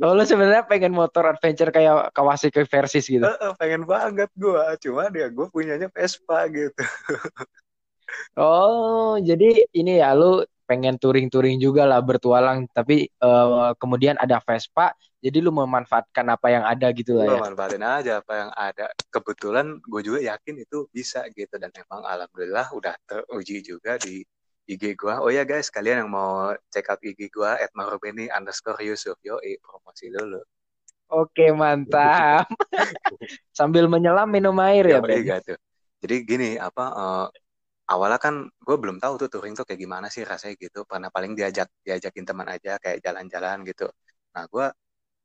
Oh, 0.00 0.16
lu 0.16 0.24
sebenarnya 0.24 0.64
pengen 0.64 0.96
motor 0.96 1.28
adventure 1.28 1.68
kayak 1.68 2.16
Kawasaki 2.16 2.64
Versys 2.64 3.04
gitu? 3.04 3.20
Uh, 3.28 3.36
uh, 3.44 3.52
pengen 3.60 3.84
banget 3.84 4.32
gue, 4.32 4.64
cuma 4.88 5.12
dia 5.12 5.28
gue 5.28 5.46
punyanya 5.52 5.92
Vespa 5.92 6.48
gitu. 6.48 6.80
oh, 8.40 9.20
jadi 9.20 9.68
ini 9.76 10.00
ya 10.00 10.16
lu 10.16 10.48
pengen 10.64 10.96
touring-touring 10.96 11.60
juga 11.60 11.84
lah 11.84 12.00
bertualang, 12.00 12.64
tapi 12.72 13.04
uh, 13.20 13.76
kemudian 13.76 14.16
ada 14.16 14.40
Vespa, 14.40 14.96
jadi 15.22 15.38
lu 15.38 15.54
memanfaatkan 15.54 16.26
apa 16.34 16.50
yang 16.50 16.66
ada 16.66 16.90
gitu 16.90 17.14
lah 17.14 17.30
ya? 17.30 17.38
Memanfaatin 17.38 17.84
aja 17.86 18.12
apa 18.18 18.32
yang 18.34 18.50
ada. 18.58 18.90
Kebetulan 19.06 19.78
gue 19.78 20.02
juga 20.02 20.18
yakin 20.18 20.66
itu 20.66 20.90
bisa 20.90 21.22
gitu 21.30 21.54
dan 21.62 21.70
emang 21.78 22.02
alhamdulillah 22.02 22.74
udah 22.74 22.94
teruji 23.06 23.62
juga 23.62 23.94
di 24.02 24.26
IG 24.66 24.94
gua. 24.94 25.18
Oh 25.22 25.30
ya 25.30 25.42
guys, 25.42 25.68
kalian 25.68 26.06
yang 26.06 26.10
mau 26.10 26.54
check 26.70 26.86
out 26.86 27.02
IG 27.02 27.34
gua 27.34 27.58
at 27.58 27.70
marubeni 27.74 28.30
underscore 28.30 28.78
Yusuf. 28.82 29.18
Yo, 29.26 29.38
promosi 29.58 30.10
dulu. 30.10 30.38
Oke, 31.12 31.50
mantap. 31.52 32.48
Sambil 33.58 33.90
menyelam 33.90 34.30
minum 34.30 34.56
air 34.62 34.96
ya, 34.96 35.00
Ben? 35.02 35.20
Gitu. 35.20 35.54
Jadi 36.02 36.16
gini, 36.24 36.50
apa 36.56 36.84
uh, 36.94 37.26
awalnya 37.90 38.16
kan 38.16 38.48
gue 38.48 38.76
belum 38.80 38.96
tahu 38.96 39.20
tuh 39.20 39.28
touring 39.28 39.52
tuh 39.52 39.68
kayak 39.68 39.82
gimana 39.82 40.06
sih 40.08 40.24
rasanya 40.24 40.56
gitu. 40.56 40.88
Pernah 40.88 41.12
paling 41.12 41.36
diajak 41.36 41.68
diajakin 41.84 42.24
teman 42.24 42.48
aja 42.48 42.80
kayak 42.80 43.04
jalan-jalan 43.04 43.60
gitu. 43.68 43.92
Nah, 44.32 44.48
gue 44.48 44.66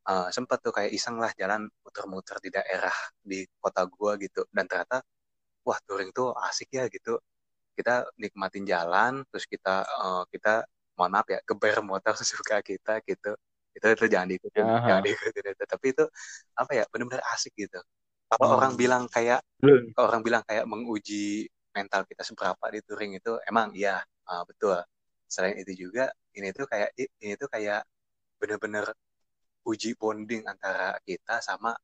uh, 0.09 0.27
sempet 0.31 0.57
tuh 0.63 0.73
kayak 0.75 0.91
iseng 0.95 1.19
lah 1.19 1.31
jalan 1.35 1.67
muter-muter 1.83 2.39
di 2.43 2.49
daerah 2.49 2.95
di 3.21 3.43
kota 3.59 3.83
gue 3.85 4.11
gitu. 4.27 4.41
Dan 4.49 4.65
ternyata 4.65 5.03
wah 5.67 5.79
touring 5.83 6.15
tuh 6.15 6.31
asik 6.47 6.71
ya 6.71 6.87
gitu 6.87 7.19
kita 7.77 8.09
nikmatin 8.17 8.65
jalan 8.65 9.21
terus 9.29 9.45
kita 9.45 9.85
uh, 9.85 10.23
kita 10.33 10.65
mohon 10.97 11.13
maaf 11.13 11.27
ya 11.29 11.39
geber 11.45 11.83
motor 11.85 12.15
sesuka 12.19 12.63
kita 12.65 13.03
gitu 13.05 13.37
itu 13.77 13.85
itu 13.93 14.05
jangan 14.09 14.27
diikutin 14.33 14.65
jangan 14.65 15.03
diikutin 15.05 15.45
itu 15.53 15.63
tapi 15.69 15.87
itu 15.93 16.05
apa 16.57 16.71
ya 16.73 16.83
benar-benar 16.89 17.21
asik 17.37 17.53
gitu 17.53 17.77
kalau 18.31 18.47
hmm. 18.49 18.57
orang 18.57 18.73
bilang 18.73 19.03
kayak 19.05 19.45
hmm. 19.61 19.93
kalau 19.93 20.07
orang 20.09 20.23
bilang 20.25 20.43
kayak 20.49 20.65
menguji 20.65 21.45
mental 21.77 22.01
kita 22.09 22.25
seberapa 22.25 22.65
di 22.73 22.81
touring 22.81 23.13
itu 23.21 23.37
emang 23.45 23.69
iya 23.77 24.01
uh, 24.25 24.43
betul 24.49 24.81
selain 25.29 25.61
itu 25.61 25.85
juga 25.87 26.09
ini 26.33 26.49
tuh 26.49 26.65
kayak 26.65 26.89
ini 26.97 27.37
tuh 27.37 27.45
kayak 27.53 27.85
benar-benar 28.41 28.89
uji 29.67 29.99
bonding 29.99 30.47
antara 30.47 30.95
kita 31.03 31.43
sama 31.43 31.75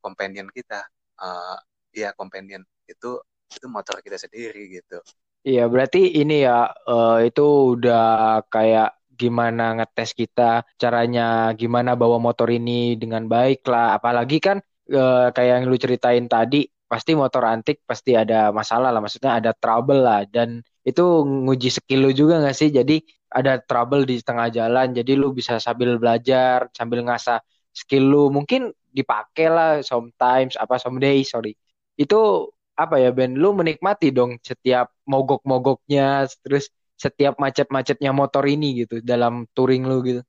companion 0.00 0.48
kita. 0.48 0.80
Uh, 1.20 1.60
ya 1.92 2.16
companion 2.16 2.64
itu 2.88 3.20
itu 3.52 3.66
motor 3.68 4.00
kita 4.00 4.16
sendiri 4.16 4.80
gitu. 4.80 5.04
Iya 5.44 5.68
berarti 5.68 6.20
ini 6.20 6.44
ya 6.44 6.68
uh, 6.68 7.20
itu 7.20 7.76
udah 7.76 8.40
kayak 8.48 8.96
gimana 9.20 9.76
ngetes 9.76 10.16
kita 10.16 10.64
caranya 10.80 11.52
gimana 11.52 11.92
bawa 11.92 12.16
motor 12.16 12.48
ini 12.48 12.96
dengan 12.96 13.28
baik 13.28 13.64
lah. 13.68 14.00
Apalagi 14.00 14.40
kan 14.40 14.56
uh, 14.92 15.28
kayak 15.32 15.60
yang 15.60 15.64
lu 15.68 15.76
ceritain 15.76 16.24
tadi 16.24 16.64
pasti 16.90 17.12
motor 17.14 17.46
antik 17.46 17.84
pasti 17.84 18.16
ada 18.16 18.48
masalah 18.48 18.88
lah. 18.92 19.00
Maksudnya 19.04 19.40
ada 19.40 19.52
trouble 19.52 20.00
lah. 20.00 20.24
Dan 20.24 20.64
itu 20.84 21.04
nguji 21.24 21.68
skill 21.68 22.08
lu 22.08 22.12
juga 22.16 22.40
gak 22.40 22.56
sih? 22.56 22.72
Jadi 22.72 23.00
ada 23.30 23.62
trouble 23.62 24.02
di 24.02 24.18
tengah 24.20 24.50
jalan 24.50 24.90
jadi 24.90 25.14
lu 25.14 25.30
bisa 25.30 25.62
sambil 25.62 25.96
belajar 25.96 26.66
sambil 26.74 27.06
ngasah 27.06 27.38
skill 27.70 28.10
lu. 28.10 28.24
Mungkin 28.34 28.74
dipakai 28.90 29.46
lah 29.46 29.72
sometimes 29.86 30.58
apa 30.58 30.76
someday 30.82 31.22
sorry. 31.22 31.54
Itu 31.94 32.50
apa 32.74 32.98
ya 32.98 33.14
Ben? 33.14 33.38
Lu 33.38 33.54
menikmati 33.54 34.10
dong 34.10 34.42
setiap 34.42 34.90
mogok-mogoknya 35.06 36.26
terus 36.42 36.68
setiap 37.00 37.40
macet-macetnya 37.40 38.12
motor 38.12 38.44
ini 38.44 38.84
gitu 38.84 39.00
dalam 39.00 39.48
touring 39.56 39.88
lu 39.88 40.04
gitu. 40.04 40.20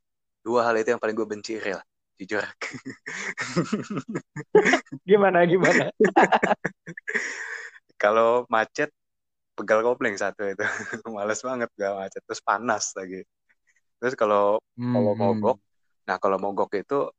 Dua 0.42 0.70
hal 0.70 0.80
itu 0.80 0.96
yang 0.96 1.02
paling 1.02 1.18
gue 1.18 1.28
benci 1.28 1.60
real 1.60 1.82
jujur. 2.22 2.46
Gimana 5.10 5.42
gimana? 5.50 5.90
Kalau 8.02 8.46
macet 8.46 8.94
pegal 9.56 9.80
kopling 9.86 10.16
satu 10.16 10.48
itu. 10.48 10.64
Males 11.16 11.42
banget 11.44 11.70
gak 11.76 11.94
macet. 11.98 12.22
Terus 12.26 12.42
panas 12.44 12.84
lagi. 12.98 13.22
Terus 14.02 14.14
kalau 14.18 14.58
hmm, 14.80 14.94
kalau 14.96 15.14
hmm. 15.14 15.22
mogok 15.22 15.58
nah 16.02 16.18
kalau 16.18 16.42
mogok 16.42 16.74
itu 16.74 17.14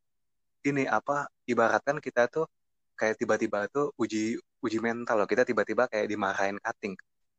ini 0.66 0.82
apa 0.90 1.30
ibaratkan 1.46 2.02
kita 2.02 2.26
tuh 2.26 2.50
kayak 2.98 3.14
tiba-tiba 3.14 3.70
tuh 3.70 3.94
uji 3.98 4.38
uji 4.62 4.78
mental 4.82 5.22
loh. 5.22 5.28
Kita 5.30 5.46
tiba-tiba 5.46 5.86
kayak 5.86 6.06
dimarahin 6.10 6.58
cutting. 6.58 6.94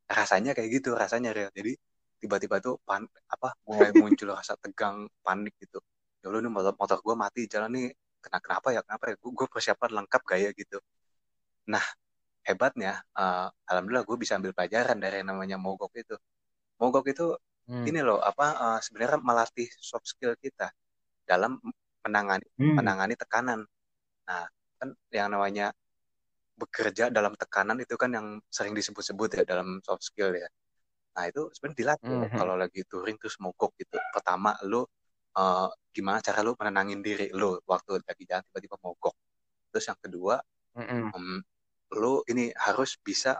Rasanya 0.07 0.51
kayak 0.55 0.69
gitu 0.81 0.95
rasanya 0.95 1.31
real 1.35 1.51
jadi 1.51 1.75
tiba-tiba 2.23 2.63
tuh 2.63 2.79
pan 2.87 3.03
apa 3.27 3.51
mulai 3.67 3.91
muncul 3.91 4.31
rasa 4.39 4.55
tegang 4.59 5.07
panik 5.25 5.55
gitu. 5.59 5.79
Ya 6.23 6.31
lu 6.31 6.39
nih 6.39 6.51
motor, 6.51 6.73
motor 6.79 6.99
gue 7.03 7.15
mati 7.19 7.41
jalan 7.51 7.71
nih. 7.75 7.87
Kena 8.23 8.39
kenapa 8.39 8.71
ya 8.71 8.79
kenapa 8.87 9.11
ya? 9.11 9.15
Gue 9.19 9.47
persiapan 9.51 9.89
lengkap 10.03 10.21
gaya 10.23 10.49
gitu. 10.55 10.79
Nah 11.67 11.83
hebatnya 12.43 12.99
uh, 13.15 13.47
alhamdulillah 13.67 14.05
gue 14.07 14.17
bisa 14.19 14.35
ambil 14.39 14.51
pelajaran 14.51 14.99
dari 14.99 15.23
yang 15.23 15.31
namanya 15.31 15.57
mogok 15.59 15.95
itu 15.95 16.15
mogok 16.79 17.07
itu 17.09 17.35
hmm. 17.71 17.85
ini 17.87 17.99
loh 18.03 18.19
apa 18.19 18.47
uh, 18.59 18.79
sebenarnya 18.83 19.19
melatih 19.23 19.67
soft 19.79 20.07
skill 20.07 20.35
kita 20.39 20.71
dalam 21.23 21.59
menangani 22.03 22.47
hmm. 22.59 22.75
menangani 22.75 23.15
tekanan 23.15 23.63
nah 24.27 24.43
kan 24.79 24.91
yang 25.15 25.31
namanya 25.31 25.71
bekerja 26.57 27.09
dalam 27.09 27.33
tekanan 27.33 27.81
itu 27.81 27.95
kan 27.97 28.13
yang 28.13 28.27
sering 28.47 28.77
disebut-sebut 28.77 29.41
ya 29.41 29.43
dalam 29.43 29.81
soft 29.81 30.05
skill 30.05 30.33
ya. 30.37 30.47
Nah 31.17 31.23
itu 31.29 31.49
sebenarnya 31.53 31.77
dilatih 31.77 32.13
mm 32.13 32.25
-hmm. 32.29 32.37
kalau 32.37 32.55
lagi 32.57 32.81
touring 32.85 33.17
terus 33.17 33.37
mogok 33.41 33.73
gitu. 33.77 33.97
Pertama 34.13 34.53
lu 34.65 34.85
uh, 35.37 35.69
gimana 35.93 36.21
cara 36.21 36.45
lu 36.45 36.53
menenangin 36.57 37.01
diri 37.01 37.27
lu 37.33 37.57
waktu 37.65 38.01
lagi 38.05 38.23
jalan 38.29 38.45
tiba-tiba 38.49 38.77
mogok. 38.81 39.15
Terus 39.73 39.85
yang 39.89 39.99
kedua 39.99 40.35
mm 40.77 40.83
-hmm. 40.85 41.01
um, 41.13 41.37
lu 41.99 42.25
ini 42.31 42.49
harus 42.57 42.97
bisa 42.99 43.39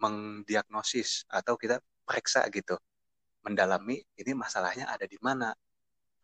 mendiagnosis 0.00 1.28
atau 1.28 1.54
kita 1.60 1.78
periksa 2.06 2.46
gitu. 2.50 2.76
Mendalami 3.44 4.00
ini 4.20 4.32
masalahnya 4.34 4.88
ada 4.90 5.06
di 5.06 5.16
mana. 5.20 5.52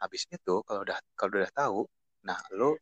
Habis 0.03 0.29
itu 0.29 0.55
kalau 0.67 0.81
udah 0.85 0.99
kalau 1.17 1.31
udah 1.41 1.53
tahu, 1.53 1.81
nah 2.29 2.39
lu 2.57 2.77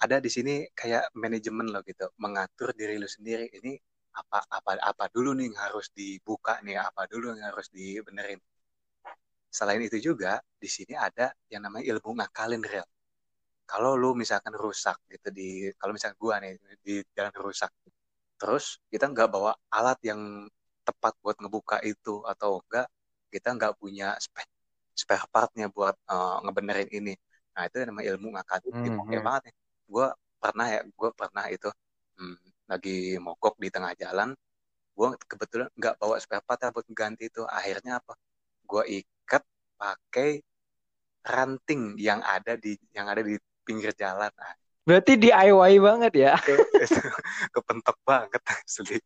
ada 0.00 0.16
di 0.22 0.30
sini 0.32 0.64
kayak 0.72 1.12
manajemen 1.14 1.66
lo 1.74 1.80
gitu. 1.86 2.06
Mengatur 2.22 2.72
diri 2.78 2.96
lo 2.98 3.08
sendiri. 3.10 3.46
Ini 3.58 3.72
apa 4.20 4.42
apa 4.50 4.70
apa 4.90 5.04
dulu 5.14 5.34
nih 5.38 5.50
yang 5.50 5.58
harus 5.70 5.86
dibuka 5.94 6.58
nih? 6.66 6.78
Apa 6.78 7.06
dulu 7.10 7.34
yang 7.34 7.50
harus 7.50 7.68
dibenerin? 7.70 8.40
Selain 9.50 9.82
itu 9.82 9.98
juga 9.98 10.38
di 10.62 10.68
sini 10.70 10.94
ada 10.94 11.34
yang 11.50 11.66
namanya 11.66 11.84
ilmu 11.90 12.10
ngakalin 12.22 12.62
real. 12.62 12.86
Kalau 13.66 13.94
lu 13.98 14.14
misalkan 14.18 14.54
rusak 14.54 14.98
gitu 15.10 15.28
di 15.30 15.70
kalau 15.78 15.92
misalkan 15.94 16.18
gua 16.18 16.38
nih 16.42 16.58
di 16.82 17.02
jalan 17.14 17.34
rusak 17.34 17.70
terus 18.40 18.80
kita 18.88 19.04
nggak 19.12 19.28
bawa 19.28 19.52
alat 19.68 19.98
yang 20.00 20.48
tepat 20.86 21.12
buat 21.20 21.36
ngebuka 21.36 21.76
itu 21.84 22.24
atau 22.24 22.64
enggak 22.64 22.88
kita 23.30 23.48
nggak 23.54 23.74
punya 23.78 24.16
spare, 24.18 24.48
spare 24.96 25.26
partnya 25.30 25.66
buat 25.70 25.94
uh, 26.10 26.42
ngebenerin 26.44 26.90
ini. 26.90 27.14
Nah 27.54 27.62
itu 27.68 27.76
nama 27.86 28.02
ilmu 28.02 28.26
ngakak 28.34 28.66
hmm, 28.66 28.98
oke 29.06 29.14
hmm. 29.14 29.22
banget 29.22 29.42
nih. 29.52 29.54
Gue 29.86 30.06
pernah 30.42 30.66
ya 30.66 30.80
gue 30.82 31.10
pernah 31.14 31.44
itu 31.52 31.68
hmm, 32.18 32.36
lagi 32.70 33.20
mogok 33.20 33.54
di 33.62 33.68
tengah 33.68 33.92
jalan 33.94 34.32
gue 34.96 35.08
kebetulan 35.30 35.68
nggak 35.78 35.94
bawa 35.96 36.16
spare 36.20 36.44
part 36.44 36.60
buat 36.74 36.86
ganti 36.92 37.30
itu. 37.30 37.42
Akhirnya 37.46 38.00
apa? 38.02 38.14
Gue 38.66 38.82
ikat 39.00 39.44
pakai 39.80 40.40
ranting 41.24 41.96
yang 42.00 42.20
ada 42.24 42.56
di 42.56 42.76
yang 42.96 43.06
ada 43.08 43.22
di 43.24 43.36
pinggir 43.64 43.92
jalan. 43.96 44.32
Nah, 44.32 44.54
Berarti 44.90 45.14
DIY 45.14 45.78
banget 45.78 46.12
ya. 46.18 46.32
Kepentok 47.54 47.94
banget 48.02 48.42
asli. 48.42 48.98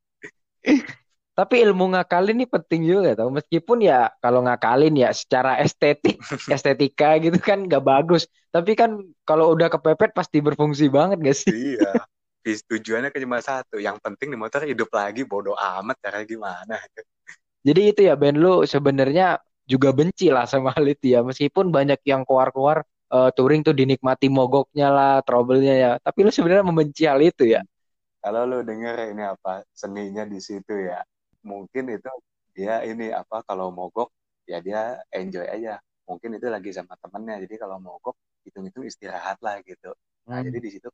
Tapi 1.37 1.61
ilmu 1.61 1.93
ngakalin 1.93 2.41
ini 2.41 2.47
penting 2.49 2.89
juga 2.89 3.13
tau. 3.13 3.29
Meskipun 3.29 3.85
ya 3.85 4.09
kalau 4.25 4.41
ngakalin 4.49 4.97
ya 4.97 5.13
secara 5.13 5.61
estetik, 5.61 6.17
estetika 6.55 7.21
gitu 7.21 7.37
kan 7.37 7.69
gak 7.69 7.85
bagus. 7.85 8.25
Tapi 8.49 8.73
kan 8.73 8.97
kalau 9.29 9.53
udah 9.53 9.69
kepepet 9.69 10.17
pasti 10.17 10.41
berfungsi 10.41 10.89
banget 10.89 11.21
gak 11.21 11.37
sih? 11.37 11.53
Iya. 11.53 12.01
Tujuannya 12.65 13.13
kan 13.13 13.21
cuma 13.21 13.45
satu. 13.45 13.77
Yang 13.77 14.01
penting 14.01 14.33
di 14.33 14.41
motor 14.41 14.65
hidup 14.65 14.89
lagi 14.89 15.29
bodoh 15.29 15.53
amat 15.53 16.01
cara 16.01 16.25
gimana. 16.25 16.81
Jadi 17.61 17.93
itu 17.93 18.01
ya 18.09 18.17
Ben 18.17 18.41
lu 18.41 18.65
sebenarnya 18.65 19.37
juga 19.69 19.93
benci 19.93 20.33
lah 20.33 20.49
sama 20.49 20.73
hal 20.73 20.89
itu 20.89 21.13
ya. 21.13 21.21
Meskipun 21.21 21.69
banyak 21.69 22.01
yang 22.09 22.25
keluar-keluar 22.25 22.89
uh, 23.11 23.31
touring 23.35 23.61
tuh 23.67 23.77
dinikmati 23.77 24.31
mogoknya 24.33 24.89
lah, 24.89 25.15
trouble-nya 25.27 25.75
ya. 25.75 25.91
Tapi 26.01 26.19
lu 26.25 26.31
sebenarnya 26.33 26.65
membenci 26.65 27.05
hal 27.05 27.21
itu 27.21 27.45
ya. 27.49 27.61
Kalau 28.25 28.49
lu 28.49 28.65
denger 28.65 29.13
ini 29.13 29.25
apa 29.25 29.67
seninya 29.77 30.25
di 30.25 30.41
situ 30.41 30.73
ya, 30.89 31.05
mungkin 31.45 31.93
itu 31.93 32.09
dia 32.57 32.81
ini 32.87 33.13
apa 33.13 33.45
kalau 33.45 33.69
mogok 33.69 34.09
ya 34.49 34.65
dia 34.65 34.97
enjoy 35.13 35.45
aja. 35.45 35.77
Mungkin 36.09 36.37
itu 36.37 36.49
lagi 36.49 36.73
sama 36.73 36.97
temennya. 37.01 37.45
Jadi 37.45 37.61
kalau 37.61 37.77
mogok 37.81 38.17
hitung-hitung 38.45 38.85
istirahat 38.89 39.41
lah 39.45 39.61
gitu. 39.65 39.93
Nah, 40.29 40.41
hmm. 40.41 40.49
jadi 40.49 40.59
di 40.61 40.71
situ 40.73 40.89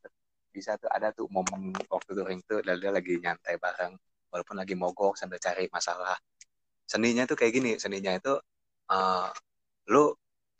bisa 0.51 0.75
tuh 0.75 0.91
ada 0.91 1.15
tuh 1.15 1.31
momen 1.31 1.71
waktu 1.87 2.11
touring 2.11 2.43
tuh 2.43 2.59
dan 2.59 2.75
dia 2.83 2.91
lagi 2.91 3.15
nyantai 3.15 3.55
bareng 3.55 3.95
walaupun 4.31 4.55
lagi 4.59 4.75
mogok 4.75 5.15
sambil 5.15 5.39
cari 5.39 5.67
masalah. 5.71 6.15
Seninya 6.87 7.23
tuh 7.23 7.39
kayak 7.39 7.55
gini, 7.55 7.71
seninya 7.79 8.11
itu 8.11 8.35
uh, 8.91 9.31
lu 9.87 10.11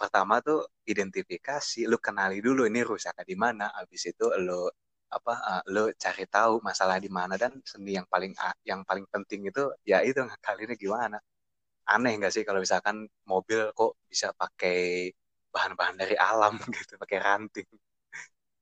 pertama 0.01 0.35
tuh 0.47 0.59
identifikasi 0.91 1.79
lu 1.91 1.97
kenali 2.05 2.37
dulu 2.47 2.61
ini 2.69 2.81
rusaknya 2.91 3.23
di 3.31 3.37
mana 3.43 3.65
habis 3.77 4.01
itu 4.11 4.25
lu 4.47 4.65
apa 5.11 5.33
uh, 5.51 5.63
lu 5.73 5.83
cari 6.03 6.25
tahu 6.35 6.53
masalah 6.63 6.97
di 7.05 7.09
mana 7.11 7.35
dan 7.41 7.51
seni 7.71 7.91
yang 7.99 8.07
paling 8.13 8.31
yang 8.69 8.81
paling 8.87 9.05
penting 9.13 9.41
itu 9.51 9.63
ya 9.83 9.97
itu 10.09 10.19
ngakalinnya 10.23 10.75
gimana. 10.79 11.17
Aneh 11.93 12.11
nggak 12.19 12.31
sih 12.35 12.43
kalau 12.47 12.59
misalkan 12.65 13.05
mobil 13.27 13.59
kok 13.77 13.91
bisa 14.07 14.31
pakai 14.41 15.11
bahan-bahan 15.53 15.95
dari 15.99 16.15
alam 16.15 16.55
gitu 16.77 16.95
pakai 16.95 17.17
ranting? 17.19 17.67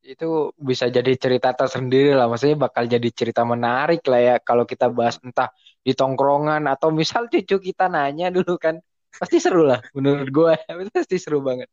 Itu 0.02 0.56
bisa 0.58 0.90
jadi 0.90 1.14
cerita 1.24 1.54
tersendiri 1.54 2.18
lah 2.18 2.26
maksudnya 2.32 2.58
bakal 2.66 2.90
jadi 2.90 3.10
cerita 3.14 3.46
menarik 3.46 4.02
lah 4.10 4.22
ya 4.22 4.36
kalau 4.42 4.64
kita 4.66 4.90
bahas 4.90 5.22
entah 5.22 5.54
di 5.86 5.94
tongkrongan 5.94 6.66
atau 6.66 6.90
misal 6.90 7.30
cucu 7.30 7.56
kita 7.62 7.86
nanya 7.92 8.34
dulu 8.34 8.58
kan 8.58 8.82
pasti 9.18 9.42
seru 9.42 9.66
lah 9.66 9.82
menurut 9.98 10.30
gue 10.30 10.54
pasti 10.96 11.18
seru 11.18 11.42
banget. 11.42 11.68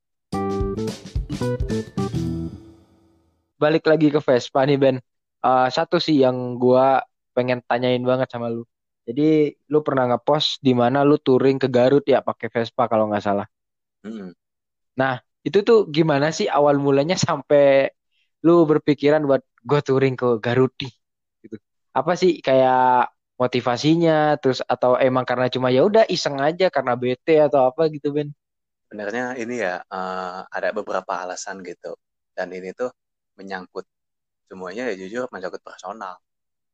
Balik 3.57 3.85
lagi 3.89 4.13
ke 4.13 4.21
Vespa 4.21 4.65
nih 4.65 4.77
Ben. 4.77 4.97
Uh, 5.41 5.69
satu 5.69 5.97
sih 6.01 6.21
yang 6.21 6.61
gue 6.61 6.87
pengen 7.37 7.61
tanyain 7.65 8.01
banget 8.01 8.29
sama 8.33 8.49
lu. 8.49 8.65
Jadi 9.07 9.55
lu 9.71 9.81
pernah 9.87 10.11
ngepost 10.11 10.59
di 10.65 10.75
mana 10.75 11.07
lu 11.07 11.15
touring 11.21 11.63
ke 11.63 11.71
Garut 11.71 12.03
ya 12.03 12.25
pakai 12.25 12.51
Vespa 12.51 12.89
kalau 12.91 13.07
nggak 13.13 13.25
salah? 13.25 13.47
Hmm. 14.07 14.31
nah 14.95 15.19
itu 15.43 15.67
tuh 15.67 15.91
gimana 15.91 16.31
sih 16.31 16.47
awal 16.47 16.79
mulanya 16.79 17.19
sampai 17.19 17.91
lu 18.47 18.63
berpikiran 18.71 19.27
buat 19.27 19.43
gue 19.67 19.81
touring 19.83 20.15
ke 20.15 20.39
Garut 20.39 20.71
nih 20.79 20.93
gitu? 21.43 21.57
Apa 21.91 22.15
sih 22.15 22.39
kayak 22.39 23.11
motivasinya 23.37 24.41
terus 24.41 24.65
atau 24.65 24.97
emang 24.97 25.29
karena 25.29 25.53
cuma 25.53 25.69
ya 25.69 25.85
udah 25.85 26.09
iseng 26.09 26.41
aja 26.41 26.73
karena 26.73 26.97
bete 26.97 27.37
atau 27.37 27.69
apa 27.69 27.89
gitu 27.93 28.13
Ben? 28.13 28.33
Sebenarnya 28.89 29.37
ini 29.37 29.61
ya 29.61 29.85
uh, 29.85 30.49
ada 30.49 30.73
beberapa 30.73 31.13
alasan 31.21 31.61
gitu. 31.61 31.97
Dan 32.33 32.53
ini 32.53 32.73
tuh 32.73 32.89
menyangkut 33.37 33.85
semuanya 34.49 34.89
ya 34.89 34.95
jujur 34.97 35.29
menyangkut 35.29 35.61
personal. 35.61 36.17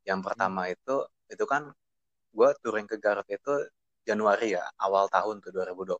Yang 0.06 0.20
pertama 0.22 0.70
hmm. 0.70 0.74
itu 0.78 0.96
itu 1.34 1.44
kan 1.46 1.74
gue 2.32 2.48
touring 2.62 2.86
ke 2.86 2.96
Garut 3.02 3.26
itu 3.26 3.54
Januari 4.06 4.54
ya 4.54 4.64
awal 4.82 5.06
tahun 5.10 5.38
tuh 5.44 5.52
2020 5.54 5.98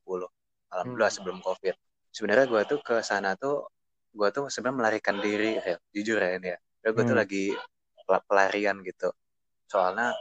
alhamdulillah 0.71 1.11
hmm. 1.11 1.19
sebelum 1.19 1.39
covid. 1.43 1.75
Sebenarnya 2.15 2.47
gue 2.47 2.63
tuh 2.71 2.79
ke 2.87 3.03
sana 3.03 3.35
tuh 3.35 3.67
gue 4.15 4.29
tuh 4.31 4.47
sebenarnya 4.47 4.79
melarikan 4.79 5.17
diri 5.19 5.59
ya 5.59 5.75
jujur 5.91 6.23
ya 6.23 6.39
ini 6.39 6.49
ya. 6.55 6.59
Gue 6.87 7.03
hmm. 7.03 7.11
tuh 7.11 7.17
lagi 7.19 7.45
pelarian 8.31 8.79
gitu. 8.87 9.11
Soalnya 9.67 10.13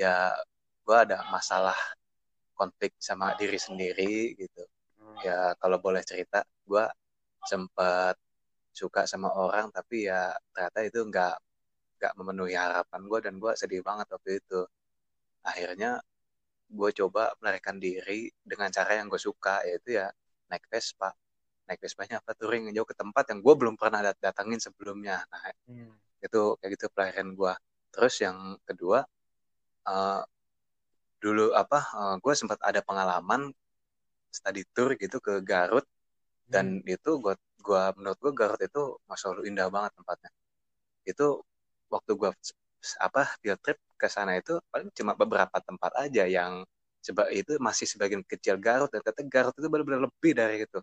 ya 0.00 0.32
gue 0.80 0.96
ada 0.96 1.20
masalah 1.28 1.76
konflik 2.56 2.96
sama 2.96 3.36
diri 3.36 3.60
sendiri 3.60 4.32
gitu. 4.40 4.64
Hmm. 5.00 5.16
ya 5.24 5.52
kalau 5.60 5.80
boleh 5.80 6.00
cerita 6.04 6.44
gue 6.68 6.84
sempat 7.44 8.16
suka 8.72 9.04
sama 9.04 9.32
orang 9.32 9.68
tapi 9.72 10.08
ya 10.08 10.32
ternyata 10.52 10.78
itu 10.84 11.00
nggak 11.08 11.36
nggak 12.00 12.12
memenuhi 12.16 12.56
harapan 12.56 13.00
gue 13.04 13.18
dan 13.20 13.34
gue 13.36 13.52
sedih 13.60 13.82
banget 13.84 14.08
waktu 14.08 14.40
itu. 14.40 14.60
Akhirnya 15.44 16.00
gue 16.70 16.90
coba 17.04 17.32
melarikan 17.40 17.76
diri 17.76 18.30
dengan 18.40 18.72
cara 18.72 18.96
yang 19.00 19.08
gue 19.12 19.20
suka 19.20 19.60
yaitu 19.68 20.00
ya 20.00 20.08
naik 20.48 20.64
Vespa. 20.72 21.12
Naik 21.68 21.80
Vespanya 21.84 22.24
apa 22.24 22.32
touring 22.34 22.72
jauh 22.72 22.88
ke 22.88 22.96
tempat 22.96 23.24
yang 23.30 23.40
gue 23.44 23.54
belum 23.56 23.76
pernah 23.76 24.00
dat 24.00 24.16
datangin 24.20 24.60
sebelumnya. 24.60 25.20
Nah 25.28 25.44
hmm. 25.68 25.92
itu 26.24 26.42
kayak 26.60 26.70
gitu 26.76 26.86
pelarian 26.92 27.36
gue 27.36 27.52
terus 27.90 28.14
yang 28.22 28.56
kedua 28.64 29.02
uh, 29.86 30.22
dulu 31.20 31.52
apa 31.52 31.78
uh, 31.92 32.00
eh, 32.00 32.14
gue 32.18 32.34
sempat 32.34 32.58
ada 32.64 32.80
pengalaman 32.80 33.52
study 34.32 34.64
tour 34.72 34.96
gitu 34.96 35.20
ke 35.20 35.44
Garut. 35.44 35.84
Dan 36.50 36.82
hmm. 36.82 36.94
itu 36.96 37.10
gue 37.22 37.34
gua 37.62 37.92
menurut 37.94 38.18
gue 38.18 38.32
Garut 38.34 38.60
itu 38.64 38.82
masya 39.06 39.30
Allah 39.30 39.44
indah 39.46 39.68
banget 39.70 39.92
tempatnya. 39.94 40.30
Itu 41.06 41.44
waktu 41.92 42.12
gue 42.16 42.30
apa 42.96 43.22
field 43.44 43.60
trip 43.60 43.78
ke 44.00 44.08
sana 44.08 44.40
itu 44.40 44.56
paling 44.72 44.88
cuma 44.96 45.12
beberapa 45.12 45.52
tempat 45.60 45.92
aja 46.00 46.24
yang 46.24 46.64
itu 47.32 47.52
masih 47.60 47.86
sebagian 47.86 48.24
kecil 48.26 48.56
Garut. 48.58 48.90
Dan 48.90 49.04
ternyata 49.04 49.22
Garut 49.28 49.54
itu 49.54 49.68
benar-benar 49.70 50.08
lebih 50.08 50.32
dari 50.34 50.64
itu. 50.64 50.80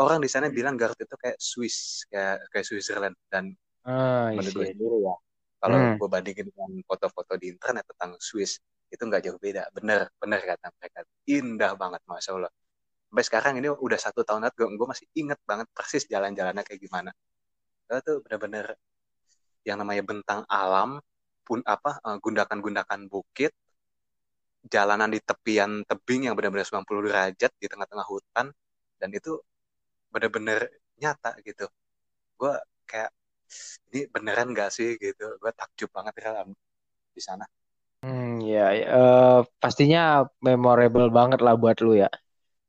Orang 0.00 0.24
di 0.24 0.30
sana 0.32 0.48
hmm. 0.48 0.56
bilang 0.56 0.74
Garut 0.80 0.98
itu 0.98 1.14
kayak 1.20 1.36
Swiss 1.38 2.08
kayak 2.08 2.48
kayak 2.50 2.66
Switzerland. 2.66 3.16
Dan 3.28 3.52
ah, 3.86 4.32
menurut 4.32 4.54
gue 4.56 4.66
sendiri 4.74 4.98
ya 5.04 5.14
kalau 5.60 5.76
hmm. 5.76 5.96
gue 6.00 6.08
bandingin 6.08 6.46
dengan 6.48 6.70
foto-foto 6.88 7.36
di 7.36 7.52
internet 7.52 7.84
tentang 7.92 8.16
Swiss 8.16 8.56
itu 8.88 9.02
nggak 9.04 9.22
jauh 9.28 9.38
beda. 9.38 9.68
Bener 9.76 10.08
bener 10.16 10.40
kata 10.40 10.72
mereka. 10.80 11.04
Indah 11.28 11.72
banget 11.76 12.00
masya 12.08 12.32
Allah. 12.40 12.52
Sampai 13.10 13.24
sekarang 13.26 13.52
ini 13.60 13.68
udah 13.68 13.98
satu 14.00 14.24
tahun 14.24 14.48
lagi 14.48 14.56
gue 14.56 14.88
masih 14.88 15.06
inget 15.14 15.38
banget 15.44 15.68
persis 15.76 16.08
jalan-jalannya 16.08 16.64
kayak 16.64 16.80
gimana. 16.80 17.10
Itu 17.92 18.24
bener-bener 18.24 18.74
yang 19.68 19.76
namanya 19.76 20.02
bentang 20.02 20.40
alam 20.48 20.96
pun 21.44 21.60
apa 21.66 22.00
eh, 22.00 22.18
gundakan-gundakan 22.24 23.10
bukit 23.12 23.52
jalanan 24.64 25.08
di 25.12 25.20
tepian 25.20 25.84
tebing 25.84 26.28
yang 26.28 26.34
benar-benar 26.36 26.64
90 26.68 27.08
derajat 27.08 27.52
di 27.56 27.66
tengah-tengah 27.68 28.06
hutan 28.08 28.46
dan 29.00 29.08
itu 29.12 29.40
bener-bener 30.12 30.68
nyata 31.00 31.36
gitu. 31.44 31.68
Gue 32.36 32.52
kayak 32.84 33.12
ini 33.90 34.06
beneran 34.10 34.54
gak 34.54 34.70
sih 34.74 34.96
gitu? 34.98 35.36
Gue 35.40 35.52
takjub 35.54 35.90
banget 35.90 36.14
ya 36.22 36.44
di 37.10 37.22
sana. 37.22 37.44
Hmm 38.00 38.40
ya 38.40 38.72
uh, 38.88 39.40
pastinya 39.60 40.24
memorable 40.40 41.12
banget 41.12 41.40
lah 41.44 41.54
buat 41.58 41.78
lu 41.84 42.00
ya. 42.00 42.08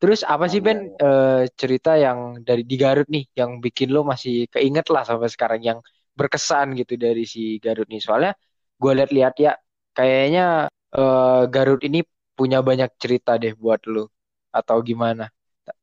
Terus 0.02 0.26
apa 0.26 0.50
sih 0.52 0.60
oh, 0.60 0.66
Ben 0.66 0.80
ya, 0.82 0.84
ya. 0.84 1.06
Uh, 1.06 1.42
cerita 1.56 1.92
yang 1.96 2.20
dari 2.42 2.66
di 2.66 2.76
Garut 2.76 3.08
nih 3.08 3.26
yang 3.38 3.62
bikin 3.64 3.94
lu 3.94 4.02
masih 4.02 4.50
keinget 4.50 4.90
lah 4.90 5.06
sampai 5.06 5.30
sekarang 5.30 5.62
yang 5.62 5.80
berkesan 6.18 6.74
gitu 6.76 6.98
dari 7.00 7.24
si 7.24 7.62
Garut 7.64 7.88
nih? 7.88 8.02
Soalnya 8.02 8.34
gue 8.82 8.92
lihat-lihat 8.98 9.34
ya 9.40 9.54
kayaknya 9.94 10.68
uh, 10.98 11.46
Garut 11.48 11.82
ini 11.86 12.02
punya 12.34 12.60
banyak 12.66 12.90
cerita 12.98 13.38
deh 13.38 13.54
buat 13.56 13.86
lu. 13.88 14.10
Atau 14.52 14.84
gimana? 14.84 15.32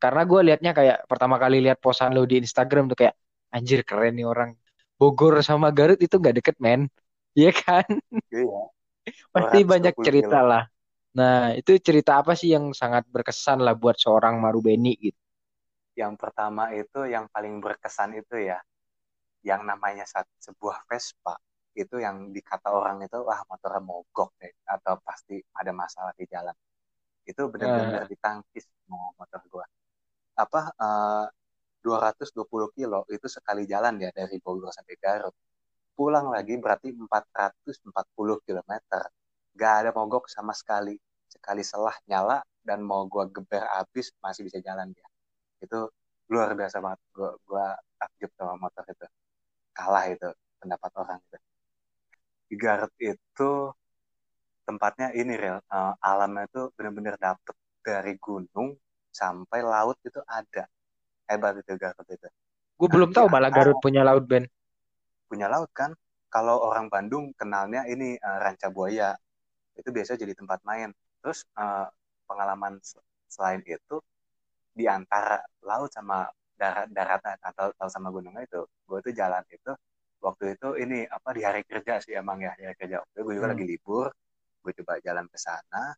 Karena 0.02 0.22
gue 0.28 0.40
liatnya 0.44 0.72
kayak 0.76 0.98
pertama 1.08 1.40
kali 1.40 1.64
lihat 1.64 1.78
posan 1.80 2.12
lu 2.12 2.26
di 2.28 2.42
Instagram 2.42 2.90
tuh 2.90 2.98
kayak 3.06 3.14
anjir 3.54 3.80
keren 3.86 4.18
nih 4.18 4.26
orang 4.28 4.50
Bogor 4.98 5.40
sama 5.46 5.70
Garut 5.70 5.96
itu 6.02 6.18
nggak 6.18 6.36
deket 6.42 6.56
men. 6.58 6.86
Iya 7.38 7.54
kan? 7.54 7.86
Iya. 8.34 8.60
Pasti 9.30 9.62
banyak 9.62 9.94
cerita 10.02 10.42
lah. 10.42 10.66
nah 11.14 11.54
itu 11.54 11.78
cerita 11.78 12.18
apa 12.18 12.34
sih 12.34 12.50
yang 12.50 12.74
sangat 12.74 13.06
berkesan 13.06 13.62
lah 13.62 13.78
buat 13.78 13.94
seorang 13.94 14.42
Marubeni 14.42 14.98
gitu? 14.98 15.18
Yang 15.94 16.18
pertama 16.18 16.74
itu 16.74 17.06
yang 17.06 17.30
paling 17.30 17.62
berkesan 17.62 18.18
itu 18.18 18.42
ya 18.42 18.58
yang 19.46 19.62
namanya 19.62 20.02
sebuah 20.42 20.82
Vespa 20.90 21.38
itu 21.78 22.02
yang 22.02 22.34
dikata 22.34 22.74
orang 22.74 23.06
itu 23.06 23.22
wah 23.22 23.38
motornya 23.46 23.78
mogok 23.86 24.34
deh 24.42 24.50
atau 24.66 24.98
pasti 24.98 25.38
ada 25.54 25.70
masalah 25.70 26.10
di 26.18 26.26
jalan. 26.26 26.54
Itu 27.22 27.46
benar-benar 27.54 28.02
uh. 28.02 28.10
ditangkis 28.10 28.66
mau 28.90 29.14
motor 29.14 29.38
gue 29.46 29.66
apa 30.38 30.70
uh, 30.78 31.26
220 31.88 32.76
kilo 32.76 33.00
itu 33.08 33.26
sekali 33.36 33.64
jalan 33.72 33.96
ya 34.04 34.10
dari 34.12 34.36
Bogor 34.44 34.68
sampai 34.76 34.96
Garut. 35.00 35.34
Pulang 35.96 36.26
lagi 36.34 36.54
berarti 36.60 36.92
440 36.92 38.44
km 38.46 38.72
gak 39.56 39.74
ada 39.80 39.90
mogok 39.96 40.28
sama 40.28 40.52
sekali. 40.52 40.94
Sekali 41.28 41.62
selah 41.64 41.96
nyala 42.08 42.38
dan 42.60 42.84
mau 42.84 43.08
gue 43.08 43.24
geber 43.32 43.64
habis 43.72 44.12
masih 44.24 44.44
bisa 44.46 44.58
jalan 44.60 44.92
dia. 44.92 45.08
Itu 45.64 45.88
luar 46.32 46.52
biasa 46.52 46.76
banget. 46.84 47.00
Gue 47.16 47.30
gue 47.48 47.66
takjub 47.98 48.30
sama 48.38 48.54
motor 48.60 48.84
itu. 48.92 49.06
Kalah 49.72 50.04
itu 50.12 50.28
pendapat 50.60 50.90
orang 51.00 51.18
itu. 51.24 51.38
Di 52.48 52.54
Garut 52.56 52.92
itu 53.00 53.50
tempatnya 54.68 55.08
ini 55.16 55.32
real 55.40 55.58
uh, 55.72 55.96
alamnya 56.04 56.44
itu 56.48 56.68
benar-benar 56.76 57.16
dapet 57.16 57.56
dari 57.80 58.12
gunung 58.20 58.76
sampai 59.08 59.60
laut 59.64 59.96
itu 60.04 60.20
ada 60.28 60.68
hebat 61.28 61.60
itu 61.60 61.72
Garut 61.76 62.08
itu. 62.08 62.28
Gue 62.78 62.88
belum 62.88 63.10
tahu 63.12 63.26
malah 63.28 63.52
Garut 63.52 63.78
punya 63.84 64.02
laut 64.02 64.24
Ben. 64.24 64.48
Punya 65.28 65.46
laut 65.46 65.68
kan? 65.76 65.92
Kalau 66.28 66.60
orang 66.60 66.88
Bandung 66.88 67.32
kenalnya 67.36 67.84
ini 67.88 68.16
uh, 68.18 68.38
Ranca 68.42 68.72
Buaya. 68.72 69.12
Itu 69.76 69.92
biasa 69.92 70.16
jadi 70.16 70.32
tempat 70.32 70.64
main. 70.64 70.90
Terus 71.20 71.44
uh, 71.60 71.86
pengalaman 72.24 72.80
selain 73.28 73.60
itu 73.64 74.00
di 74.72 74.86
antara 74.86 75.42
laut 75.66 75.90
sama 75.90 76.28
darat 76.58 76.90
daratan 76.90 77.38
atau, 77.42 77.70
atau 77.74 77.88
sama 77.90 78.10
gunungnya 78.10 78.42
itu 78.46 78.66
gue 78.66 78.98
tuh 78.98 79.14
jalan 79.14 79.42
itu 79.50 79.70
waktu 80.18 80.58
itu 80.58 80.68
ini 80.82 81.06
apa 81.06 81.30
di 81.30 81.42
hari 81.46 81.62
kerja 81.62 82.02
sih 82.02 82.14
emang 82.18 82.42
ya 82.42 82.54
hari 82.54 82.74
kerja. 82.78 83.02
Waktu 83.02 83.12
itu 83.14 83.22
gue 83.26 83.34
juga 83.38 83.46
hmm. 83.50 83.54
lagi 83.54 83.64
libur 83.66 84.06
gue 84.62 84.72
coba 84.82 84.92
jalan 85.02 85.26
ke 85.26 85.38
sana. 85.38 85.94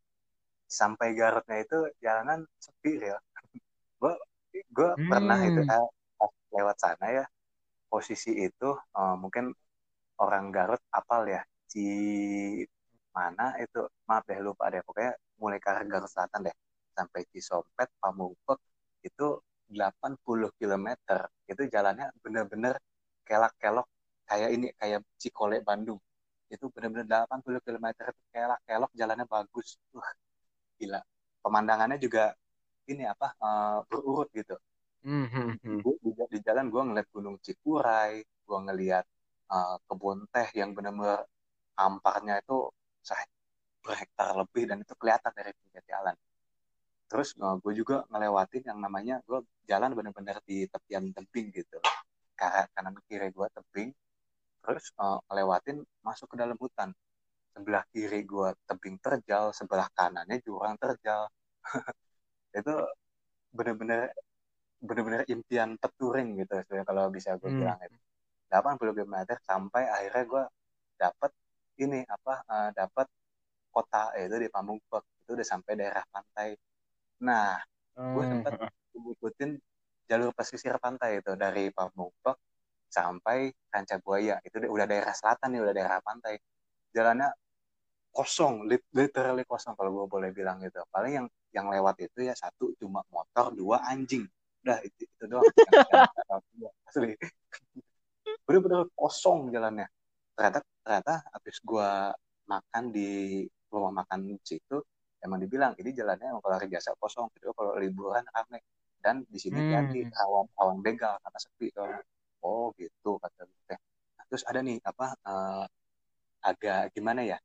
Sampai 0.71 1.19
Garutnya 1.19 1.59
itu 1.61 1.79
jalanan 1.99 2.47
sepi 2.57 3.03
ya 3.03 3.19
gue 4.01 4.15
gue 4.51 4.91
hmm. 4.99 5.09
pernah 5.11 5.39
itu 5.47 5.61
eh, 5.63 6.31
lewat 6.57 6.77
sana 6.79 7.07
ya 7.23 7.25
posisi 7.91 8.31
itu 8.39 8.71
uh, 8.75 9.17
mungkin 9.19 9.51
orang 10.23 10.51
Garut 10.55 10.83
apal 10.95 11.27
ya 11.27 11.43
di 11.71 11.89
mana 13.11 13.59
itu 13.59 13.83
maaf 14.07 14.23
deh 14.27 14.39
lupa 14.39 14.71
deh 14.71 14.83
pokoknya 14.87 15.13
mulai 15.43 15.59
ke 15.59 15.69
arah 15.71 15.85
Garut 15.87 16.11
Selatan 16.11 16.47
deh 16.47 16.57
sampai 16.95 17.27
Cisompet 17.31 17.89
Pamungpek 17.99 18.59
itu 19.03 19.27
80 19.71 20.51
km 20.59 20.87
itu 21.47 21.63
jalannya 21.71 22.11
bener-bener 22.23 22.75
kelak-kelok 23.27 23.87
kayak 24.31 24.49
ini 24.55 24.67
kayak 24.79 25.03
Cikole 25.19 25.63
Bandung. 25.63 25.99
Itu 26.51 26.71
bener-bener 26.75 27.07
80 27.07 27.63
km 27.67 27.87
kelak-kelok 28.35 28.91
jalannya 28.95 29.27
bagus. 29.27 29.79
Wah, 29.95 30.11
gila. 30.79 31.01
Pemandangannya 31.43 31.99
juga 32.03 32.35
ini 32.91 33.05
apa 33.07 33.35
uh, 33.39 33.79
berurut 33.87 34.29
gitu. 34.35 34.59
Mm-hmm. 35.01 35.81
di, 35.81 36.11
di 36.13 36.39
jalan 36.45 36.69
gue 36.69 36.83
ngeliat 36.93 37.09
Gunung 37.09 37.41
Cikuray 37.41 38.21
gue 38.21 38.59
ngeliat 38.69 39.07
uh, 39.49 39.81
kebun 39.89 40.29
teh 40.29 40.49
yang 40.59 40.77
bener-bener 40.77 41.25
amparnya 41.79 42.45
itu 42.45 42.69
saya 43.01 43.25
berhektar 43.81 44.37
lebih 44.37 44.69
dan 44.69 44.85
itu 44.85 44.93
kelihatan 44.99 45.33
dari 45.33 45.53
pinggir 45.57 45.83
jalan. 45.89 46.13
Terus 47.11 47.35
uh, 47.41 47.57
gue 47.63 47.73
juga 47.75 48.05
ngelewatin 48.13 48.63
yang 48.71 48.79
namanya 48.79 49.23
gue 49.25 49.41
jalan 49.67 49.95
bener-bener 49.97 50.37
di 50.45 50.69
tepian 50.69 51.11
tebing 51.11 51.49
gitu. 51.55 51.79
Karena 52.37 52.69
kanan 52.77 52.95
kiri 53.09 53.33
gue 53.33 53.47
tebing. 53.57 53.91
Terus 54.61 54.93
uh, 55.01 55.19
ngelewatin 55.31 55.81
masuk 56.05 56.35
ke 56.35 56.37
dalam 56.37 56.59
hutan. 56.61 56.93
Sebelah 57.51 57.83
kiri 57.91 58.23
gue 58.23 58.49
tebing 58.69 59.01
terjal 59.03 59.51
sebelah 59.57 59.89
kanannya 59.97 60.39
jurang 60.45 60.77
terjal 60.79 61.27
itu 62.55 62.75
bener-bener 63.55 64.11
bener-bener 64.81 65.23
impian 65.29 65.77
peturing 65.77 66.41
gitu 66.41 66.57
sebenarnya 66.65 66.87
kalau 66.89 67.05
bisa 67.13 67.37
gue 67.37 67.51
hmm. 67.53 67.59
bilang 67.61 67.79
itu 67.85 67.99
80 68.51 68.97
km 68.97 69.17
sampai 69.47 69.83
akhirnya 69.87 70.25
gue 70.27 70.45
dapet 70.99 71.31
ini 71.81 72.01
apa 72.05 72.35
uh, 72.45 72.71
dapat 72.75 73.07
kota 73.71 74.13
itu 74.19 74.37
di 74.37 74.49
Pamungpek 74.51 75.05
itu 75.25 75.31
udah 75.39 75.47
sampai 75.47 75.73
daerah 75.79 76.05
pantai. 76.11 76.59
Nah 77.23 77.57
gue 77.95 78.23
hmm. 78.25 78.31
sempat 78.43 78.53
ngikutin 78.97 79.51
jalur 80.11 80.35
pesisir 80.35 80.75
pantai 80.83 81.23
itu 81.23 81.33
dari 81.39 81.71
Pamungpek 81.71 82.37
sampai 82.91 83.55
Ranca 83.71 83.97
Buaya 84.03 84.43
itu 84.43 84.59
udah 84.59 84.87
daerah 84.91 85.15
selatan 85.15 85.55
nih 85.55 85.61
udah 85.63 85.75
daerah 85.75 85.99
pantai. 86.03 86.35
Jalannya 86.91 87.31
kosong 88.11 88.67
literally 88.91 89.47
kosong 89.47 89.79
kalau 89.79 89.95
gue 89.95 90.07
boleh 90.11 90.35
bilang 90.35 90.59
gitu. 90.59 90.83
Paling 90.91 91.13
yang 91.23 91.27
yang 91.51 91.67
lewat 91.71 91.99
itu 92.03 92.27
ya 92.27 92.35
satu 92.35 92.75
cuma 92.79 93.03
motor 93.11 93.55
dua 93.55 93.83
anjing. 93.87 94.27
Udah 94.63 94.79
itu, 94.85 95.09
itu 95.09 95.25
doang. 95.27 95.45
Asli. 96.89 97.17
Bener-bener 98.47 98.87
kosong 98.95 99.51
jalannya. 99.51 99.87
Ternyata 100.35 100.59
ternyata 100.83 101.15
habis 101.33 101.57
gue 101.63 101.91
makan 102.51 102.85
di 102.91 103.45
rumah 103.71 104.03
makan 104.03 104.35
situ 104.43 104.83
emang 105.23 105.39
dibilang 105.39 105.73
ini 105.79 105.95
jalannya 105.95 106.35
emang 106.35 106.43
kalau 106.43 106.55
hari 106.59 106.69
biasa 106.69 106.95
kosong. 107.01 107.31
Gitu 107.35 107.51
kalau 107.57 107.75
liburan 107.79 108.23
rame. 108.31 108.63
Dan 109.01 109.25
di 109.25 109.39
sini 109.41 109.57
hmm. 109.57 109.71
jadi 109.73 110.01
awan 110.29 110.47
awan 110.61 110.79
begal 110.85 111.17
karena 111.25 111.39
sepi 111.41 111.73
oh 112.41 112.73
gitu 112.77 113.21
kata 113.21 113.45
gue 113.45 113.77
nah, 114.17 114.25
terus 114.29 114.45
ada 114.49 114.65
nih 114.65 114.81
apa 114.81 115.13
uh, 115.25 115.65
agak 116.45 116.93
gimana 116.97 117.25
ya? 117.25 117.39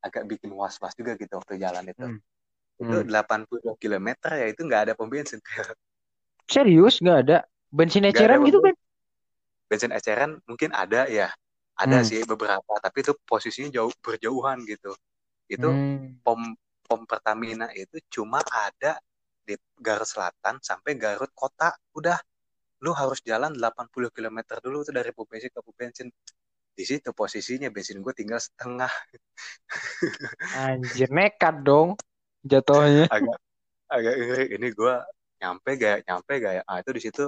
Agak 0.00 0.24
bikin 0.30 0.52
was 0.54 0.80
was 0.80 0.94
juga 0.96 1.16
gitu 1.16 1.36
waktu 1.36 1.60
jalan 1.60 1.84
itu. 1.88 2.04
Hmm. 2.04 2.20
Itu 2.78 2.96
hmm. 3.02 3.10
80 3.10 3.82
km 3.82 4.08
ya 4.30 4.46
itu 4.46 4.60
nggak 4.62 4.80
ada 4.88 4.92
pom 4.94 5.10
bensin. 5.10 5.42
Serius? 6.52 7.02
Nggak 7.02 7.18
ada? 7.26 7.38
Bensin 7.68 8.06
eceran 8.06 8.40
gitu 8.46 8.62
kan 8.62 8.74
bensin. 9.68 9.92
Eceran 9.92 10.40
mungkin 10.48 10.72
ada 10.72 11.04
ya. 11.06 11.28
Ada 11.78 12.02
hmm. 12.02 12.06
sih 12.08 12.20
beberapa 12.26 12.74
tapi 12.82 13.06
itu 13.06 13.14
posisinya 13.22 13.70
jauh 13.70 13.92
berjauhan 14.02 14.64
gitu. 14.66 14.96
Itu 15.46 15.68
hmm. 15.70 16.24
pom 16.26 16.40
pom 16.82 17.04
Pertamina 17.04 17.68
itu 17.76 18.00
cuma 18.08 18.40
ada 18.50 18.98
di 19.44 19.54
Garut 19.78 20.08
Selatan 20.08 20.58
sampai 20.58 20.98
Garut 20.98 21.30
kota. 21.36 21.76
Udah 21.94 22.18
lu 22.82 22.94
harus 22.94 23.22
jalan 23.22 23.54
80 23.54 24.10
km 24.10 24.38
dulu 24.62 24.82
tuh 24.82 24.94
dari 24.94 25.10
pom 25.14 25.28
bensin 25.28 25.52
ke 25.52 25.60
pom 25.60 25.74
bensin. 25.76 26.08
Di 26.78 26.86
situ 26.86 27.10
posisinya 27.10 27.70
bensin 27.74 27.98
gue 28.02 28.14
tinggal 28.14 28.38
setengah. 28.38 28.90
Anjir 30.66 31.10
nekat 31.10 31.62
dong 31.62 31.98
jatuhnya. 32.48 33.04
Agak 33.12 33.38
agak 33.88 34.14
ngeri. 34.16 34.44
Ini 34.56 34.68
gue 34.72 34.94
nyampe 35.38 35.70
gak 35.78 35.98
nyampe 36.02 36.32
gak 36.42 36.52
ya 36.58 36.62
ah, 36.66 36.82
itu 36.82 36.90
di 36.90 37.02
situ 37.02 37.24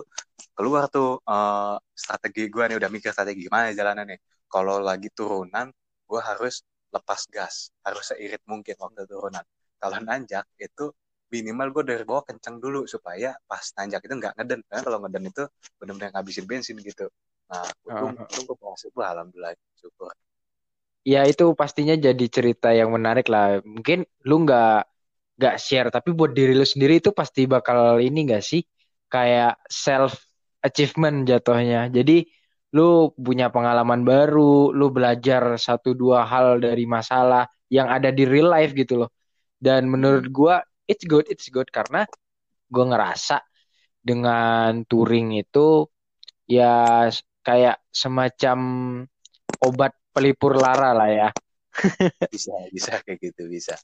keluar 0.58 0.90
tuh 0.90 1.22
uh, 1.22 1.78
strategi 1.94 2.50
gue 2.50 2.64
nih 2.66 2.76
udah 2.82 2.90
mikir 2.90 3.14
strategi 3.14 3.46
gimana 3.46 3.70
jalannya 3.72 4.16
nih. 4.16 4.18
Kalau 4.50 4.82
lagi 4.82 5.08
turunan 5.14 5.70
gue 6.10 6.20
harus 6.20 6.66
lepas 6.90 7.22
gas 7.30 7.70
harus 7.86 8.04
seirit 8.10 8.42
mungkin 8.50 8.74
waktu 8.76 9.06
turunan. 9.06 9.44
Kalau 9.78 9.96
nanjak 10.02 10.44
itu 10.58 10.90
minimal 11.30 11.70
gue 11.70 11.84
dari 11.94 12.02
bawah 12.02 12.26
kenceng 12.26 12.58
dulu 12.58 12.84
supaya 12.90 13.38
pas 13.46 13.62
nanjak 13.78 14.02
itu 14.02 14.14
nggak 14.18 14.34
ngeden. 14.42 14.60
Karena 14.66 14.82
kalau 14.82 14.98
ngeden 15.06 15.24
itu 15.30 15.44
benar-benar 15.78 16.10
ngabisin 16.18 16.44
bensin 16.50 16.76
gitu. 16.82 17.06
Nah 17.46 17.64
untung 17.86 18.18
uh, 18.18 18.26
untung 18.26 18.42
gue 18.50 18.56
berhasil 18.58 18.90
alhamdulillah 18.90 19.54
syukur. 19.78 20.10
Ya 21.00 21.24
itu 21.24 21.56
pastinya 21.56 21.96
jadi 21.96 22.26
cerita 22.28 22.74
yang 22.76 22.92
menarik 22.92 23.30
lah. 23.30 23.62
Mungkin 23.64 24.04
lu 24.26 24.44
nggak 24.44 24.84
gak 25.40 25.56
share. 25.56 25.88
Tapi 25.88 26.12
buat 26.12 26.36
diri 26.36 26.52
lu 26.52 26.68
sendiri 26.68 27.00
itu 27.00 27.16
pasti 27.16 27.48
bakal 27.48 27.96
ini 28.04 28.28
gak 28.28 28.44
sih? 28.44 28.60
Kayak 29.08 29.56
self 29.66 30.20
achievement 30.60 31.24
jatuhnya. 31.24 31.88
Jadi 31.88 32.28
lu 32.76 33.10
punya 33.16 33.50
pengalaman 33.50 34.06
baru 34.06 34.70
lu 34.70 34.94
belajar 34.94 35.58
satu 35.58 35.96
dua 35.96 36.22
hal 36.28 36.62
dari 36.62 36.86
masalah 36.86 37.48
yang 37.66 37.90
ada 37.90 38.12
di 38.14 38.28
real 38.28 38.52
life 38.52 38.76
gitu 38.76 39.06
loh. 39.06 39.10
Dan 39.56 39.88
menurut 39.88 40.28
hmm. 40.28 40.34
gua 40.36 40.60
it's 40.84 41.02
good 41.08 41.24
it's 41.32 41.48
good. 41.48 41.66
Karena 41.72 42.04
gua 42.68 42.84
ngerasa 42.92 43.40
dengan 44.00 44.84
touring 44.86 45.40
itu 45.40 45.88
ya 46.46 47.08
kayak 47.42 47.80
semacam 47.90 48.58
obat 49.64 49.92
pelipur 50.12 50.54
lara 50.60 50.92
lah 50.92 51.10
ya. 51.10 51.28
Bisa 52.34 52.50
bisa 52.74 52.98
kayak 53.06 53.30
gitu 53.30 53.46
bisa 53.46 53.78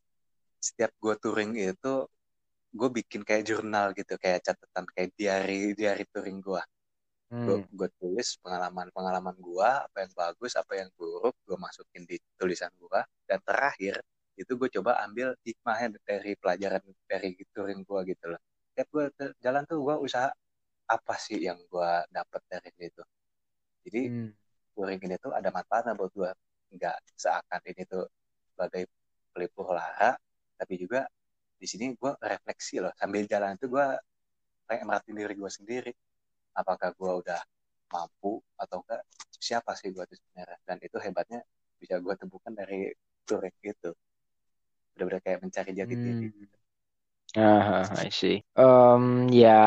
setiap 0.66 0.92
gue 0.98 1.14
touring 1.22 1.52
itu 1.58 1.94
gue 2.76 2.88
bikin 2.98 3.22
kayak 3.22 3.44
jurnal 3.46 3.94
gitu 3.94 4.14
kayak 4.18 4.42
catatan 4.44 4.84
kayak 4.92 5.10
diary 5.14 5.72
diary 5.78 6.04
touring 6.12 6.42
gue 6.42 6.62
hmm. 7.32 7.70
gue 7.70 7.88
tulis 8.00 8.28
pengalaman 8.42 8.90
pengalaman 8.90 9.36
gue 9.38 9.68
apa 9.86 9.96
yang 10.04 10.12
bagus 10.12 10.52
apa 10.58 10.72
yang 10.80 10.88
buruk 10.98 11.34
gue 11.46 11.56
masukin 11.56 12.02
di 12.04 12.16
tulisan 12.34 12.70
gue 12.76 13.00
dan 13.30 13.38
terakhir 13.46 14.02
itu 14.36 14.52
gue 14.60 14.68
coba 14.80 15.00
ambil 15.08 15.32
hikmahnya 15.46 15.96
dari 16.04 16.36
pelajaran 16.36 16.82
dari 17.08 17.32
touring 17.56 17.80
gue 17.88 18.00
gitu 18.12 18.36
loh. 18.36 18.40
Setiap 18.68 18.88
gue 18.92 19.04
jalan 19.40 19.64
tuh 19.64 19.80
gue 19.80 19.96
usaha 19.96 20.28
apa 20.86 21.14
sih 21.18 21.42
yang 21.42 21.58
gue 21.66 21.90
dapat 22.14 22.42
dari 22.46 22.70
itu 22.78 23.02
jadi 23.86 24.02
hmm. 24.10 24.30
touring 24.74 25.00
ini 25.02 25.16
tuh 25.18 25.34
ada 25.34 25.50
manfaatnya 25.50 25.94
buat 25.98 26.10
gue 26.14 26.30
nggak 26.74 26.96
seakan 27.14 27.60
ini 27.70 27.82
tuh 27.86 28.06
sebagai 28.54 28.90
pelipur 29.34 29.74
lara 29.74 30.14
tapi 30.56 30.74
juga 30.80 31.06
di 31.56 31.66
sini 31.68 31.92
gue 31.96 32.12
refleksi 32.20 32.80
loh 32.80 32.92
sambil 32.96 33.24
jalan 33.24 33.56
itu 33.56 33.68
gue 33.68 33.86
kayak 34.68 34.82
merhatiin 34.84 35.16
diri 35.16 35.34
gue 35.36 35.50
sendiri 35.52 35.92
apakah 36.56 36.92
gue 36.92 37.12
udah 37.24 37.40
mampu 37.92 38.42
atau 38.58 38.82
enggak 38.82 39.02
siapa 39.36 39.72
sih 39.78 39.94
gue 39.94 40.04
itu 40.04 40.16
sebenarnya 40.18 40.58
dan 40.66 40.76
itu 40.82 40.96
hebatnya 41.00 41.40
bisa 41.76 42.00
gue 42.00 42.14
temukan 42.18 42.52
dari 42.52 42.90
touring 43.24 43.56
gitu 43.62 43.94
benar-benar 44.96 45.20
kayak 45.22 45.40
mencari 45.44 45.70
jati 45.76 45.94
hmm. 45.94 46.02
diri 46.02 46.28
Ah, 47.36 47.84
I 48.00 48.08
see. 48.08 48.40
Um, 48.56 49.28
ya, 49.28 49.60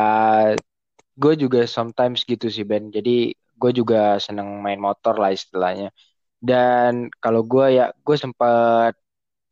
gue 1.14 1.34
juga 1.38 1.62
sometimes 1.70 2.26
gitu 2.26 2.50
sih 2.50 2.66
Ben. 2.66 2.90
Jadi 2.90 3.30
gue 3.36 3.70
juga 3.70 4.18
seneng 4.18 4.58
main 4.64 4.80
motor 4.80 5.14
lah 5.14 5.30
istilahnya. 5.30 5.94
Dan 6.42 7.12
kalau 7.22 7.46
gue 7.46 7.78
ya, 7.78 7.94
gue 7.94 8.16
sempet 8.18 8.98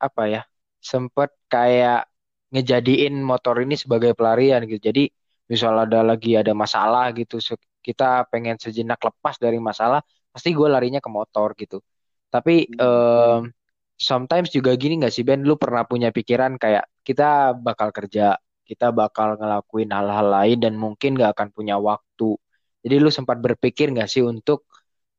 apa 0.03 0.22
ya, 0.26 0.43
sempet 0.81 1.31
kayak 1.51 2.09
ngejadiin 2.55 3.20
motor 3.20 3.61
ini 3.61 3.76
sebagai 3.76 4.16
pelarian 4.16 4.64
gitu. 4.64 4.91
Jadi 4.91 5.11
misal 5.49 5.74
ada 5.85 6.01
lagi 6.05 6.37
ada 6.37 6.53
masalah 6.53 7.12
gitu, 7.16 7.41
kita 7.81 8.29
pengen 8.29 8.57
sejenak 8.61 9.01
lepas 9.01 9.41
dari 9.41 9.57
masalah, 9.57 10.05
pasti 10.33 10.53
gue 10.53 10.68
larinya 10.68 11.01
ke 11.01 11.09
motor 11.09 11.57
gitu. 11.57 11.81
Tapi 12.29 12.68
um, 12.76 13.49
sometimes 13.97 14.53
juga 14.53 14.76
gini 14.76 15.01
gak 15.01 15.12
sih 15.12 15.24
Ben, 15.24 15.41
lu 15.43 15.57
pernah 15.57 15.89
punya 15.89 16.12
pikiran 16.12 16.61
kayak 16.61 16.85
kita 17.01 17.57
bakal 17.57 17.89
kerja, 17.97 18.37
kita 18.68 18.93
bakal 18.93 19.41
ngelakuin 19.41 19.89
hal-hal 19.89 20.29
lain 20.29 20.59
dan 20.61 20.74
mungkin 20.76 21.16
gak 21.16 21.33
akan 21.37 21.49
punya 21.57 21.81
waktu. 21.81 22.37
Jadi 22.85 22.95
lu 23.01 23.09
sempat 23.09 23.41
berpikir 23.41 23.91
gak 23.97 24.07
sih 24.12 24.20
untuk 24.22 24.68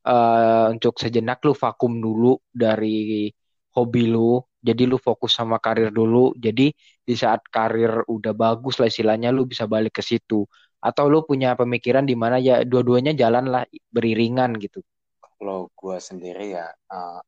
uh, 0.05 0.69
untuk 0.69 0.95
sejenak 1.01 1.41
lu 1.43 1.57
vakum 1.57 1.97
dulu 1.97 2.37
dari 2.53 3.27
hobi 3.73 4.03
lu, 4.09 4.37
jadi 4.59 4.83
lu 4.83 4.99
fokus 4.99 5.39
sama 5.39 5.57
karir 5.57 5.89
dulu. 5.89 6.35
Jadi 6.35 6.75
di 7.03 7.15
saat 7.15 7.47
karir 7.47 8.03
udah 8.05 8.35
bagus 8.35 8.75
lah 8.77 8.91
istilahnya 8.91 9.31
lu 9.31 9.47
bisa 9.47 9.65
balik 9.65 9.99
ke 9.99 10.03
situ. 10.03 10.43
Atau 10.79 11.07
lu 11.11 11.23
punya 11.23 11.55
pemikiran 11.55 12.03
di 12.03 12.15
mana 12.15 12.39
ya 12.39 12.63
dua-duanya 12.63 13.15
jalan 13.15 13.47
lah 13.47 13.63
beriringan 13.91 14.59
gitu. 14.59 14.83
Kalau 15.39 15.71
gue 15.71 15.97
sendiri 16.03 16.55
ya 16.55 16.67
uh, 16.91 17.23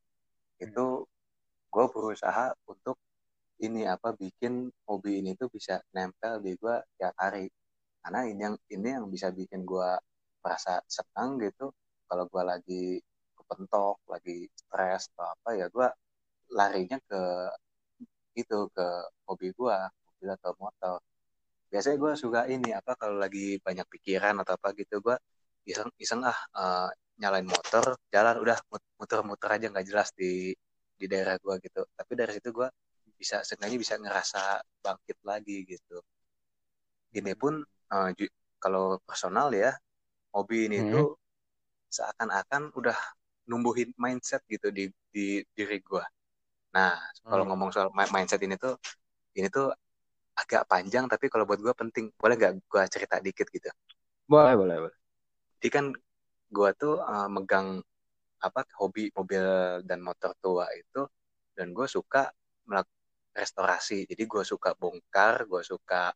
itu 0.60 1.08
gue 1.72 1.86
berusaha 1.88 2.52
untuk 2.68 3.00
ini 3.64 3.88
apa 3.88 4.12
bikin 4.12 4.68
hobi 4.90 5.24
ini 5.24 5.38
tuh 5.40 5.48
bisa 5.48 5.80
nempel 5.96 6.44
di 6.44 6.58
gue 6.60 6.76
tiap 7.00 7.16
hari 7.16 7.48
karena 8.02 8.26
ini 8.28 8.42
yang 8.42 8.56
ini 8.74 8.88
yang 8.98 9.06
bisa 9.08 9.30
bikin 9.32 9.64
gue 9.64 9.90
merasa 10.42 10.82
senang 10.90 11.38
gitu 11.40 11.70
kalau 12.10 12.26
gue 12.28 12.44
lagi 12.44 12.84
kepentok 13.38 14.02
lagi 14.10 14.50
stres 14.58 15.08
atau 15.14 15.30
apa 15.32 15.50
ya 15.56 15.70
gue 15.70 15.88
larinya 16.52 16.98
ke 17.10 17.22
itu 18.36 18.58
ke 18.76 18.88
hobi 19.28 19.52
gue 19.56 19.78
mobil 20.08 20.30
atau 20.38 20.52
motor. 20.60 21.00
Biasanya 21.72 21.98
gue 22.04 22.12
suka 22.20 22.42
ini 22.52 22.70
apa 22.76 22.96
kalau 23.00 23.16
lagi 23.20 23.60
banyak 23.64 23.88
pikiran 23.88 24.36
atau 24.44 24.54
apa 24.60 24.76
gitu 24.76 25.00
gue 25.04 25.16
iseng 25.68 25.90
iseng 26.02 26.22
ah 26.26 26.40
uh, 26.58 26.90
nyalain 27.22 27.46
motor 27.48 27.96
jalan 28.14 28.36
udah 28.44 28.58
muter-muter 29.00 29.50
aja 29.56 29.66
nggak 29.72 29.88
jelas 29.88 30.10
di 30.16 30.52
di 31.00 31.06
daerah 31.12 31.36
gue 31.40 31.56
gitu. 31.64 31.82
Tapi 31.98 32.12
dari 32.20 32.32
situ 32.36 32.50
gue 32.52 32.68
bisa 33.16 33.44
sebenarnya 33.46 33.78
bisa 33.80 33.96
ngerasa 34.02 34.44
bangkit 34.84 35.18
lagi 35.24 35.58
gitu. 35.68 35.98
Ini 37.16 37.34
pun 37.36 37.60
uh, 37.92 38.10
kalau 38.62 39.00
personal 39.04 39.52
ya 39.56 39.72
hobi 40.36 40.70
ini 40.72 40.80
hmm. 40.80 40.92
tuh 40.96 41.08
seakan-akan 41.92 42.72
udah 42.80 42.96
numbuhin 43.52 43.92
mindset 44.00 44.44
gitu 44.48 44.72
di 44.72 44.88
di 45.12 45.44
diri 45.52 45.80
gue 45.84 46.04
nah 46.72 46.96
kalau 47.28 47.44
hmm. 47.44 47.52
ngomong 47.52 47.70
soal 47.76 47.92
mindset 47.92 48.40
ini 48.44 48.56
tuh 48.56 48.80
ini 49.36 49.48
tuh 49.52 49.72
agak 50.36 50.64
panjang 50.68 51.06
tapi 51.06 51.28
kalau 51.28 51.44
buat 51.44 51.60
gue 51.60 51.74
penting. 51.76 52.10
Boleh 52.16 52.36
gak 52.40 52.54
gue 52.60 52.84
cerita 52.90 53.20
dikit 53.20 53.48
gitu? 53.52 53.70
Boleh 54.26 54.54
boleh 54.56 54.78
boleh. 54.88 54.98
Jadi 55.60 55.70
kan 55.70 55.86
gue 56.52 56.70
tuh 56.76 57.00
uh, 57.00 57.30
megang 57.32 57.80
apa 58.42 58.66
hobi 58.82 59.14
mobil 59.14 59.46
dan 59.86 60.02
motor 60.02 60.34
tua 60.42 60.66
itu 60.74 61.06
dan 61.54 61.76
gue 61.76 61.86
suka 61.86 62.32
melakukan 62.66 63.00
restorasi. 63.36 64.10
Jadi 64.10 64.24
gue 64.28 64.44
suka 64.44 64.74
bongkar 64.76 65.46
gue 65.46 65.62
suka 65.64 66.12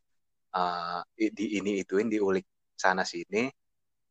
uh, 0.55 1.01
di 1.15 1.59
ini 1.59 1.79
ituin 1.83 2.09
diulik 2.09 2.47
sana 2.75 3.05
sini 3.07 3.47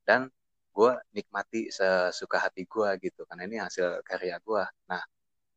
dan 0.07 0.31
gue 0.75 0.93
nikmati 1.15 1.69
sesuka 1.73 2.39
hati 2.49 2.65
gue 2.69 2.89
gitu. 3.03 3.27
Karena 3.29 3.43
ini 3.49 3.57
hasil 3.61 4.05
karya 4.07 4.39
gue 4.41 4.63
nah 4.89 5.03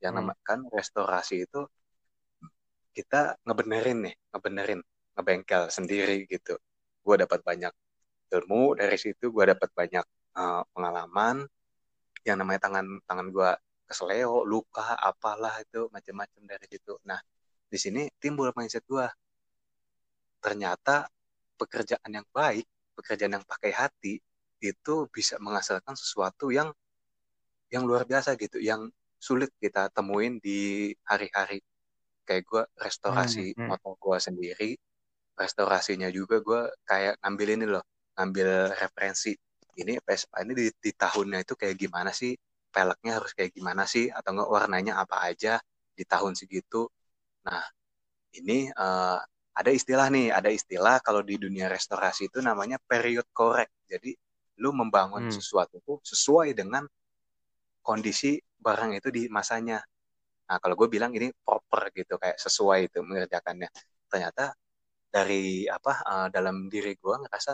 yang 0.03 0.17
hmm. 0.17 0.33
kan 0.45 0.59
restorasi 0.69 1.45
itu 1.49 1.65
kita 2.93 3.37
ngebenerin 3.45 4.09
nih 4.09 4.15
ngebenerin 4.33 4.81
ngebengkel 5.17 5.69
sendiri 5.69 6.25
gitu. 6.29 6.57
Gue 7.01 7.15
dapat 7.17 7.41
banyak 7.41 7.73
ilmu 8.33 8.77
dari 8.77 8.97
situ 8.97 9.29
gue 9.29 9.43
dapat 9.53 9.69
banyak 9.73 10.05
uh, 10.37 10.61
pengalaman. 10.73 11.45
Yang 12.25 12.37
namanya 12.43 12.59
tangan 12.67 12.85
tangan 13.07 13.27
gue 13.31 13.49
kesleo 13.87 14.43
luka 14.43 14.97
apalah 14.99 15.55
itu 15.63 15.87
macam-macam 15.93 16.41
dari 16.43 16.65
situ. 16.67 16.97
Nah 17.07 17.21
di 17.67 17.77
sini 17.79 18.09
timbul 18.19 18.49
mindset 18.55 18.83
gue 18.87 19.05
ternyata 20.41 21.09
pekerjaan 21.57 22.11
yang 22.13 22.27
baik 22.29 22.63
pekerjaan 22.97 23.37
yang 23.37 23.45
pakai 23.45 23.73
hati 23.73 24.17
itu 24.57 24.95
bisa 25.13 25.37
menghasilkan 25.37 25.93
sesuatu 25.93 26.49
yang 26.49 26.73
yang 27.69 27.85
luar 27.85 28.07
biasa 28.09 28.33
gitu 28.39 28.57
yang 28.57 28.89
sulit 29.17 29.51
kita 29.57 29.89
temuin 29.91 30.39
di 30.39 30.93
hari-hari. 31.05 31.61
Kayak 32.27 32.43
gue 32.47 32.63
restorasi 32.79 33.53
hmm, 33.53 33.59
hmm. 33.59 33.67
motor 33.71 33.93
gue 33.97 34.17
sendiri 34.19 34.71
restorasinya 35.37 36.09
juga 36.09 36.41
gue 36.41 36.61
kayak 36.81 37.21
ngambil 37.21 37.47
ini 37.53 37.65
loh 37.69 37.85
ngambil 38.17 38.73
referensi 38.73 39.37
ini 39.77 40.01
Vespa 40.01 40.41
ini 40.41 40.57
di, 40.57 40.67
di 40.73 40.89
tahunnya 40.89 41.45
itu 41.45 41.53
kayak 41.53 41.77
gimana 41.77 42.09
sih? 42.09 42.33
Peleknya 42.73 43.21
harus 43.21 43.31
kayak 43.37 43.53
gimana 43.53 43.85
sih? 43.85 44.09
Atau 44.09 44.33
enggak 44.33 44.49
warnanya 44.49 44.97
apa 44.97 45.21
aja 45.29 45.61
di 45.93 46.01
tahun 46.01 46.33
segitu? 46.33 46.89
Nah 47.45 47.61
ini 48.33 48.73
uh, 48.73 49.21
ada 49.53 49.69
istilah 49.69 50.09
nih 50.09 50.33
ada 50.33 50.49
istilah 50.49 50.97
kalau 51.05 51.21
di 51.21 51.37
dunia 51.37 51.69
restorasi 51.69 52.25
itu 52.33 52.41
namanya 52.41 52.81
period 52.89 53.29
correct. 53.29 53.69
Jadi 53.85 54.17
lu 54.57 54.73
membangun 54.73 55.29
hmm. 55.29 55.33
sesuatu 55.37 55.77
tuh 55.85 56.01
sesuai 56.01 56.57
dengan 56.57 56.81
kondisi 57.85 58.41
barang 58.57 58.91
itu 58.97 59.09
di 59.13 59.23
masanya 59.31 59.79
nah 60.47 60.57
kalau 60.63 60.75
gue 60.79 60.87
bilang 60.87 61.11
ini 61.11 61.31
proper 61.43 61.91
gitu 61.91 62.15
kayak 62.15 62.39
sesuai 62.39 62.87
itu 62.87 63.03
mengerjakannya 63.03 63.67
ternyata 64.07 64.55
dari 65.11 65.67
apa 65.67 65.93
uh, 66.07 66.27
dalam 66.31 66.71
diri 66.71 66.95
gue 66.95 67.15
ngerasa 67.27 67.53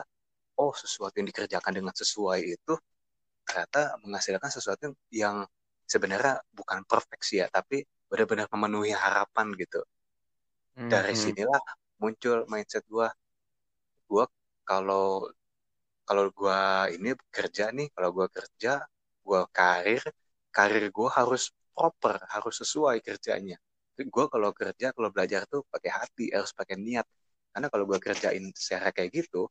oh 0.62 0.74
sesuatu 0.78 1.18
yang 1.18 1.28
dikerjakan 1.30 1.74
dengan 1.74 1.94
sesuai 1.96 2.40
itu 2.46 2.74
ternyata 3.44 3.98
menghasilkan 4.06 4.50
sesuatu 4.54 4.94
yang 5.10 5.44
sebenarnya 5.90 6.40
bukan 6.54 6.86
perfeksi 6.86 7.44
ya 7.44 7.48
tapi 7.50 7.84
benar-benar 8.08 8.48
memenuhi 8.54 8.94
harapan 8.94 9.52
gitu 9.58 9.82
mm-hmm. 10.78 10.90
dari 10.90 11.14
hmm. 11.18 11.22
sinilah 11.22 11.64
muncul 11.98 12.46
mindset 12.46 12.86
gue 12.86 13.08
gue 14.08 14.26
kalau 14.64 15.28
kalau 16.04 16.30
gue 16.30 16.62
ini 17.00 17.16
kerja 17.32 17.72
nih 17.74 17.90
kalau 17.96 18.10
gue 18.14 18.28
kerja 18.30 18.84
gue 19.24 19.42
karir 19.56 20.04
karir 20.54 20.94
gue 20.94 21.10
harus 21.10 21.50
proper 21.74 22.22
harus 22.30 22.56
sesuai 22.62 23.02
kerjanya. 23.02 23.58
Gue 23.98 24.26
kalau 24.30 24.54
kerja 24.54 24.94
kalau 24.94 25.10
belajar 25.10 25.50
tuh 25.50 25.66
pakai 25.68 25.92
hati 25.92 26.26
harus 26.30 26.54
pakai 26.54 26.78
niat. 26.78 27.06
Karena 27.54 27.68
kalau 27.74 27.86
gue 27.90 28.00
kerjain 28.02 28.46
secara 28.54 28.94
kayak 28.94 29.10
gitu 29.26 29.50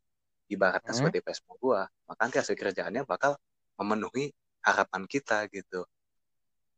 ibaratnya 0.51 0.91
hmm. 0.93 0.99
seperti 0.99 1.19
Facebook 1.25 1.59
gua 1.63 1.89
maka 2.05 2.29
nanti 2.29 2.37
hasil 2.43 2.55
kerjaannya 2.59 3.03
bakal 3.09 3.39
memenuhi 3.79 4.31
harapan 4.63 5.03
kita 5.11 5.51
gitu. 5.51 5.83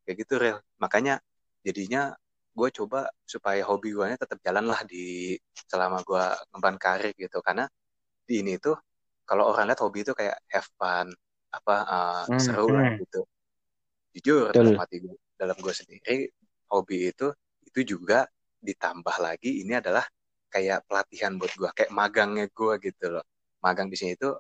Kayak 0.08 0.16
gitu 0.24 0.34
real 0.40 0.58
makanya 0.80 1.20
jadinya 1.64 2.16
gue 2.54 2.68
coba 2.70 3.10
supaya 3.26 3.60
hobi 3.66 3.92
gue 3.92 4.14
tetap 4.16 4.38
jalan 4.44 4.64
lah 4.70 4.80
di 4.86 5.36
selama 5.68 6.00
gue 6.04 6.24
ngemban 6.52 6.76
karir 6.80 7.12
gitu. 7.16 7.40
Karena 7.44 7.68
di 8.24 8.40
ini 8.40 8.56
tuh 8.56 8.76
kalau 9.28 9.52
orang 9.52 9.72
lihat 9.72 9.80
hobi 9.84 10.04
itu 10.04 10.12
kayak 10.16 10.36
have 10.52 10.68
fun 10.76 11.08
apa 11.54 11.76
uh, 11.86 12.24
hmm, 12.28 12.40
seru 12.40 12.66
hmm. 12.68 12.76
lah 12.76 12.88
gitu 13.00 13.20
jujur 14.14 14.54
dalam 14.54 14.78
hati 14.78 15.02
gue 15.02 15.16
dalam 15.34 15.58
gue 15.58 15.74
sendiri 15.74 16.30
hobi 16.70 17.10
itu 17.10 17.34
itu 17.66 17.98
juga 17.98 18.24
ditambah 18.64 19.16
lagi 19.20 19.60
ini 19.66 19.76
adalah 19.76 20.06
kayak 20.54 20.86
pelatihan 20.86 21.34
buat 21.34 21.50
gue 21.50 21.70
kayak 21.74 21.90
magangnya 21.90 22.46
gue 22.46 22.74
gitu 22.78 23.06
loh. 23.10 23.26
Magang 23.60 23.90
di 23.90 23.96
sini 23.98 24.14
itu 24.14 24.30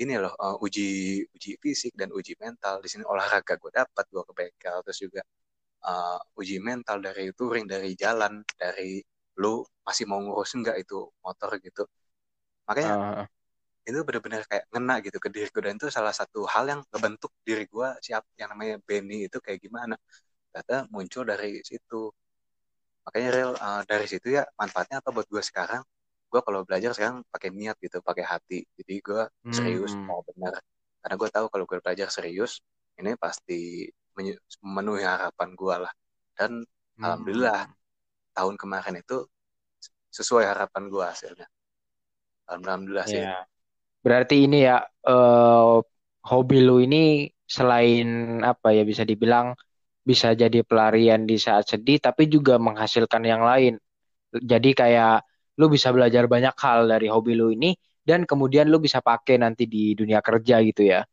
ini 0.00 0.14
loh 0.16 0.32
uh, 0.38 0.56
uji 0.62 1.20
uji 1.26 1.50
fisik 1.58 1.92
dan 1.98 2.14
uji 2.14 2.38
mental. 2.38 2.78
Di 2.78 2.88
sini 2.88 3.02
olahraga 3.02 3.58
gue 3.58 3.70
dapat 3.74 4.04
gue 4.06 4.22
ke 4.22 4.32
bengkel 4.32 4.76
terus 4.86 4.98
juga 5.02 5.22
uh, 5.84 6.18
uji 6.38 6.62
mental 6.62 7.02
dari 7.02 7.34
touring 7.34 7.66
dari 7.66 7.98
jalan 7.98 8.40
dari 8.54 9.02
lu 9.42 9.66
masih 9.82 10.06
mau 10.06 10.22
ngurus 10.22 10.54
enggak 10.54 10.78
itu 10.78 11.10
motor 11.20 11.50
gitu. 11.58 11.82
Makanya 12.70 12.92
uh. 12.94 13.26
Itu 13.90 14.00
benar-benar 14.06 14.42
kayak 14.46 14.64
ngena 14.72 14.94
gitu 15.04 15.18
ke 15.18 15.28
diriku. 15.28 15.58
Dan 15.60 15.76
itu 15.78 15.88
salah 15.92 16.14
satu 16.14 16.46
hal 16.46 16.64
yang 16.70 16.80
ngebentuk 16.88 17.32
diri 17.42 17.64
gue 17.66 17.88
siap 18.00 18.24
yang 18.40 18.54
namanya 18.54 18.78
Benny 18.86 19.26
itu 19.28 19.38
kayak 19.42 19.60
gimana. 19.60 19.98
Ternyata 20.50 20.86
muncul 20.94 21.22
dari 21.26 21.60
situ. 21.66 22.10
Makanya 23.06 23.28
real 23.34 23.52
uh, 23.58 23.82
dari 23.84 24.06
situ 24.06 24.32
ya 24.36 24.46
manfaatnya 24.56 25.02
apa 25.02 25.10
buat 25.10 25.26
gue 25.26 25.42
sekarang? 25.42 25.82
Gue 26.30 26.40
kalau 26.46 26.62
belajar 26.62 26.94
sekarang 26.94 27.26
pakai 27.28 27.50
niat 27.50 27.76
gitu 27.82 27.98
pakai 28.00 28.24
hati. 28.24 28.62
Jadi 28.78 28.94
gue 29.02 29.22
serius 29.50 29.92
hmm. 29.98 30.06
mau 30.06 30.22
benar 30.22 30.62
karena 31.00 31.14
gue 31.16 31.28
tahu 31.32 31.46
kalau 31.48 31.64
gue 31.64 31.78
belajar 31.80 32.08
serius 32.12 32.60
ini 33.00 33.16
pasti 33.16 33.88
memenuhi 34.60 35.04
harapan 35.04 35.48
gue 35.56 35.76
lah. 35.88 35.92
Dan 36.36 36.60
hmm. 36.60 37.02
alhamdulillah 37.02 37.72
tahun 38.36 38.54
kemarin 38.60 39.00
itu 39.00 39.24
sesuai 40.12 40.44
harapan 40.44 40.82
gue 40.92 41.04
hasilnya. 41.04 41.48
Alhamdulillah 42.50 43.06
sih. 43.08 43.22
Yeah. 43.24 43.46
Berarti 44.04 44.34
ini 44.48 44.56
ya 44.68 44.80
uh, 45.08 45.80
hobi 46.30 46.58
lu 46.66 46.80
ini 46.86 47.28
selain 47.56 48.40
apa 48.44 48.68
ya 48.76 48.82
bisa 48.90 49.02
dibilang 49.04 49.52
bisa 50.10 50.32
jadi 50.32 50.64
pelarian 50.64 51.28
di 51.30 51.36
saat 51.36 51.64
sedih 51.70 51.98
tapi 52.00 52.26
juga 52.34 52.56
menghasilkan 52.56 53.22
yang 53.26 53.42
lain 53.44 53.76
jadi 54.34 54.70
kayak 54.80 55.12
lu 55.60 55.66
bisa 55.68 55.90
belajar 55.92 56.24
banyak 56.30 56.54
hal 56.56 56.88
dari 56.88 57.06
hobi 57.10 57.32
lu 57.36 57.52
ini 57.52 57.74
dan 58.06 58.24
kemudian 58.24 58.66
lu 58.72 58.80
bisa 58.80 59.04
pakai 59.04 59.36
nanti 59.42 59.68
di 59.68 59.92
dunia 59.94 60.24
kerja 60.24 60.62
gitu 60.64 60.82
ya. 60.88 61.04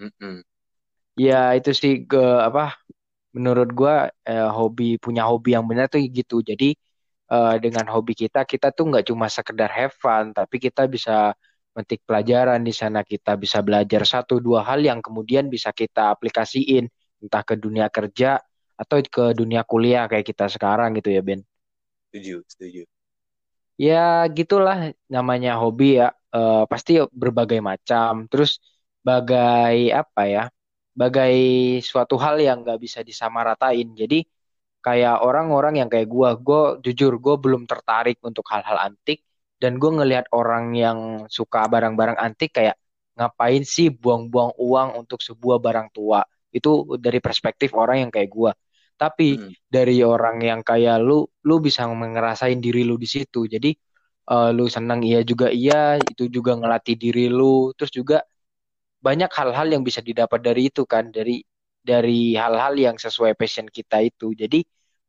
Mm-mm. 0.00 0.40
Ya 1.18 1.52
itu 1.58 1.70
sih 1.76 1.92
ke 2.10 2.18
apa 2.48 2.78
menurut 3.36 3.68
gua 3.78 3.94
eh, 4.28 4.48
hobi 4.58 4.84
punya 5.04 5.22
hobi 5.30 5.56
yang 5.56 5.66
benar 5.70 5.86
tuh 5.92 6.00
gitu. 6.18 6.40
Jadi 6.50 6.76
eh, 7.32 7.54
dengan 7.64 7.86
hobi 7.94 8.12
kita 8.22 8.38
kita 8.48 8.66
tuh 8.76 8.84
nggak 8.90 9.04
cuma 9.10 9.26
sekedar 9.30 9.70
have 9.72 9.94
fun 10.02 10.32
tapi 10.36 10.56
kita 10.62 10.86
bisa 10.94 11.34
metik 11.76 12.02
pelajaran 12.06 12.60
di 12.62 12.74
sana. 12.74 13.06
Kita 13.06 13.36
bisa 13.38 13.62
belajar 13.62 14.02
satu 14.06 14.38
dua 14.42 14.66
hal 14.66 14.82
yang 14.82 15.00
kemudian 15.04 15.48
bisa 15.48 15.70
kita 15.70 16.12
aplikasiin. 16.14 16.88
Entah 17.20 17.44
ke 17.44 17.54
dunia 17.58 17.92
kerja 17.92 18.40
atau 18.80 18.96
ke 19.04 19.36
dunia 19.36 19.60
kuliah 19.68 20.08
kayak 20.08 20.24
kita 20.24 20.48
sekarang 20.48 20.96
gitu 20.96 21.12
ya 21.12 21.20
Ben. 21.20 21.44
Setuju, 22.08 22.42
setuju. 22.48 22.82
Ya 23.80 24.24
gitulah 24.32 24.92
namanya 25.08 25.56
hobi 25.60 26.00
ya. 26.00 26.12
Uh, 26.30 26.64
pasti 26.70 27.00
berbagai 27.12 27.60
macam. 27.60 28.26
Terus 28.30 28.60
bagai 29.04 29.92
apa 29.92 30.22
ya? 30.26 30.44
Bagai 30.96 31.36
suatu 31.84 32.16
hal 32.18 32.40
yang 32.42 32.66
nggak 32.66 32.80
bisa 32.82 33.00
disamaratain 33.00 33.88
jadi 33.94 34.26
kayak 34.80 35.20
orang-orang 35.20 35.84
yang 35.84 35.88
kayak 35.92 36.08
gue 36.08 36.30
gue 36.40 36.62
jujur 36.88 37.20
gue 37.20 37.36
belum 37.36 37.68
tertarik 37.68 38.16
untuk 38.24 38.44
hal-hal 38.48 38.80
antik 38.80 39.20
dan 39.60 39.76
gue 39.76 39.90
ngelihat 39.92 40.26
orang 40.32 40.72
yang 40.74 40.98
suka 41.28 41.68
barang-barang 41.68 42.16
antik 42.16 42.56
kayak 42.56 42.80
ngapain 43.14 43.62
sih 43.62 43.92
buang-buang 43.92 44.56
uang 44.56 44.88
untuk 45.04 45.20
sebuah 45.20 45.60
barang 45.60 45.92
tua? 45.92 46.24
Itu 46.50 46.98
dari 46.98 47.20
perspektif 47.22 47.76
orang 47.76 48.08
yang 48.08 48.10
kayak 48.10 48.30
gue 48.32 48.52
tapi 49.00 49.40
hmm. 49.40 49.64
dari 49.64 50.04
orang 50.04 50.44
yang 50.44 50.60
kayak 50.60 51.00
lu 51.00 51.24
lu 51.48 51.56
bisa 51.64 51.88
ngerasain 51.88 52.60
diri 52.60 52.84
lu 52.84 53.00
di 53.00 53.08
situ. 53.08 53.48
Jadi 53.48 53.72
uh, 54.28 54.52
lu 54.52 54.68
senang 54.68 55.00
iya 55.00 55.24
juga 55.24 55.48
iya 55.48 55.96
itu 55.96 56.28
juga 56.28 56.52
ngelatih 56.60 57.00
diri 57.00 57.32
lu. 57.32 57.72
Terus 57.72 57.88
juga 57.96 58.20
banyak 59.00 59.32
hal-hal 59.32 59.72
yang 59.72 59.80
bisa 59.88 60.04
didapat 60.04 60.44
dari 60.44 60.68
itu 60.68 60.84
kan 60.84 61.08
dari 61.08 61.40
dari 61.80 62.36
hal-hal 62.36 62.76
yang 62.76 63.00
sesuai 63.00 63.32
passion 63.40 63.64
kita 63.72 64.04
itu. 64.04 64.36
Jadi 64.36 64.60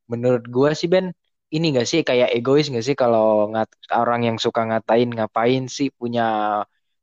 menurut 0.07 0.47
gua 0.47 0.71
sih 0.71 0.87
Ben 0.87 1.11
ini 1.51 1.75
gak 1.75 1.87
sih 1.87 2.01
kayak 2.07 2.31
egois 2.31 2.71
gak 2.71 2.85
sih 2.85 2.95
kalau 2.95 3.51
ngat 3.51 3.67
orang 3.91 4.23
yang 4.27 4.37
suka 4.39 4.63
ngatain 4.63 5.11
ngapain 5.11 5.67
sih 5.67 5.91
punya 5.91 6.61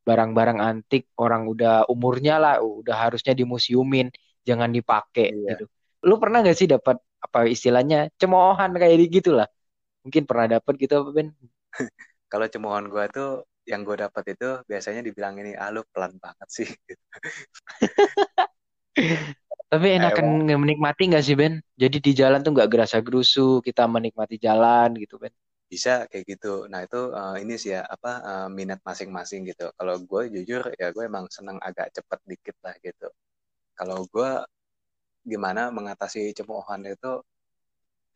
barang-barang 0.09 0.59
antik 0.59 1.13
orang 1.21 1.45
udah 1.45 1.85
umurnya 1.93 2.41
lah 2.41 2.55
udah 2.65 2.97
harusnya 2.97 3.37
dimuseumin 3.37 4.09
jangan 4.49 4.73
dipakai 4.73 5.37
iya. 5.37 5.53
gitu. 5.53 5.65
Lu 6.09 6.17
pernah 6.17 6.41
gak 6.41 6.57
sih 6.57 6.65
dapat 6.65 6.97
apa 7.21 7.45
istilahnya 7.45 8.09
cemoohan 8.17 8.73
kayak 8.73 9.05
gitu 9.13 9.37
lah? 9.37 9.45
Mungkin 10.01 10.25
pernah 10.25 10.57
dapat 10.57 10.73
gitu 10.81 11.05
apa 11.05 11.11
Ben? 11.13 11.29
Kalau 12.33 12.47
cemoohan 12.49 12.89
gue 12.89 13.05
tuh 13.13 13.45
yang 13.69 13.85
gue 13.85 14.01
dapat 14.01 14.33
itu 14.33 14.65
biasanya 14.65 15.05
dibilang 15.05 15.37
ini 15.37 15.53
ah 15.53 15.69
lu 15.69 15.85
pelan 15.93 16.17
banget 16.17 16.49
sih 16.49 16.69
tapi 19.69 20.01
enakan 20.01 20.49
Emang. 20.49 20.65
menikmati 20.65 21.13
nggak 21.13 21.25
sih 21.25 21.37
Ben? 21.37 21.61
Jadi 21.77 22.01
di 22.01 22.13
jalan 22.17 22.41
tuh 22.41 22.57
nggak 22.57 22.73
gerasa 22.73 23.05
gerusu 23.05 23.61
kita 23.61 23.85
menikmati 23.85 24.41
jalan 24.41 24.97
gitu 24.97 25.21
Ben. 25.21 25.29
Bisa 25.69 26.09
kayak 26.09 26.25
gitu. 26.25 26.65
Nah 26.73 26.89
itu 26.89 27.13
uh, 27.13 27.37
ini 27.37 27.61
sih 27.61 27.77
ya 27.77 27.85
apa 27.85 28.13
uh, 28.25 28.49
minat 28.49 28.81
masing-masing 28.81 29.45
gitu. 29.45 29.69
Kalau 29.77 30.01
gue 30.01 30.23
jujur 30.33 30.73
ya 30.73 30.89
gue 30.89 31.05
emang 31.05 31.29
seneng 31.29 31.61
agak 31.61 31.93
cepet 31.93 32.21
dikit 32.25 32.57
lah 32.65 32.73
gitu. 32.81 33.13
Kalau 33.77 34.09
gue 34.09 34.31
gimana 35.29 35.69
mengatasi 35.69 36.33
cemoohan 36.33 36.89
itu 36.89 37.21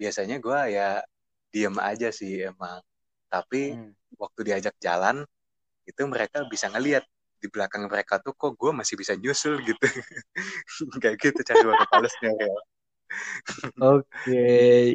biasanya 0.00 0.40
gue 0.40 0.60
ya 0.72 1.04
diem 1.52 1.76
aja 1.76 2.08
sih 2.08 2.48
emang. 2.48 2.80
Tapi 3.28 3.76
hmm. 3.76 4.16
waktu 4.16 4.40
diajak 4.48 4.72
jalan 4.80 5.20
itu 5.84 6.02
mereka 6.08 6.48
bisa 6.48 6.72
ngelihat 6.72 7.04
di 7.42 7.50
belakang 7.50 7.90
mereka 7.90 8.22
tuh 8.22 8.38
kok 8.38 8.54
gue 8.54 8.70
masih 8.70 8.94
bisa 8.94 9.18
nyusul? 9.18 9.58
gitu. 9.66 9.82
Kayak 11.02 11.16
gitu 11.18 11.40
cara 11.42 11.58
gue 11.58 11.74
balesnya 11.90 12.30
ya 12.38 12.54
oke 13.80 14.44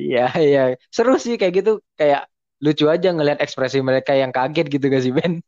ya 0.02 0.28
ya 0.34 0.64
seru 0.90 1.22
sih 1.22 1.38
kayak 1.38 1.54
gitu 1.64 1.72
kayak 1.94 2.26
lucu 2.58 2.90
aja 2.90 3.14
ngelihat 3.14 3.38
ekspresi 3.38 3.86
mereka 3.86 4.18
yang 4.18 4.34
kaget 4.34 4.66
gitu 4.66 4.86
gak 4.90 5.04
sih 5.06 5.14
Ben? 5.14 5.34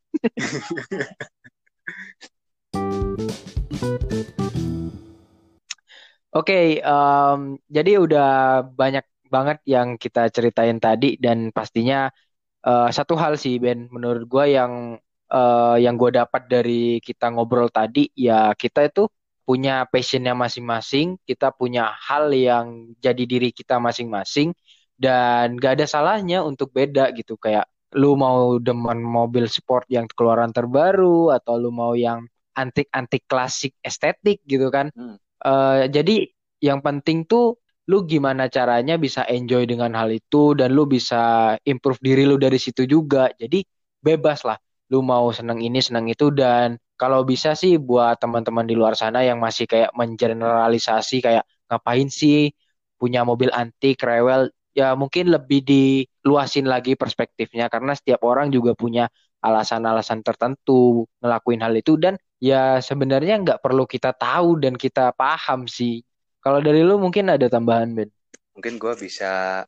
Oke, 6.30 6.54
okay, 6.54 6.86
um, 6.86 7.58
jadi 7.74 7.98
udah 7.98 8.62
banyak 8.62 9.02
banget 9.34 9.58
yang 9.66 9.98
kita 9.98 10.30
ceritain 10.30 10.78
tadi 10.78 11.18
dan 11.18 11.50
pastinya 11.50 12.14
uh, 12.62 12.94
satu 12.94 13.18
hal 13.18 13.34
sih 13.34 13.58
Ben, 13.58 13.90
menurut 13.90 14.30
gue 14.30 14.46
yang 14.54 15.02
uh, 15.32 15.78
yang 15.80 15.96
gue 15.96 16.12
dapat 16.18 16.46
dari 16.50 17.00
kita 17.00 17.32
ngobrol 17.34 17.70
tadi 17.72 18.10
ya 18.14 18.54
kita 18.54 18.90
itu 18.90 19.08
punya 19.46 19.90
passionnya 19.90 20.38
masing-masing, 20.38 21.18
kita 21.26 21.50
punya 21.50 21.90
hal 22.06 22.30
yang 22.30 22.94
jadi 23.02 23.24
diri 23.26 23.50
kita 23.50 23.82
masing-masing 23.82 24.54
dan 24.94 25.58
gak 25.58 25.82
ada 25.82 25.90
salahnya 25.90 26.46
untuk 26.46 26.70
beda 26.70 27.10
gitu 27.18 27.34
kayak 27.34 27.66
lu 27.98 28.14
mau 28.14 28.62
demen 28.62 29.02
mobil 29.02 29.50
sport 29.50 29.90
yang 29.90 30.06
keluaran 30.06 30.54
terbaru 30.54 31.34
atau 31.34 31.58
lu 31.58 31.74
mau 31.74 31.98
yang 31.98 32.30
antik-antik 32.54 33.26
klasik 33.26 33.74
estetik 33.82 34.46
gitu 34.46 34.70
kan. 34.70 34.94
Hmm 34.94 35.18
Uh, 35.40 35.88
jadi 35.88 36.28
yang 36.60 36.84
penting 36.84 37.24
tuh 37.24 37.56
lu 37.90 38.04
gimana 38.06 38.52
caranya 38.52 39.00
bisa 39.00 39.24
enjoy 39.26 39.64
dengan 39.66 39.96
hal 39.96 40.12
itu 40.12 40.54
dan 40.54 40.76
lu 40.76 40.86
bisa 40.86 41.56
improve 41.64 42.00
diri 42.04 42.28
lu 42.28 42.36
dari 42.36 42.60
situ 42.60 42.84
juga. 42.86 43.32
Jadi 43.34 43.64
bebas 44.04 44.44
lah. 44.46 44.60
Lu 44.90 45.06
mau 45.06 45.30
seneng 45.30 45.62
ini, 45.62 45.80
seneng 45.80 46.10
itu 46.10 46.34
dan 46.34 46.78
kalau 46.98 47.22
bisa 47.24 47.54
sih 47.54 47.78
buat 47.78 48.18
teman-teman 48.18 48.66
di 48.66 48.76
luar 48.76 48.98
sana 48.98 49.22
yang 49.22 49.38
masih 49.38 49.70
kayak 49.70 49.94
mengeneralisasi 49.94 51.22
kayak 51.22 51.46
ngapain 51.70 52.10
sih 52.10 52.50
punya 53.00 53.24
mobil 53.24 53.48
antik, 53.54 54.02
rewel, 54.04 54.52
ya 54.76 54.94
mungkin 54.98 55.32
lebih 55.32 55.64
diluasin 55.64 56.68
lagi 56.68 57.00
perspektifnya 57.00 57.72
karena 57.72 57.96
setiap 57.96 58.22
orang 58.28 58.52
juga 58.52 58.76
punya 58.76 59.08
alasan-alasan 59.40 60.20
tertentu 60.20 61.08
ngelakuin 61.24 61.64
hal 61.64 61.72
itu 61.72 61.96
dan 61.96 62.20
ya 62.44 62.84
sebenarnya 62.84 63.40
nggak 63.40 63.60
perlu 63.64 63.88
kita 63.88 64.12
tahu 64.12 64.60
dan 64.60 64.76
kita 64.76 65.16
paham 65.16 65.64
sih. 65.68 66.04
Kalau 66.40 66.60
dari 66.60 66.84
lu 66.84 67.00
mungkin 67.00 67.32
ada 67.32 67.48
tambahan 67.48 67.92
Ben? 67.96 68.10
Mungkin 68.56 68.76
gue 68.80 68.94
bisa 69.00 69.64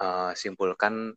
uh, 0.00 0.32
simpulkan 0.32 1.12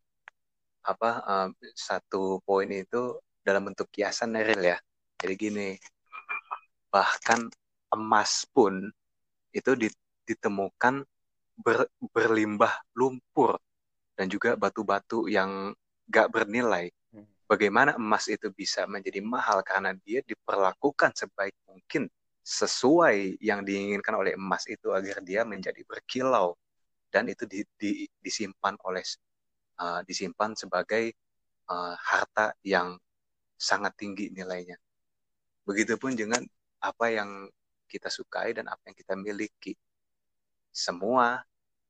apa 0.81 1.09
uh, 1.23 1.47
satu 1.73 2.41
poin 2.45 2.67
itu 2.69 3.17
dalam 3.41 3.69
bentuk 3.69 3.89
kiasan 3.89 4.37
Neril 4.37 4.61
ya. 4.61 4.77
Jadi 5.21 5.33
gini, 5.37 5.69
bahkan 6.89 7.49
emas 7.93 8.45
pun 8.49 8.89
itu 9.53 9.71
ditemukan 10.25 11.05
ber, 11.59 11.85
berlimbah 12.13 12.81
lumpur 12.97 13.59
dan 14.17 14.31
juga 14.31 14.57
batu-batu 14.57 15.27
yang 15.29 15.75
gak 16.09 16.33
bernilai 16.33 16.89
bagaimana 17.51 17.99
emas 17.99 18.31
itu 18.31 18.47
bisa 18.55 18.87
menjadi 18.87 19.19
mahal 19.19 19.59
karena 19.59 19.91
dia 20.07 20.23
diperlakukan 20.23 21.11
sebaik 21.11 21.51
mungkin 21.67 22.07
sesuai 22.39 23.43
yang 23.43 23.67
diinginkan 23.67 24.15
oleh 24.15 24.39
emas 24.39 24.63
itu 24.71 24.95
agar 24.95 25.19
dia 25.19 25.43
menjadi 25.43 25.83
berkilau 25.83 26.55
dan 27.11 27.27
itu 27.27 27.43
di, 27.43 27.67
di, 27.75 28.07
disimpan 28.23 28.79
oleh 28.87 29.03
uh, 29.81 29.99
disimpan 30.05 30.53
sebagai 30.53 31.17
uh, 31.67 31.97
harta 31.97 32.53
yang 32.61 32.93
sangat 33.57 33.97
tinggi 33.97 34.29
nilainya. 34.29 34.77
Begitupun 35.65 36.13
dengan 36.13 36.45
apa 36.81 37.09
yang 37.09 37.49
kita 37.89 38.07
sukai 38.07 38.53
dan 38.53 38.69
apa 38.69 38.81
yang 38.87 38.95
kita 38.95 39.17
miliki. 39.17 39.73
Semua 40.71 41.41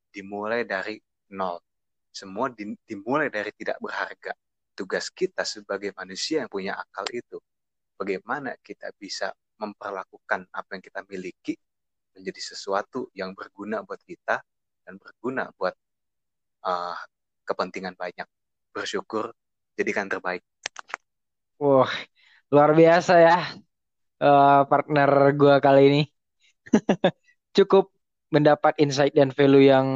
dimulai 0.10 0.66
dari 0.66 0.98
nol. 1.36 1.62
Semua 2.12 2.52
dimulai 2.88 3.32
dari 3.32 3.54
tidak 3.56 3.78
berharga 3.80 4.34
tugas 4.76 5.14
kita 5.14 5.46
sebagai 5.46 5.94
manusia 5.94 6.44
yang 6.44 6.52
punya 6.52 6.74
akal 6.76 7.06
itu 7.14 7.38
bagaimana 8.02 8.58
kita 8.66 8.90
bisa 8.98 9.30
memperlakukan 9.62 10.50
apa 10.50 10.70
yang 10.74 10.82
kita 10.82 11.06
miliki 11.06 11.54
menjadi 12.18 12.42
sesuatu 12.42 13.14
yang 13.14 13.38
berguna 13.38 13.86
buat 13.86 14.02
kita 14.02 14.42
dan 14.82 14.98
berguna 14.98 15.54
buat 15.54 15.78
uh, 16.66 16.98
kepentingan 17.52 18.00
banyak. 18.00 18.28
Bersyukur, 18.72 19.36
jadikan 19.76 20.08
terbaik. 20.08 20.42
Wah, 21.60 21.92
luar 22.48 22.72
biasa 22.72 23.14
ya 23.20 23.38
uh, 24.22 24.62
partner 24.70 25.10
gue 25.34 25.56
kali 25.60 25.82
ini. 25.90 26.02
Cukup 27.58 27.92
mendapat 28.32 28.80
insight 28.80 29.12
dan 29.12 29.34
value 29.34 29.68
yang 29.68 29.88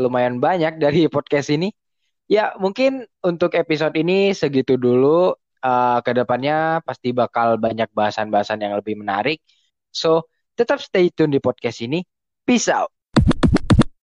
lumayan 0.00 0.40
banyak 0.40 0.80
dari 0.80 1.10
podcast 1.12 1.52
ini. 1.52 1.68
Ya, 2.30 2.56
mungkin 2.56 3.04
untuk 3.20 3.52
episode 3.58 3.92
ini 3.98 4.32
segitu 4.32 4.78
dulu. 4.80 5.36
Uh, 5.62 6.02
ke 6.02 6.10
depannya 6.10 6.82
pasti 6.82 7.14
bakal 7.14 7.54
banyak 7.54 7.86
bahasan-bahasan 7.94 8.66
yang 8.66 8.74
lebih 8.74 8.98
menarik. 8.98 9.38
So, 9.94 10.26
tetap 10.58 10.82
stay 10.82 11.14
tune 11.14 11.30
di 11.30 11.38
podcast 11.38 11.86
ini. 11.86 12.02
Peace 12.42 12.66
out. 12.66 12.90